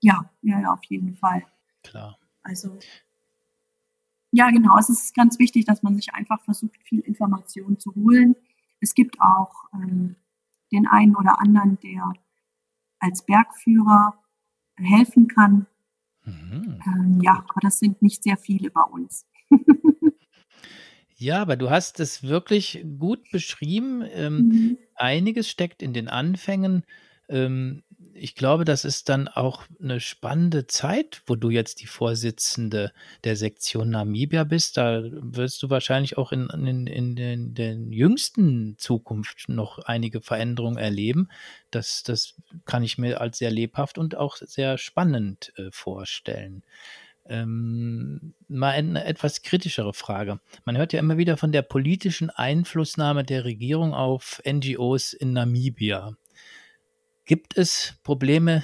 Ja, 0.00 0.30
ja, 0.42 0.72
auf 0.72 0.84
jeden 0.88 1.14
Fall. 1.16 1.42
Klar. 1.84 2.18
Also 2.42 2.78
Ja, 4.32 4.50
genau. 4.50 4.76
Es 4.78 4.88
ist 4.88 5.14
ganz 5.14 5.38
wichtig, 5.38 5.64
dass 5.64 5.82
man 5.82 5.94
sich 5.94 6.12
einfach 6.14 6.42
versucht, 6.42 6.76
viel 6.82 7.00
Information 7.00 7.78
zu 7.78 7.94
holen. 7.94 8.34
Es 8.80 8.94
gibt 8.94 9.20
auch 9.20 9.52
ähm, 9.74 10.16
den 10.72 10.86
einen 10.86 11.16
oder 11.16 11.40
anderen, 11.40 11.78
der 11.80 12.12
als 13.00 13.24
Bergführer 13.24 14.22
helfen 14.76 15.28
kann. 15.28 15.66
Mhm. 16.24 16.80
Ähm, 16.86 17.20
ja, 17.22 17.44
aber 17.48 17.60
das 17.60 17.78
sind 17.78 18.02
nicht 18.02 18.22
sehr 18.22 18.36
viele 18.36 18.70
bei 18.70 18.82
uns. 18.82 19.26
ja, 21.16 21.40
aber 21.40 21.56
du 21.56 21.70
hast 21.70 22.00
es 22.00 22.22
wirklich 22.22 22.84
gut 22.98 23.30
beschrieben. 23.30 24.04
Ähm, 24.12 24.36
mhm. 24.38 24.78
Einiges 24.94 25.48
steckt 25.48 25.82
in 25.82 25.92
den 25.92 26.08
Anfängen. 26.08 26.84
Ähm, 27.28 27.82
ich 28.18 28.34
glaube, 28.34 28.64
das 28.64 28.84
ist 28.84 29.08
dann 29.08 29.28
auch 29.28 29.64
eine 29.82 30.00
spannende 30.00 30.66
Zeit, 30.66 31.22
wo 31.26 31.36
du 31.36 31.50
jetzt 31.50 31.80
die 31.80 31.86
Vorsitzende 31.86 32.92
der 33.24 33.36
Sektion 33.36 33.90
Namibia 33.90 34.44
bist. 34.44 34.76
Da 34.76 35.02
wirst 35.04 35.62
du 35.62 35.70
wahrscheinlich 35.70 36.18
auch 36.18 36.32
in, 36.32 36.48
in, 36.50 36.86
in 36.86 37.16
den, 37.16 37.54
den 37.54 37.92
jüngsten 37.92 38.76
Zukunft 38.78 39.48
noch 39.48 39.78
einige 39.78 40.20
Veränderungen 40.20 40.78
erleben. 40.78 41.28
Das, 41.70 42.02
das 42.02 42.34
kann 42.64 42.82
ich 42.82 42.98
mir 42.98 43.20
als 43.20 43.38
sehr 43.38 43.50
lebhaft 43.50 43.98
und 43.98 44.16
auch 44.16 44.36
sehr 44.36 44.78
spannend 44.78 45.52
äh, 45.56 45.70
vorstellen. 45.70 46.62
Ähm, 47.26 48.34
mal 48.48 48.70
eine 48.70 49.04
etwas 49.04 49.42
kritischere 49.42 49.92
Frage. 49.92 50.40
Man 50.64 50.78
hört 50.78 50.94
ja 50.94 50.98
immer 50.98 51.18
wieder 51.18 51.36
von 51.36 51.52
der 51.52 51.62
politischen 51.62 52.30
Einflussnahme 52.30 53.22
der 53.22 53.44
Regierung 53.44 53.92
auf 53.92 54.40
NGOs 54.46 55.12
in 55.12 55.34
Namibia. 55.34 56.16
Gibt 57.28 57.58
es 57.58 57.92
Probleme, 58.04 58.62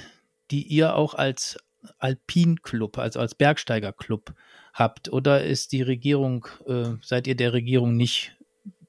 die 0.49 0.63
ihr 0.63 0.95
auch 0.95 1.13
als 1.13 1.55
Alpinclub, 1.99 2.97
also 2.97 3.19
als 3.19 3.35
Bergsteigerclub 3.35 4.33
habt? 4.73 5.13
Oder 5.13 5.43
ist 5.43 5.71
die 5.71 5.83
Regierung, 5.83 6.47
äh, 6.65 6.93
seid 7.03 7.27
ihr 7.27 7.35
der 7.35 7.53
Regierung 7.53 7.95
nicht, 7.95 8.35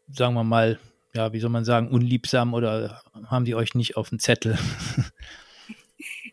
sagen 0.08 0.32
wir 0.32 0.44
mal, 0.44 0.78
ja, 1.12 1.34
wie 1.34 1.40
soll 1.40 1.50
man 1.50 1.66
sagen, 1.66 1.88
unliebsam 1.88 2.54
oder 2.54 3.02
haben 3.26 3.44
die 3.44 3.54
euch 3.54 3.74
nicht 3.74 3.98
auf 3.98 4.08
dem 4.08 4.18
Zettel? 4.18 4.58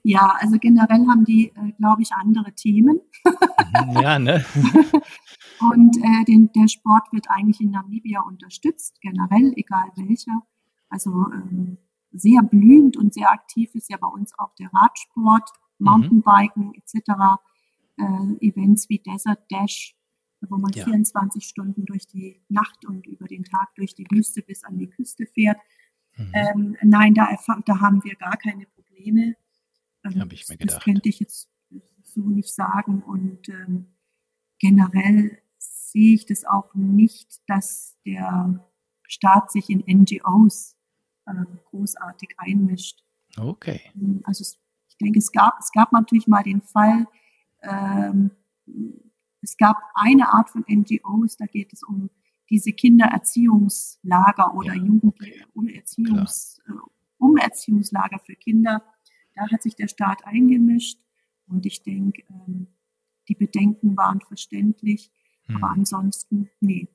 Ja, 0.06 0.36
also 0.42 0.58
generell 0.60 1.08
haben 1.08 1.24
die, 1.24 1.48
äh, 1.48 1.72
glaube 1.78 2.02
ich, 2.02 2.12
andere 2.12 2.52
Themen. 2.52 3.00
Mhm, 3.24 4.02
ja, 4.02 4.20
ne? 4.20 4.44
Und 5.62 5.96
äh, 5.96 6.26
den, 6.26 6.52
der 6.52 6.68
Sport 6.68 7.14
wird 7.14 7.28
eigentlich 7.30 7.62
in 7.62 7.72
Namibia 7.72 8.20
unterstützt, 8.20 9.00
generell, 9.00 9.54
egal 9.56 9.86
welcher. 9.96 10.42
Also 10.90 11.10
ähm, 11.34 11.78
sehr 12.14 12.42
blühend 12.44 12.96
und 12.96 13.14
sehr 13.14 13.32
aktiv 13.32 13.74
ist 13.76 13.90
ja 13.90 13.98
bei 13.98 14.08
uns 14.08 14.32
auch 14.38 14.54
der 14.56 14.72
Radsport, 14.74 15.50
mhm. 15.80 15.86
Mountainbiken 15.86 16.74
etc. 16.76 17.42
Äh, 17.98 18.48
Events 18.48 18.90
wie 18.90 19.00
Desert 19.00 19.40
Dash, 19.52 19.96
wo 20.42 20.58
man 20.58 20.72
ja. 20.74 20.86
24 20.86 21.44
Stunden 21.44 21.86
durch 21.86 22.08
die 22.08 22.42
Nacht 22.50 22.86
und 22.86 23.08
über 23.08 23.28
den 23.28 23.44
Tag 23.44 23.74
durch 23.76 23.96
die 23.96 24.06
Wüste 24.10 24.42
bis 24.42 24.64
an 24.64 24.78
die 24.78 24.90
Küste 24.90 25.26
fährt. 25.26 25.58
Mhm. 26.18 26.32
Ähm, 26.34 26.78
nein, 26.84 27.14
da, 27.14 27.30
da, 27.66 27.80
haben 27.80 28.04
wir 28.04 28.16
gar 28.16 28.38
keine 28.38 28.66
Probleme. 28.68 29.36
Ähm, 30.04 30.20
Habe 30.20 30.34
ich 30.34 30.48
mir 30.48 30.58
gedacht. 30.58 30.78
Das 30.78 30.84
könnte 30.84 31.10
ich 31.10 31.20
jetzt 31.20 31.50
so 32.04 32.22
nicht 32.22 32.54
sagen. 32.54 33.02
Und 33.02 33.50
ähm, 33.50 33.88
generell 34.60 35.40
sehe 35.58 36.14
ich 36.14 36.26
das 36.26 36.46
auch 36.46 36.74
nicht, 36.76 37.42
dass 37.48 37.98
der 38.06 38.64
Staat 39.08 39.52
sich 39.52 39.70
in 39.70 39.84
NGOs 39.88 40.76
großartig 41.70 42.36
einmischt. 42.38 43.04
Okay. 43.38 43.82
Ähm, 43.96 44.22
also 44.24 44.44
ich 44.88 44.98
denke, 44.98 45.20
es 45.20 45.32
gab, 45.32 45.58
es 45.60 45.72
gab 45.72 45.92
natürlich 45.92 46.28
mal 46.28 46.44
den 46.44 46.62
Fall, 46.62 47.08
ähm, 47.62 48.32
es 49.42 49.58
gab 49.58 49.78
eine 49.96 50.34
Art 50.34 50.50
von 50.50 50.64
NGOs, 50.70 51.38
da 51.38 51.46
geht 51.46 51.74
es 51.74 51.84
um 51.84 52.10
diese 52.50 52.72
Kindererziehungslager 52.72 54.54
oder 54.54 54.74
ja, 54.76 54.84
Jugendliche 54.84 55.46
okay. 55.56 55.76
Erziehungs, 55.76 56.62
äh, 56.68 56.72
Umerziehungslager 57.18 58.20
für 58.20 58.36
Kinder. 58.36 58.84
Da 59.36 59.50
hat 59.50 59.64
sich 59.64 59.76
der 59.76 59.88
Staat 59.88 60.26
eingemischt 60.26 61.00
und 61.48 61.66
ich 61.66 61.84
denke, 61.84 62.24
ähm, 62.30 62.68
die 63.28 63.36
Bedenken 63.36 63.98
waren 63.98 64.22
verständlich, 64.22 65.12
hm. 65.46 65.58
aber 65.58 65.70
ansonsten, 65.72 66.50
nee, 66.60 66.88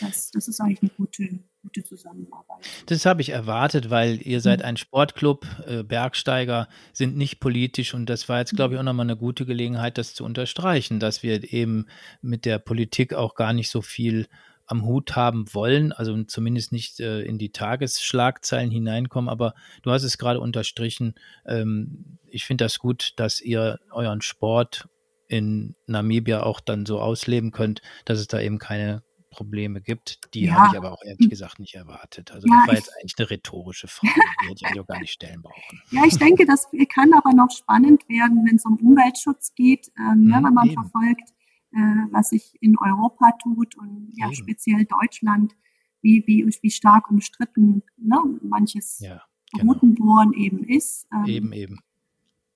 das, 0.00 0.30
das 0.30 0.48
ist 0.48 0.60
eigentlich 0.60 0.82
eine 0.82 0.90
gute, 0.90 1.40
gute 1.62 1.84
Zusammenarbeit. 1.84 2.58
Das 2.86 3.06
habe 3.06 3.22
ich 3.22 3.30
erwartet, 3.30 3.90
weil 3.90 4.20
ihr 4.22 4.40
seid 4.40 4.60
mhm. 4.60 4.66
ein 4.66 4.76
Sportclub, 4.76 5.46
äh, 5.66 5.82
Bergsteiger 5.82 6.68
sind 6.92 7.16
nicht 7.16 7.40
politisch 7.40 7.94
und 7.94 8.06
das 8.06 8.28
war 8.28 8.40
jetzt, 8.40 8.54
glaube 8.54 8.74
ich, 8.74 8.80
auch 8.80 8.84
nochmal 8.84 9.06
eine 9.06 9.16
gute 9.16 9.46
Gelegenheit, 9.46 9.98
das 9.98 10.14
zu 10.14 10.24
unterstreichen, 10.24 11.00
dass 11.00 11.22
wir 11.22 11.52
eben 11.52 11.86
mit 12.20 12.44
der 12.44 12.58
Politik 12.58 13.14
auch 13.14 13.34
gar 13.34 13.52
nicht 13.52 13.70
so 13.70 13.80
viel 13.80 14.26
am 14.66 14.84
Hut 14.84 15.16
haben 15.16 15.52
wollen, 15.52 15.92
also 15.92 16.22
zumindest 16.24 16.72
nicht 16.72 17.00
äh, 17.00 17.20
in 17.22 17.38
die 17.38 17.52
Tagesschlagzeilen 17.52 18.70
hineinkommen, 18.70 19.28
aber 19.28 19.54
du 19.82 19.90
hast 19.90 20.02
es 20.02 20.18
gerade 20.18 20.40
unterstrichen. 20.40 21.14
Ähm, 21.46 22.18
ich 22.26 22.44
finde 22.46 22.64
das 22.64 22.78
gut, 22.78 23.12
dass 23.16 23.40
ihr 23.40 23.80
euren 23.90 24.22
Sport 24.22 24.88
in 25.28 25.74
Namibia 25.86 26.42
auch 26.42 26.60
dann 26.60 26.86
so 26.86 27.00
ausleben 27.00 27.52
könnt, 27.52 27.82
dass 28.04 28.18
es 28.18 28.28
da 28.28 28.40
eben 28.40 28.58
keine 28.58 29.02
Probleme 29.32 29.80
gibt. 29.80 30.34
Die 30.34 30.44
ja. 30.44 30.54
habe 30.54 30.68
ich 30.70 30.78
aber 30.78 30.92
auch 30.92 31.02
ehrlich 31.02 31.28
gesagt 31.28 31.58
nicht 31.58 31.74
erwartet. 31.74 32.30
Also 32.30 32.46
ja, 32.46 32.56
das 32.58 32.68
war 32.68 32.74
jetzt 32.74 32.90
eigentlich 32.96 33.14
eine 33.18 33.30
rhetorische 33.30 33.88
Frage, 33.88 34.14
die 34.14 34.48
hätte 34.48 34.56
ich 34.56 34.66
eigentlich 34.66 34.80
auch 34.80 34.86
gar 34.86 35.00
nicht 35.00 35.12
stellen 35.12 35.42
brauchen. 35.42 35.80
Ja, 35.90 36.04
ich 36.06 36.16
denke, 36.18 36.46
das 36.46 36.68
kann 36.94 37.12
aber 37.14 37.32
noch 37.32 37.50
spannend 37.50 38.08
werden, 38.08 38.44
wenn 38.46 38.56
es 38.56 38.64
um 38.64 38.76
Umweltschutz 38.76 39.54
geht, 39.54 39.90
ähm, 39.98 40.24
mhm, 40.24 40.32
wenn 40.32 40.54
man 40.54 40.66
eben. 40.66 40.74
verfolgt, 40.74 41.30
äh, 41.72 41.78
was 42.10 42.28
sich 42.28 42.56
in 42.60 42.76
Europa 42.78 43.32
tut 43.42 43.76
und 43.76 44.12
ja 44.14 44.26
eben. 44.26 44.34
speziell 44.34 44.84
Deutschland, 44.84 45.54
wie, 46.02 46.22
wie, 46.26 46.46
wie 46.60 46.70
stark 46.70 47.10
umstritten 47.10 47.82
ne, 47.96 48.18
manches 48.42 48.98
ja, 49.00 49.22
genau. 49.52 49.72
Routenbohren 49.72 50.32
eben 50.34 50.64
ist. 50.64 51.06
Ähm, 51.12 51.26
eben, 51.26 51.52
eben. 51.52 51.78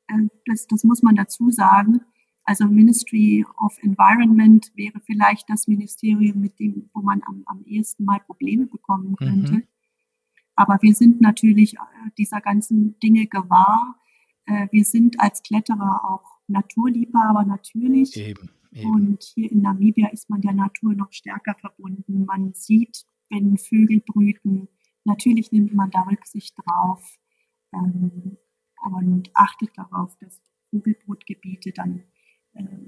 Äh, 0.08 0.28
das, 0.44 0.66
das 0.66 0.84
muss 0.84 1.02
man 1.02 1.16
dazu 1.16 1.50
sagen. 1.50 2.02
Also 2.46 2.66
Ministry 2.66 3.44
of 3.58 3.76
Environment 3.82 4.70
wäre 4.76 5.00
vielleicht 5.04 5.50
das 5.50 5.66
Ministerium, 5.66 6.40
mit 6.40 6.60
dem, 6.60 6.88
wo 6.94 7.02
man 7.02 7.20
am, 7.26 7.42
am 7.46 7.64
ehesten 7.64 8.04
mal 8.04 8.20
Probleme 8.20 8.66
bekommen 8.66 9.10
mhm. 9.10 9.16
könnte. 9.16 9.52
Mhm. 9.52 9.62
Aber 10.54 10.78
wir 10.80 10.94
sind 10.94 11.20
natürlich 11.20 11.74
äh, 11.74 12.10
dieser 12.16 12.40
ganzen 12.40 12.98
Dinge 13.00 13.26
gewahr. 13.26 13.96
Äh, 14.46 14.68
wir 14.70 14.84
sind 14.84 15.20
als 15.20 15.42
Kletterer 15.42 16.08
auch 16.08 16.38
Naturliebhaber 16.46 17.44
natürlich. 17.44 18.16
Eben, 18.16 18.48
eben. 18.72 18.90
Und 18.90 19.24
hier 19.24 19.50
in 19.50 19.62
Namibia 19.62 20.08
ist 20.10 20.30
man 20.30 20.40
der 20.40 20.54
Natur 20.54 20.94
noch 20.94 21.12
stärker 21.12 21.56
verbunden. 21.56 22.26
Man 22.26 22.54
sieht, 22.54 23.04
wenn 23.28 23.58
Vögel 23.58 24.00
brüten. 24.06 24.68
Natürlich 25.04 25.50
nimmt 25.50 25.74
man 25.74 25.90
da 25.90 26.02
Rücksicht 26.02 26.56
drauf 26.64 27.18
ähm, 27.72 28.36
und 28.84 29.30
achtet 29.34 29.70
darauf, 29.76 30.16
dass 30.18 30.40
Vogelbrutgebiete 30.70 31.72
dann 31.72 32.04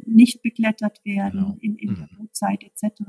nicht 0.06 0.42
beklettert 0.42 1.04
werden 1.04 1.40
genau. 1.40 1.56
in, 1.60 1.76
in 1.76 1.94
der 1.94 2.08
mhm. 2.10 2.16
Brutzeit 2.16 2.62
etc. 2.62 3.02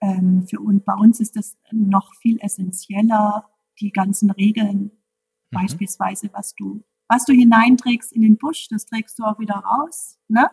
Ähm, 0.00 0.46
für, 0.48 0.60
und 0.60 0.84
bei 0.84 0.94
uns 0.94 1.20
ist 1.20 1.36
das 1.36 1.56
noch 1.70 2.14
viel 2.14 2.38
essentieller, 2.40 3.48
die 3.80 3.92
ganzen 3.92 4.30
Regeln, 4.30 4.82
mhm. 4.82 4.90
beispielsweise 5.50 6.30
was 6.32 6.54
du, 6.54 6.84
was 7.08 7.24
du 7.24 7.32
hineinträgst 7.32 8.12
in 8.12 8.22
den 8.22 8.38
Busch, 8.38 8.68
das 8.68 8.86
trägst 8.86 9.18
du 9.18 9.24
auch 9.24 9.38
wieder 9.38 9.56
raus. 9.56 10.18
Ne? 10.28 10.50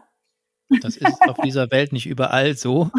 Das 0.82 0.98
ist 0.98 1.22
auf 1.22 1.38
dieser 1.44 1.72
Welt 1.72 1.94
nicht 1.94 2.08
überall 2.08 2.56
so. 2.56 2.92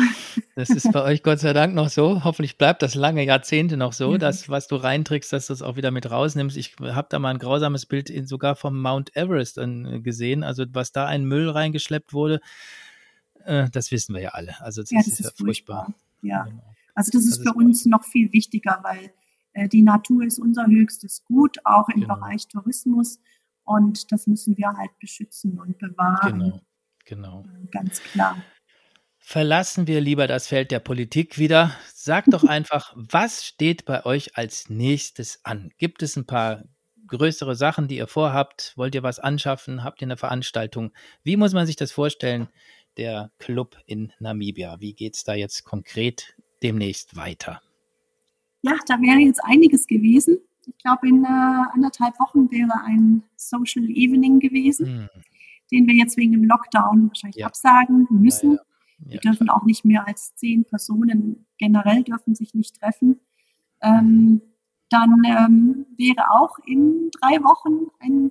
Das 0.56 0.70
ist 0.70 0.90
bei 0.92 1.02
euch 1.02 1.22
Gott 1.22 1.38
sei 1.38 1.52
Dank 1.52 1.74
noch 1.74 1.88
so. 1.88 2.24
Hoffentlich 2.24 2.58
bleibt 2.58 2.82
das 2.82 2.94
lange 2.94 3.24
Jahrzehnte 3.24 3.76
noch 3.76 3.92
so, 3.92 4.16
dass 4.16 4.48
was 4.48 4.66
du 4.66 4.76
reinträgst, 4.76 5.32
dass 5.32 5.46
du 5.46 5.52
es 5.52 5.62
auch 5.62 5.76
wieder 5.76 5.90
mit 5.90 6.10
rausnimmst. 6.10 6.56
Ich 6.56 6.76
habe 6.80 7.06
da 7.10 7.18
mal 7.18 7.30
ein 7.30 7.38
grausames 7.38 7.86
Bild 7.86 8.10
in, 8.10 8.26
sogar 8.26 8.56
vom 8.56 8.80
Mount 8.80 9.16
Everest 9.16 9.58
äh, 9.58 10.00
gesehen. 10.00 10.42
Also 10.42 10.64
was 10.72 10.92
da 10.92 11.06
ein 11.06 11.24
Müll 11.24 11.48
reingeschleppt 11.48 12.12
wurde, 12.12 12.40
äh, 13.44 13.68
das 13.70 13.90
wissen 13.90 14.14
wir 14.14 14.22
ja 14.22 14.30
alle. 14.30 14.60
Also 14.60 14.82
das, 14.82 14.90
ja, 14.90 14.98
das 14.98 15.06
ist, 15.06 15.20
ist, 15.20 15.26
ja 15.26 15.30
furchtbar. 15.36 15.84
furchtbar. 15.84 16.00
Ja, 16.22 16.44
genau. 16.44 16.62
also 16.94 17.10
das 17.12 17.24
ist 17.24 17.38
das 17.38 17.44
für 17.44 17.50
ist 17.50 17.56
uns 17.56 17.86
noch 17.86 18.04
viel 18.04 18.32
wichtiger, 18.32 18.80
weil 18.82 19.12
äh, 19.52 19.68
die 19.68 19.82
Natur 19.82 20.24
ist 20.24 20.38
unser 20.38 20.66
höchstes 20.66 21.24
Gut, 21.24 21.58
auch 21.64 21.88
im 21.88 22.02
genau. 22.02 22.16
Bereich 22.16 22.48
Tourismus. 22.48 23.20
Und 23.64 24.10
das 24.10 24.26
müssen 24.26 24.56
wir 24.56 24.72
halt 24.76 24.90
beschützen 24.98 25.58
und 25.58 25.78
bewahren. 25.78 26.40
Genau. 26.40 26.60
Genau. 27.10 27.44
Ganz 27.72 28.00
klar. 28.04 28.40
Verlassen 29.18 29.88
wir 29.88 30.00
lieber 30.00 30.28
das 30.28 30.46
Feld 30.46 30.70
der 30.70 30.78
Politik 30.78 31.38
wieder. 31.38 31.76
Sagt 31.92 32.32
doch 32.32 32.44
einfach, 32.48 32.92
was 32.94 33.44
steht 33.44 33.84
bei 33.84 34.06
euch 34.06 34.36
als 34.36 34.70
nächstes 34.70 35.44
an? 35.44 35.72
Gibt 35.76 36.04
es 36.04 36.14
ein 36.14 36.24
paar 36.24 36.62
größere 37.08 37.56
Sachen, 37.56 37.88
die 37.88 37.96
ihr 37.96 38.06
vorhabt? 38.06 38.74
Wollt 38.76 38.94
ihr 38.94 39.02
was 39.02 39.18
anschaffen? 39.18 39.82
Habt 39.82 40.00
ihr 40.00 40.06
eine 40.06 40.16
Veranstaltung? 40.16 40.92
Wie 41.24 41.36
muss 41.36 41.52
man 41.52 41.66
sich 41.66 41.74
das 41.74 41.90
vorstellen, 41.90 42.46
der 42.96 43.32
Club 43.40 43.76
in 43.86 44.12
Namibia? 44.20 44.76
Wie 44.78 44.92
geht 44.92 45.16
es 45.16 45.24
da 45.24 45.34
jetzt 45.34 45.64
konkret 45.64 46.36
demnächst 46.62 47.16
weiter? 47.16 47.60
Ja, 48.62 48.76
da 48.86 48.94
wäre 49.00 49.18
jetzt 49.18 49.40
einiges 49.42 49.88
gewesen. 49.88 50.38
Ich 50.64 50.78
glaube, 50.78 51.08
in 51.08 51.24
äh, 51.24 51.28
anderthalb 51.74 52.20
Wochen 52.20 52.48
wäre 52.52 52.84
ein 52.86 53.24
Social 53.34 53.90
Evening 53.90 54.38
gewesen. 54.38 55.08
Hm 55.12 55.19
den 55.70 55.86
wir 55.86 55.94
jetzt 55.94 56.16
wegen 56.16 56.32
dem 56.32 56.44
Lockdown 56.44 57.08
wahrscheinlich 57.08 57.36
ja. 57.36 57.46
absagen 57.46 58.06
müssen. 58.10 58.52
Ja, 58.52 59.14
ja, 59.14 59.20
dürfen 59.20 59.48
auch 59.48 59.64
nicht 59.64 59.84
mehr 59.84 60.06
als 60.06 60.34
zehn 60.34 60.64
Personen 60.64 61.46
generell 61.58 62.02
dürfen 62.02 62.34
sich 62.34 62.54
nicht 62.54 62.78
treffen. 62.78 63.20
Ähm, 63.80 64.04
mhm. 64.04 64.42
dann 64.90 65.22
ähm, 65.24 65.86
wäre 65.96 66.30
auch 66.30 66.58
in 66.66 67.10
drei 67.18 67.42
Wochen 67.42 67.90
ein, 67.98 68.30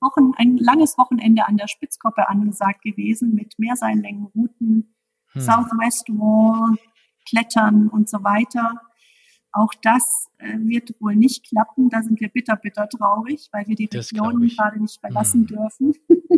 Wochen 0.00 0.32
ein 0.36 0.58
langes 0.58 0.98
Wochenende 0.98 1.46
an 1.46 1.56
der 1.56 1.68
Spitzkoppe 1.68 2.28
angesagt 2.28 2.82
gewesen 2.82 3.34
mit 3.34 3.58
Mehrseillängenrouten, 3.58 4.94
hm. 5.32 5.40
Southwest 5.40 6.08
Wall, 6.10 6.76
Klettern 7.26 7.88
und 7.88 8.08
so 8.08 8.22
weiter. 8.22 8.80
Auch 9.56 9.72
das 9.80 10.28
äh, 10.36 10.58
wird 10.58 10.94
wohl 11.00 11.16
nicht 11.16 11.48
klappen. 11.48 11.88
Da 11.88 12.02
sind 12.02 12.20
wir 12.20 12.28
bitter, 12.28 12.56
bitter 12.56 12.86
traurig, 12.90 13.48
weil 13.52 13.66
wir 13.66 13.74
die 13.74 13.88
das 13.88 14.12
Region 14.12 14.46
gerade 14.46 14.78
nicht 14.78 15.00
verlassen 15.00 15.40
hm. 15.40 15.46
dürfen. 15.46 15.94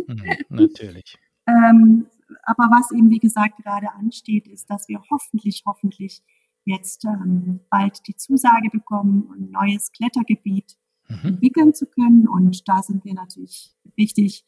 Hm, 0.07 0.21
natürlich. 0.47 1.17
ähm, 1.47 2.07
aber 2.43 2.63
was 2.71 2.91
eben, 2.91 3.09
wie 3.09 3.19
gesagt, 3.19 3.57
gerade 3.57 3.91
ansteht, 3.91 4.47
ist, 4.47 4.69
dass 4.69 4.87
wir 4.87 5.01
hoffentlich, 5.11 5.63
hoffentlich 5.65 6.23
jetzt 6.63 7.03
ähm, 7.03 7.59
bald 7.69 8.07
die 8.07 8.15
Zusage 8.15 8.69
bekommen, 8.71 9.29
ein 9.35 9.51
neues 9.51 9.91
Klettergebiet 9.91 10.77
mhm. 11.09 11.31
entwickeln 11.31 11.73
zu 11.73 11.87
können. 11.87 12.25
Und 12.25 12.69
da 12.69 12.81
sind 12.81 13.03
wir 13.03 13.15
natürlich 13.15 13.75
richtig, 13.97 14.45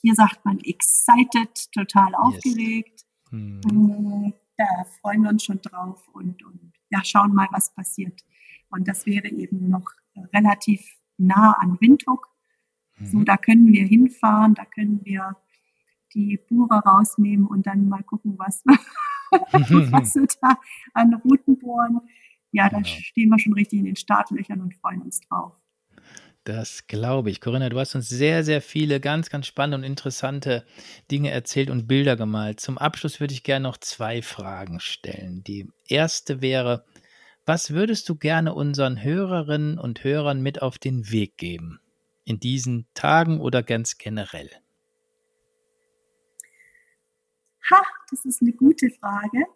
hier 0.00 0.14
sagt 0.14 0.42
man 0.46 0.58
excited, 0.60 1.70
total 1.72 2.14
aufgeregt. 2.14 3.04
Yes. 3.30 3.42
Mhm. 3.64 4.32
Da 4.56 4.84
freuen 5.00 5.22
wir 5.22 5.30
uns 5.30 5.44
schon 5.44 5.60
drauf 5.60 6.08
und, 6.08 6.42
und 6.42 6.72
ja, 6.90 7.04
schauen 7.04 7.34
mal, 7.34 7.48
was 7.50 7.74
passiert. 7.74 8.24
Und 8.70 8.88
das 8.88 9.06
wäre 9.06 9.28
eben 9.28 9.68
noch 9.68 9.90
relativ 10.32 10.96
nah 11.18 11.52
an 11.52 11.78
Windhoek. 11.80 12.28
Mhm. 12.98 13.06
So, 13.06 13.22
da 13.22 13.36
können 13.36 13.72
wir 13.72 13.86
hinfahren, 13.86 14.54
da 14.54 14.64
können 14.64 15.00
wir 15.04 15.36
die 16.14 16.38
Bohrer 16.48 16.78
rausnehmen 16.78 17.46
und 17.46 17.66
dann 17.66 17.88
mal 17.88 18.02
gucken, 18.02 18.38
was, 18.38 18.62
was 19.30 20.14
wir 20.14 20.26
da 20.40 20.58
an 20.94 21.14
Routen 21.14 21.58
bohren. 21.58 22.00
Ja, 22.52 22.70
da 22.70 22.78
genau. 22.78 22.88
stehen 22.88 23.28
wir 23.28 23.38
schon 23.38 23.52
richtig 23.52 23.80
in 23.80 23.84
den 23.84 23.96
Startlöchern 23.96 24.60
und 24.60 24.74
freuen 24.76 25.02
uns 25.02 25.20
drauf. 25.20 25.52
Das 26.46 26.86
glaube 26.86 27.28
ich. 27.30 27.40
Corinna, 27.40 27.68
du 27.70 27.80
hast 27.80 27.96
uns 27.96 28.08
sehr, 28.08 28.44
sehr 28.44 28.62
viele 28.62 29.00
ganz, 29.00 29.30
ganz 29.30 29.48
spannende 29.48 29.78
und 29.78 29.82
interessante 29.82 30.64
Dinge 31.10 31.32
erzählt 31.32 31.70
und 31.70 31.88
Bilder 31.88 32.14
gemalt. 32.16 32.60
Zum 32.60 32.78
Abschluss 32.78 33.18
würde 33.18 33.34
ich 33.34 33.42
gerne 33.42 33.64
noch 33.64 33.78
zwei 33.78 34.22
Fragen 34.22 34.78
stellen. 34.78 35.42
Die 35.42 35.68
erste 35.88 36.42
wäre, 36.42 36.84
was 37.46 37.72
würdest 37.72 38.08
du 38.08 38.14
gerne 38.14 38.54
unseren 38.54 39.02
Hörerinnen 39.02 39.76
und 39.76 40.04
Hörern 40.04 40.40
mit 40.40 40.62
auf 40.62 40.78
den 40.78 41.10
Weg 41.10 41.36
geben? 41.36 41.80
In 42.24 42.38
diesen 42.38 42.86
Tagen 42.94 43.40
oder 43.40 43.64
ganz 43.64 43.98
generell? 43.98 44.50
Ha, 47.72 47.82
das 48.08 48.24
ist 48.24 48.40
eine 48.40 48.52
gute 48.52 48.88
Frage. 48.90 49.46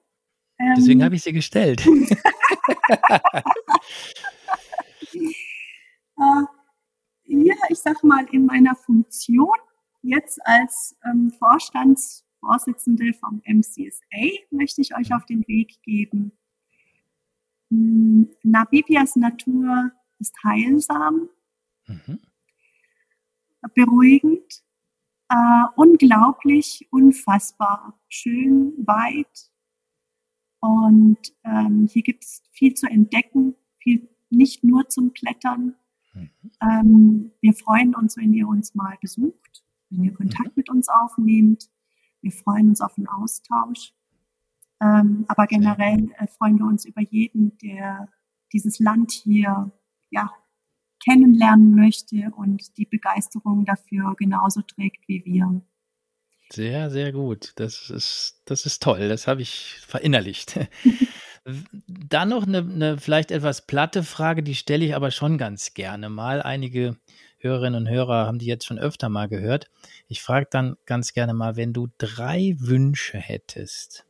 Deswegen 0.77 0.99
ähm, 0.99 1.05
habe 1.05 1.15
ich 1.15 1.23
sie 1.23 1.33
gestellt. 1.33 1.87
ja, 7.31 7.55
ich 7.69 7.79
sag 7.79 8.03
mal, 8.03 8.27
in 8.33 8.47
meiner 8.47 8.75
Funktion 8.75 9.55
jetzt 10.03 10.45
als 10.45 10.97
ähm, 11.05 11.31
Vorstandsvorsitzende 11.39 13.13
vom 13.15 13.41
MCSA 13.47 14.45
möchte 14.51 14.81
ich 14.81 14.97
euch 14.97 15.15
auf 15.15 15.25
den 15.27 15.47
Weg 15.47 15.81
geben. 15.83 16.33
Hm, 17.71 18.29
Nabibias 18.43 19.15
Natur 19.17 19.93
ist 20.19 20.35
heilsam, 20.45 21.29
mhm. 21.87 22.19
beruhigend, 23.75 24.65
äh, 25.29 25.65
unglaublich, 25.77 26.89
unfassbar, 26.91 27.99
schön, 28.09 28.75
weit. 28.79 29.51
Und 30.59 31.19
ähm, 31.45 31.89
hier 31.91 32.03
gibt 32.03 32.25
es 32.25 32.43
viel 32.51 32.75
zu 32.75 32.87
entdecken, 32.87 33.55
viel 33.79 34.09
nicht 34.31 34.63
nur 34.65 34.89
zum 34.89 35.13
Klettern, 35.13 35.77
Mhm. 36.15 36.31
Ähm, 36.63 37.33
wir 37.41 37.55
freuen 37.55 37.95
uns, 37.95 38.17
wenn 38.17 38.33
ihr 38.33 38.49
uns 38.49 38.75
mal 38.75 38.97
besucht, 39.01 39.65
wenn 39.91 40.05
ihr 40.05 40.15
Kontakt 40.15 40.49
mhm. 40.49 40.55
mit 40.57 40.71
uns 40.71 40.89
aufnehmt. 40.89 41.69
Wir 42.21 42.33
freuen 42.33 42.69
uns 42.69 42.81
auf 42.81 42.97
einen 42.97 43.09
Austausch. 43.09 43.93
Ähm, 44.81 45.25
aber 45.29 45.47
generell 45.47 46.11
äh, 46.19 46.27
freuen 46.27 46.59
wir 46.59 46.67
uns 46.67 46.85
über 46.85 47.03
jeden, 47.03 47.57
der 47.59 48.09
dieses 48.53 48.79
Land 48.79 49.13
hier 49.13 49.71
ja, 50.11 50.31
kennenlernen 51.05 51.75
möchte 51.75 52.33
und 52.37 52.77
die 52.77 52.87
Begeisterung 52.87 53.65
dafür 53.65 54.15
genauso 54.17 54.63
trägt 54.63 55.07
wie 55.09 55.25
wir. 55.25 55.63
Sehr, 56.53 56.91
sehr 56.91 57.13
gut. 57.13 57.53
Das 57.57 57.91
ist, 57.91 58.43
das 58.45 58.67
ist 58.67 58.83
toll. 58.83 59.09
Das 59.09 59.27
habe 59.27 59.43
ich 59.43 59.79
verinnerlicht. 59.87 60.59
Dann 61.45 62.29
noch 62.29 62.47
eine, 62.47 62.59
eine 62.59 62.99
vielleicht 62.99 63.31
etwas 63.31 63.67
platte 63.67 64.03
Frage, 64.03 64.43
die 64.43 64.55
stelle 64.55 64.85
ich 64.85 64.95
aber 64.95 65.11
schon 65.11 65.39
ganz 65.39 65.75
gerne 65.75 66.11
mal. 66.11 66.43
Einige 66.43 66.97
Hörerinnen 67.39 67.87
und 67.87 67.89
Hörer 67.91 68.27
haben 68.27 68.39
die 68.39 68.47
jetzt 68.47 68.67
schon 68.67 68.79
öfter 68.79 69.09
mal 69.09 69.29
gehört. 69.29 69.71
Ich 70.07 70.23
frage 70.23 70.47
dann 70.51 70.77
ganz 70.85 71.15
gerne 71.15 71.33
mal, 71.33 71.57
wenn 71.57 71.73
du 71.73 71.89
drei 71.97 72.57
Wünsche 72.59 73.19
hättest, 73.19 74.07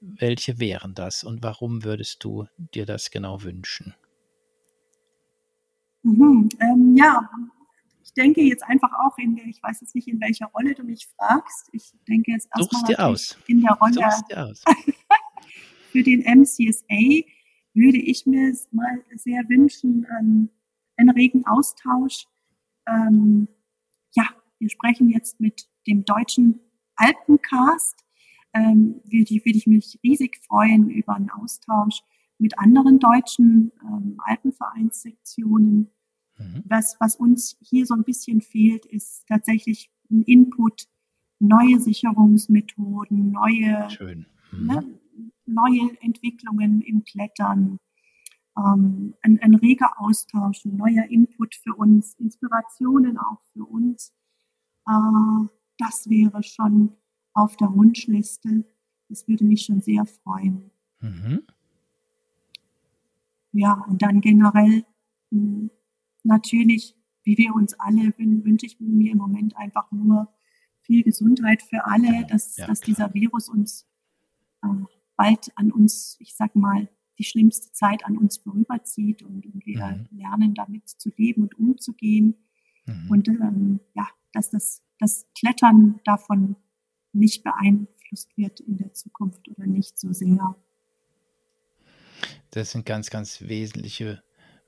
welche 0.00 0.60
wären 0.60 0.94
das 0.94 1.24
und 1.24 1.42
warum 1.42 1.84
würdest 1.84 2.22
du 2.22 2.46
dir 2.56 2.86
das 2.86 3.10
genau 3.10 3.42
wünschen? 3.42 3.94
Mhm, 6.04 6.48
ähm, 6.60 6.96
ja, 6.96 7.28
ich 8.02 8.12
denke 8.12 8.42
jetzt 8.42 8.64
einfach 8.64 8.90
auch 9.04 9.16
in 9.18 9.36
der, 9.36 9.46
ich 9.46 9.62
weiß 9.62 9.80
jetzt 9.80 9.94
nicht, 9.94 10.08
in 10.08 10.20
welcher 10.20 10.46
Rolle 10.46 10.74
du 10.74 10.82
mich 10.82 11.08
fragst. 11.16 11.68
Ich 11.72 11.92
denke 12.08 12.32
jetzt 12.32 12.48
erstmal 12.54 13.16
in 13.46 13.60
der 13.60 13.72
Rolle 13.74 14.00
für 15.92 16.02
den 16.02 16.20
MCSA 16.20 17.26
würde 17.74 17.98
ich 17.98 18.26
mir 18.26 18.54
mal 18.70 19.04
sehr 19.14 19.48
wünschen, 19.48 20.06
ähm, 20.18 20.48
einen 20.96 21.10
regen 21.10 21.46
Austausch. 21.46 22.26
Ähm, 22.86 23.48
ja, 24.14 24.24
wir 24.58 24.70
sprechen 24.70 25.08
jetzt 25.08 25.40
mit 25.40 25.68
dem 25.86 26.04
deutschen 26.04 26.60
Alpencast. 26.96 28.04
Ähm, 28.54 29.00
würde, 29.04 29.34
würde 29.44 29.58
ich 29.58 29.66
mich 29.66 29.98
riesig 30.02 30.38
freuen 30.46 30.90
über 30.90 31.14
einen 31.14 31.30
Austausch 31.30 32.02
mit 32.38 32.58
anderen 32.58 32.98
deutschen 32.98 33.72
ähm, 33.82 34.16
Alpenvereinssektionen. 34.18 35.90
Mhm. 36.38 36.62
Was, 36.66 36.96
was 37.00 37.16
uns 37.16 37.56
hier 37.60 37.86
so 37.86 37.94
ein 37.94 38.04
bisschen 38.04 38.42
fehlt, 38.42 38.84
ist 38.86 39.26
tatsächlich 39.28 39.90
ein 40.10 40.22
Input, 40.22 40.86
neue 41.38 41.80
Sicherungsmethoden, 41.80 43.30
neue 43.30 43.88
Schön. 43.90 44.26
Mhm. 44.52 44.66
Ne, 44.66 44.84
neue 45.52 45.96
Entwicklungen 46.00 46.80
im 46.80 47.04
Klettern, 47.04 47.78
ähm, 48.56 49.14
ein, 49.22 49.38
ein 49.40 49.54
reger 49.54 49.92
Austausch, 49.98 50.64
ein 50.64 50.76
neuer 50.76 51.04
Input 51.08 51.54
für 51.54 51.74
uns, 51.74 52.14
Inspirationen 52.14 53.18
auch 53.18 53.40
für 53.52 53.64
uns. 53.64 54.12
Äh, 54.86 55.46
das 55.78 56.08
wäre 56.08 56.42
schon 56.42 56.92
auf 57.34 57.56
der 57.56 57.74
Wunschliste. 57.74 58.64
Das 59.08 59.26
würde 59.26 59.44
mich 59.44 59.62
schon 59.62 59.80
sehr 59.80 60.04
freuen. 60.04 60.70
Mhm. 61.00 61.42
Ja, 63.52 63.84
und 63.88 64.02
dann 64.02 64.20
generell 64.20 64.84
mh, 65.30 65.40
hm, 65.40 65.70
natürlich, 66.24 66.96
wie 67.24 67.36
wir 67.38 67.54
uns 67.54 67.74
alle, 67.74 68.14
wünsche 68.18 68.66
ich 68.66 68.80
mir 68.80 69.12
im 69.12 69.18
Moment 69.18 69.56
einfach 69.56 69.90
nur 69.92 70.28
viel 70.80 71.02
Gesundheit 71.02 71.62
für 71.62 71.86
alle, 71.86 72.26
dass, 72.26 72.56
ja, 72.56 72.66
dass 72.66 72.80
dieser 72.80 73.12
Virus 73.14 73.48
uns 73.48 73.86
äh, 74.62 74.68
bald 75.16 75.50
an 75.56 75.72
uns, 75.72 76.16
ich 76.20 76.34
sag 76.34 76.54
mal, 76.56 76.88
die 77.18 77.24
schlimmste 77.24 77.70
Zeit 77.72 78.04
an 78.04 78.16
uns 78.16 78.38
vorüberzieht 78.38 79.22
und, 79.22 79.46
und 79.46 79.66
wir 79.66 79.84
mhm. 79.84 80.08
lernen 80.10 80.54
damit 80.54 80.88
zu 80.88 81.10
leben 81.16 81.42
und 81.42 81.58
umzugehen. 81.58 82.34
Mhm. 82.86 83.10
Und 83.10 83.28
ähm, 83.28 83.80
ja, 83.94 84.08
dass 84.32 84.50
das, 84.50 84.82
das 84.98 85.26
Klettern 85.38 86.00
davon 86.04 86.56
nicht 87.12 87.44
beeinflusst 87.44 88.36
wird 88.36 88.60
in 88.60 88.78
der 88.78 88.92
Zukunft 88.92 89.48
oder 89.48 89.66
nicht 89.66 89.98
so 89.98 90.12
sehr. 90.12 90.56
Das 92.50 92.72
sind 92.72 92.86
ganz, 92.86 93.10
ganz 93.10 93.42
wesentliche 93.42 94.22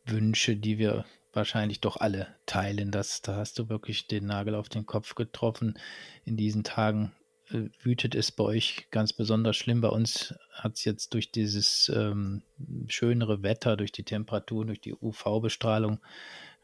Wünsche, 0.06 0.56
die 0.56 0.78
wir 0.78 1.04
wahrscheinlich 1.32 1.80
doch 1.80 1.96
alle 1.96 2.28
teilen. 2.46 2.90
Das, 2.90 3.22
da 3.22 3.36
hast 3.36 3.58
du 3.58 3.68
wirklich 3.68 4.06
den 4.06 4.26
Nagel 4.26 4.54
auf 4.54 4.68
den 4.68 4.86
Kopf 4.86 5.14
getroffen 5.14 5.78
in 6.24 6.36
diesen 6.36 6.64
Tagen 6.64 7.12
wütet 7.50 8.14
es 8.14 8.32
bei 8.32 8.44
euch 8.44 8.86
ganz 8.90 9.12
besonders 9.12 9.56
schlimm. 9.56 9.80
Bei 9.80 9.88
uns 9.88 10.34
hat 10.52 10.74
es 10.74 10.84
jetzt 10.84 11.12
durch 11.14 11.30
dieses 11.30 11.90
ähm, 11.94 12.42
schönere 12.88 13.42
Wetter, 13.42 13.76
durch 13.76 13.92
die 13.92 14.04
Temperatur, 14.04 14.64
durch 14.64 14.80
die 14.80 14.94
UV-Bestrahlung 14.94 16.00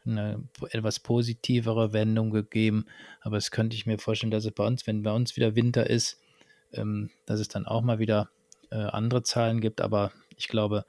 eine 0.05 0.43
etwas 0.71 0.99
positivere 0.99 1.93
Wendung 1.93 2.31
gegeben. 2.31 2.85
Aber 3.21 3.37
es 3.37 3.51
könnte 3.51 3.75
ich 3.75 3.85
mir 3.85 3.99
vorstellen, 3.99 4.31
dass 4.31 4.45
es 4.45 4.51
bei 4.51 4.65
uns, 4.65 4.87
wenn 4.87 5.03
bei 5.03 5.11
uns 5.11 5.35
wieder 5.35 5.55
Winter 5.55 5.87
ist, 5.87 6.19
ähm, 6.73 7.11
dass 7.25 7.39
es 7.39 7.47
dann 7.47 7.67
auch 7.67 7.81
mal 7.81 7.99
wieder 7.99 8.29
äh, 8.71 8.77
andere 8.77 9.21
Zahlen 9.21 9.61
gibt. 9.61 9.81
Aber 9.81 10.11
ich 10.35 10.47
glaube, 10.47 10.85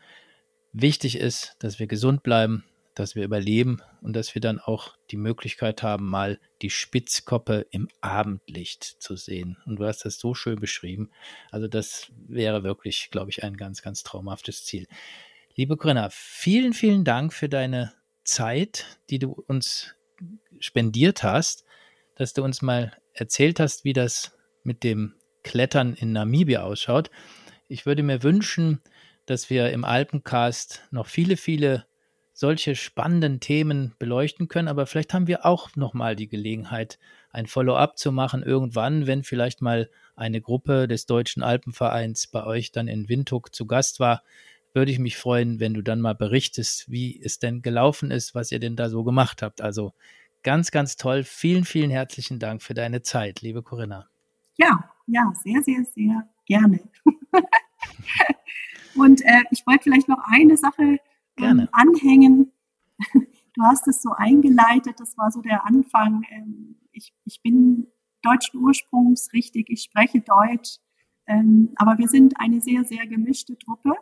wichtig 0.72 1.18
ist, 1.18 1.56
dass 1.58 1.78
wir 1.78 1.86
gesund 1.86 2.22
bleiben, 2.22 2.64
dass 2.94 3.14
wir 3.14 3.24
überleben 3.24 3.80
und 4.02 4.14
dass 4.14 4.34
wir 4.34 4.40
dann 4.40 4.58
auch 4.58 4.96
die 5.10 5.16
Möglichkeit 5.16 5.82
haben, 5.82 6.08
mal 6.08 6.38
die 6.60 6.70
Spitzkoppe 6.70 7.66
im 7.70 7.88
Abendlicht 8.00 8.84
zu 8.84 9.16
sehen. 9.16 9.56
Und 9.64 9.76
du 9.76 9.86
hast 9.86 10.04
das 10.04 10.18
so 10.18 10.34
schön 10.34 10.60
beschrieben. 10.60 11.10
Also 11.50 11.68
das 11.68 12.10
wäre 12.26 12.64
wirklich, 12.64 13.08
glaube 13.10 13.30
ich, 13.30 13.42
ein 13.42 13.56
ganz, 13.56 13.82
ganz 13.82 14.02
traumhaftes 14.02 14.64
Ziel. 14.64 14.86
Liebe 15.54 15.76
Corinna, 15.76 16.08
vielen, 16.10 16.72
vielen 16.72 17.04
Dank 17.04 17.32
für 17.32 17.48
deine 17.48 17.92
Zeit, 18.24 18.98
die 19.10 19.18
du 19.18 19.32
uns 19.32 19.94
spendiert 20.60 21.22
hast, 21.22 21.64
dass 22.14 22.32
du 22.32 22.44
uns 22.44 22.62
mal 22.62 22.96
erzählt 23.14 23.58
hast, 23.60 23.84
wie 23.84 23.92
das 23.92 24.36
mit 24.62 24.84
dem 24.84 25.14
Klettern 25.42 25.94
in 25.94 26.12
Namibia 26.12 26.62
ausschaut. 26.62 27.10
Ich 27.68 27.86
würde 27.86 28.02
mir 28.02 28.22
wünschen, 28.22 28.80
dass 29.26 29.50
wir 29.50 29.70
im 29.70 29.84
Alpencast 29.84 30.86
noch 30.90 31.06
viele, 31.06 31.36
viele 31.36 31.86
solche 32.32 32.74
spannenden 32.74 33.40
Themen 33.40 33.94
beleuchten 33.98 34.48
können. 34.48 34.68
Aber 34.68 34.86
vielleicht 34.86 35.14
haben 35.14 35.26
wir 35.26 35.44
auch 35.44 35.76
nochmal 35.76 36.16
die 36.16 36.28
Gelegenheit, 36.28 36.98
ein 37.30 37.46
Follow-up 37.46 37.98
zu 37.98 38.12
machen 38.12 38.42
irgendwann, 38.42 39.06
wenn 39.06 39.22
vielleicht 39.22 39.62
mal 39.62 39.88
eine 40.16 40.40
Gruppe 40.40 40.88
des 40.88 41.06
Deutschen 41.06 41.42
Alpenvereins 41.42 42.26
bei 42.26 42.44
euch 42.44 42.72
dann 42.72 42.88
in 42.88 43.08
Windhoek 43.08 43.54
zu 43.54 43.66
Gast 43.66 44.00
war. 44.00 44.22
Würde 44.74 44.90
ich 44.90 44.98
mich 44.98 45.16
freuen, 45.16 45.60
wenn 45.60 45.74
du 45.74 45.82
dann 45.82 46.00
mal 46.00 46.14
berichtest, 46.14 46.90
wie 46.90 47.20
es 47.22 47.38
denn 47.38 47.62
gelaufen 47.62 48.10
ist, 48.10 48.34
was 48.34 48.52
ihr 48.52 48.58
denn 48.58 48.76
da 48.76 48.88
so 48.88 49.04
gemacht 49.04 49.42
habt. 49.42 49.60
Also 49.60 49.92
ganz, 50.42 50.70
ganz 50.70 50.96
toll. 50.96 51.24
Vielen, 51.24 51.64
vielen 51.64 51.90
herzlichen 51.90 52.38
Dank 52.38 52.62
für 52.62 52.74
deine 52.74 53.02
Zeit, 53.02 53.42
liebe 53.42 53.62
Corinna. 53.62 54.08
Ja, 54.56 54.90
ja, 55.06 55.32
sehr, 55.42 55.62
sehr, 55.62 55.84
sehr 55.84 56.28
gerne. 56.46 56.80
Und 58.94 59.22
äh, 59.22 59.42
ich 59.50 59.66
wollte 59.66 59.84
vielleicht 59.84 60.08
noch 60.08 60.20
eine 60.30 60.56
Sache 60.56 60.98
ähm, 61.38 61.68
anhängen. 61.72 62.52
Du 63.54 63.62
hast 63.64 63.86
es 63.86 64.00
so 64.00 64.12
eingeleitet, 64.12 64.98
das 64.98 65.18
war 65.18 65.30
so 65.30 65.42
der 65.42 65.66
Anfang. 65.66 66.24
Ähm, 66.30 66.76
ich, 66.92 67.12
ich 67.26 67.42
bin 67.42 67.86
deutschen 68.22 68.60
Ursprungs, 68.60 69.30
richtig, 69.34 69.68
ich 69.68 69.82
spreche 69.82 70.22
Deutsch, 70.22 70.78
ähm, 71.26 71.70
aber 71.76 71.98
wir 71.98 72.08
sind 72.08 72.34
eine 72.40 72.62
sehr, 72.62 72.84
sehr 72.84 73.06
gemischte 73.06 73.58
Truppe. 73.58 73.92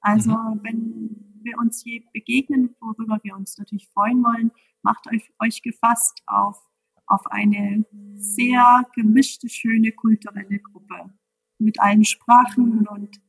Also 0.00 0.32
mhm. 0.32 0.60
wenn 0.62 1.30
wir 1.42 1.58
uns 1.58 1.84
je 1.84 2.02
begegnen, 2.12 2.76
worüber 2.80 3.18
wir 3.22 3.36
uns 3.36 3.56
natürlich 3.58 3.88
freuen 3.88 4.22
wollen, 4.22 4.50
macht 4.82 5.06
euch, 5.08 5.32
euch 5.38 5.62
gefasst 5.62 6.22
auf, 6.26 6.58
auf 7.06 7.26
eine 7.26 7.84
sehr 8.16 8.82
gemischte, 8.94 9.48
schöne 9.48 9.92
kulturelle 9.92 10.58
Gruppe 10.58 11.12
mit 11.58 11.80
allen 11.80 12.04
Sprachen 12.04 12.86
und 12.86 13.20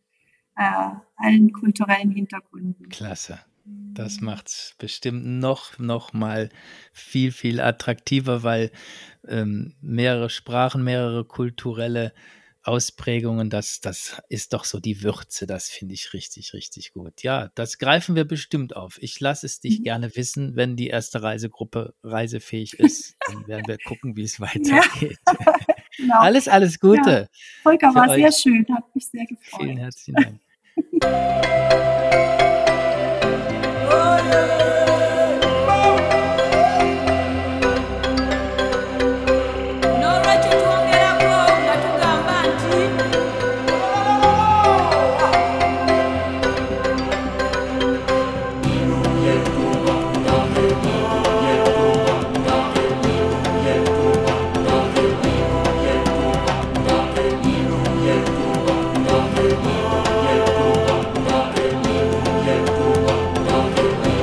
äh, 0.56 0.90
allen 1.18 1.52
kulturellen 1.54 2.12
Hintergründen. 2.12 2.90
Klasse. 2.90 3.40
Das 3.94 4.22
macht 4.22 4.48
es 4.48 4.76
bestimmt 4.78 5.26
noch, 5.26 5.78
noch 5.78 6.14
mal 6.14 6.50
viel, 6.94 7.32
viel 7.32 7.60
attraktiver, 7.60 8.44
weil 8.44 8.72
ähm, 9.28 9.76
mehrere 9.82 10.30
Sprachen, 10.30 10.84
mehrere 10.84 11.26
kulturelle 11.26 12.14
Ausprägungen, 12.64 13.50
das, 13.50 13.82
das 13.82 14.22
ist 14.30 14.54
doch 14.54 14.66
so 14.66 14.80
die 14.80 15.02
Würze, 15.02 15.48
das 15.48 15.70
finde 15.70 15.96
ich 15.96 16.14
richtig, 16.14 16.54
richtig 16.54 16.94
gut. 16.94 17.24
Ja, 17.24 17.50
das 17.56 17.80
greifen 17.80 18.16
wir 18.16 18.26
bestimmt 18.26 18.76
auf. 18.76 19.02
Ich 19.02 19.20
lasse 19.20 19.48
es 19.48 19.60
dich 19.60 19.80
mhm. 19.80 19.84
gerne 19.84 20.16
wissen, 20.16 20.56
wenn 20.56 20.76
die 20.76 20.88
erste 20.88 21.24
Reisegruppe 21.24 21.96
reisefähg 22.04 22.74
ist. 22.76 23.16
Dann 23.28 23.48
werden 23.48 23.68
wir 23.68 23.78
gucken, 23.80 24.16
wie 24.16 24.24
es 24.24 24.40
weitergeht. 24.40 25.18
Ja, 25.28 25.56
genau. 26.02 26.20
Alles, 26.20 26.48
alles 26.48 26.80
Gute. 26.80 27.10
Ja. 27.10 27.28
Volker, 27.64 27.94
war 27.96 28.10
euch. 28.10 28.16
sehr 28.16 28.32
schön, 28.32 28.66
hat 28.74 28.84
mich 28.94 29.08
sehr 29.08 29.26
gefreut. 29.26 29.62
Vielen 29.62 29.78
herzlichen 29.78 30.16
Dank. 30.16 30.40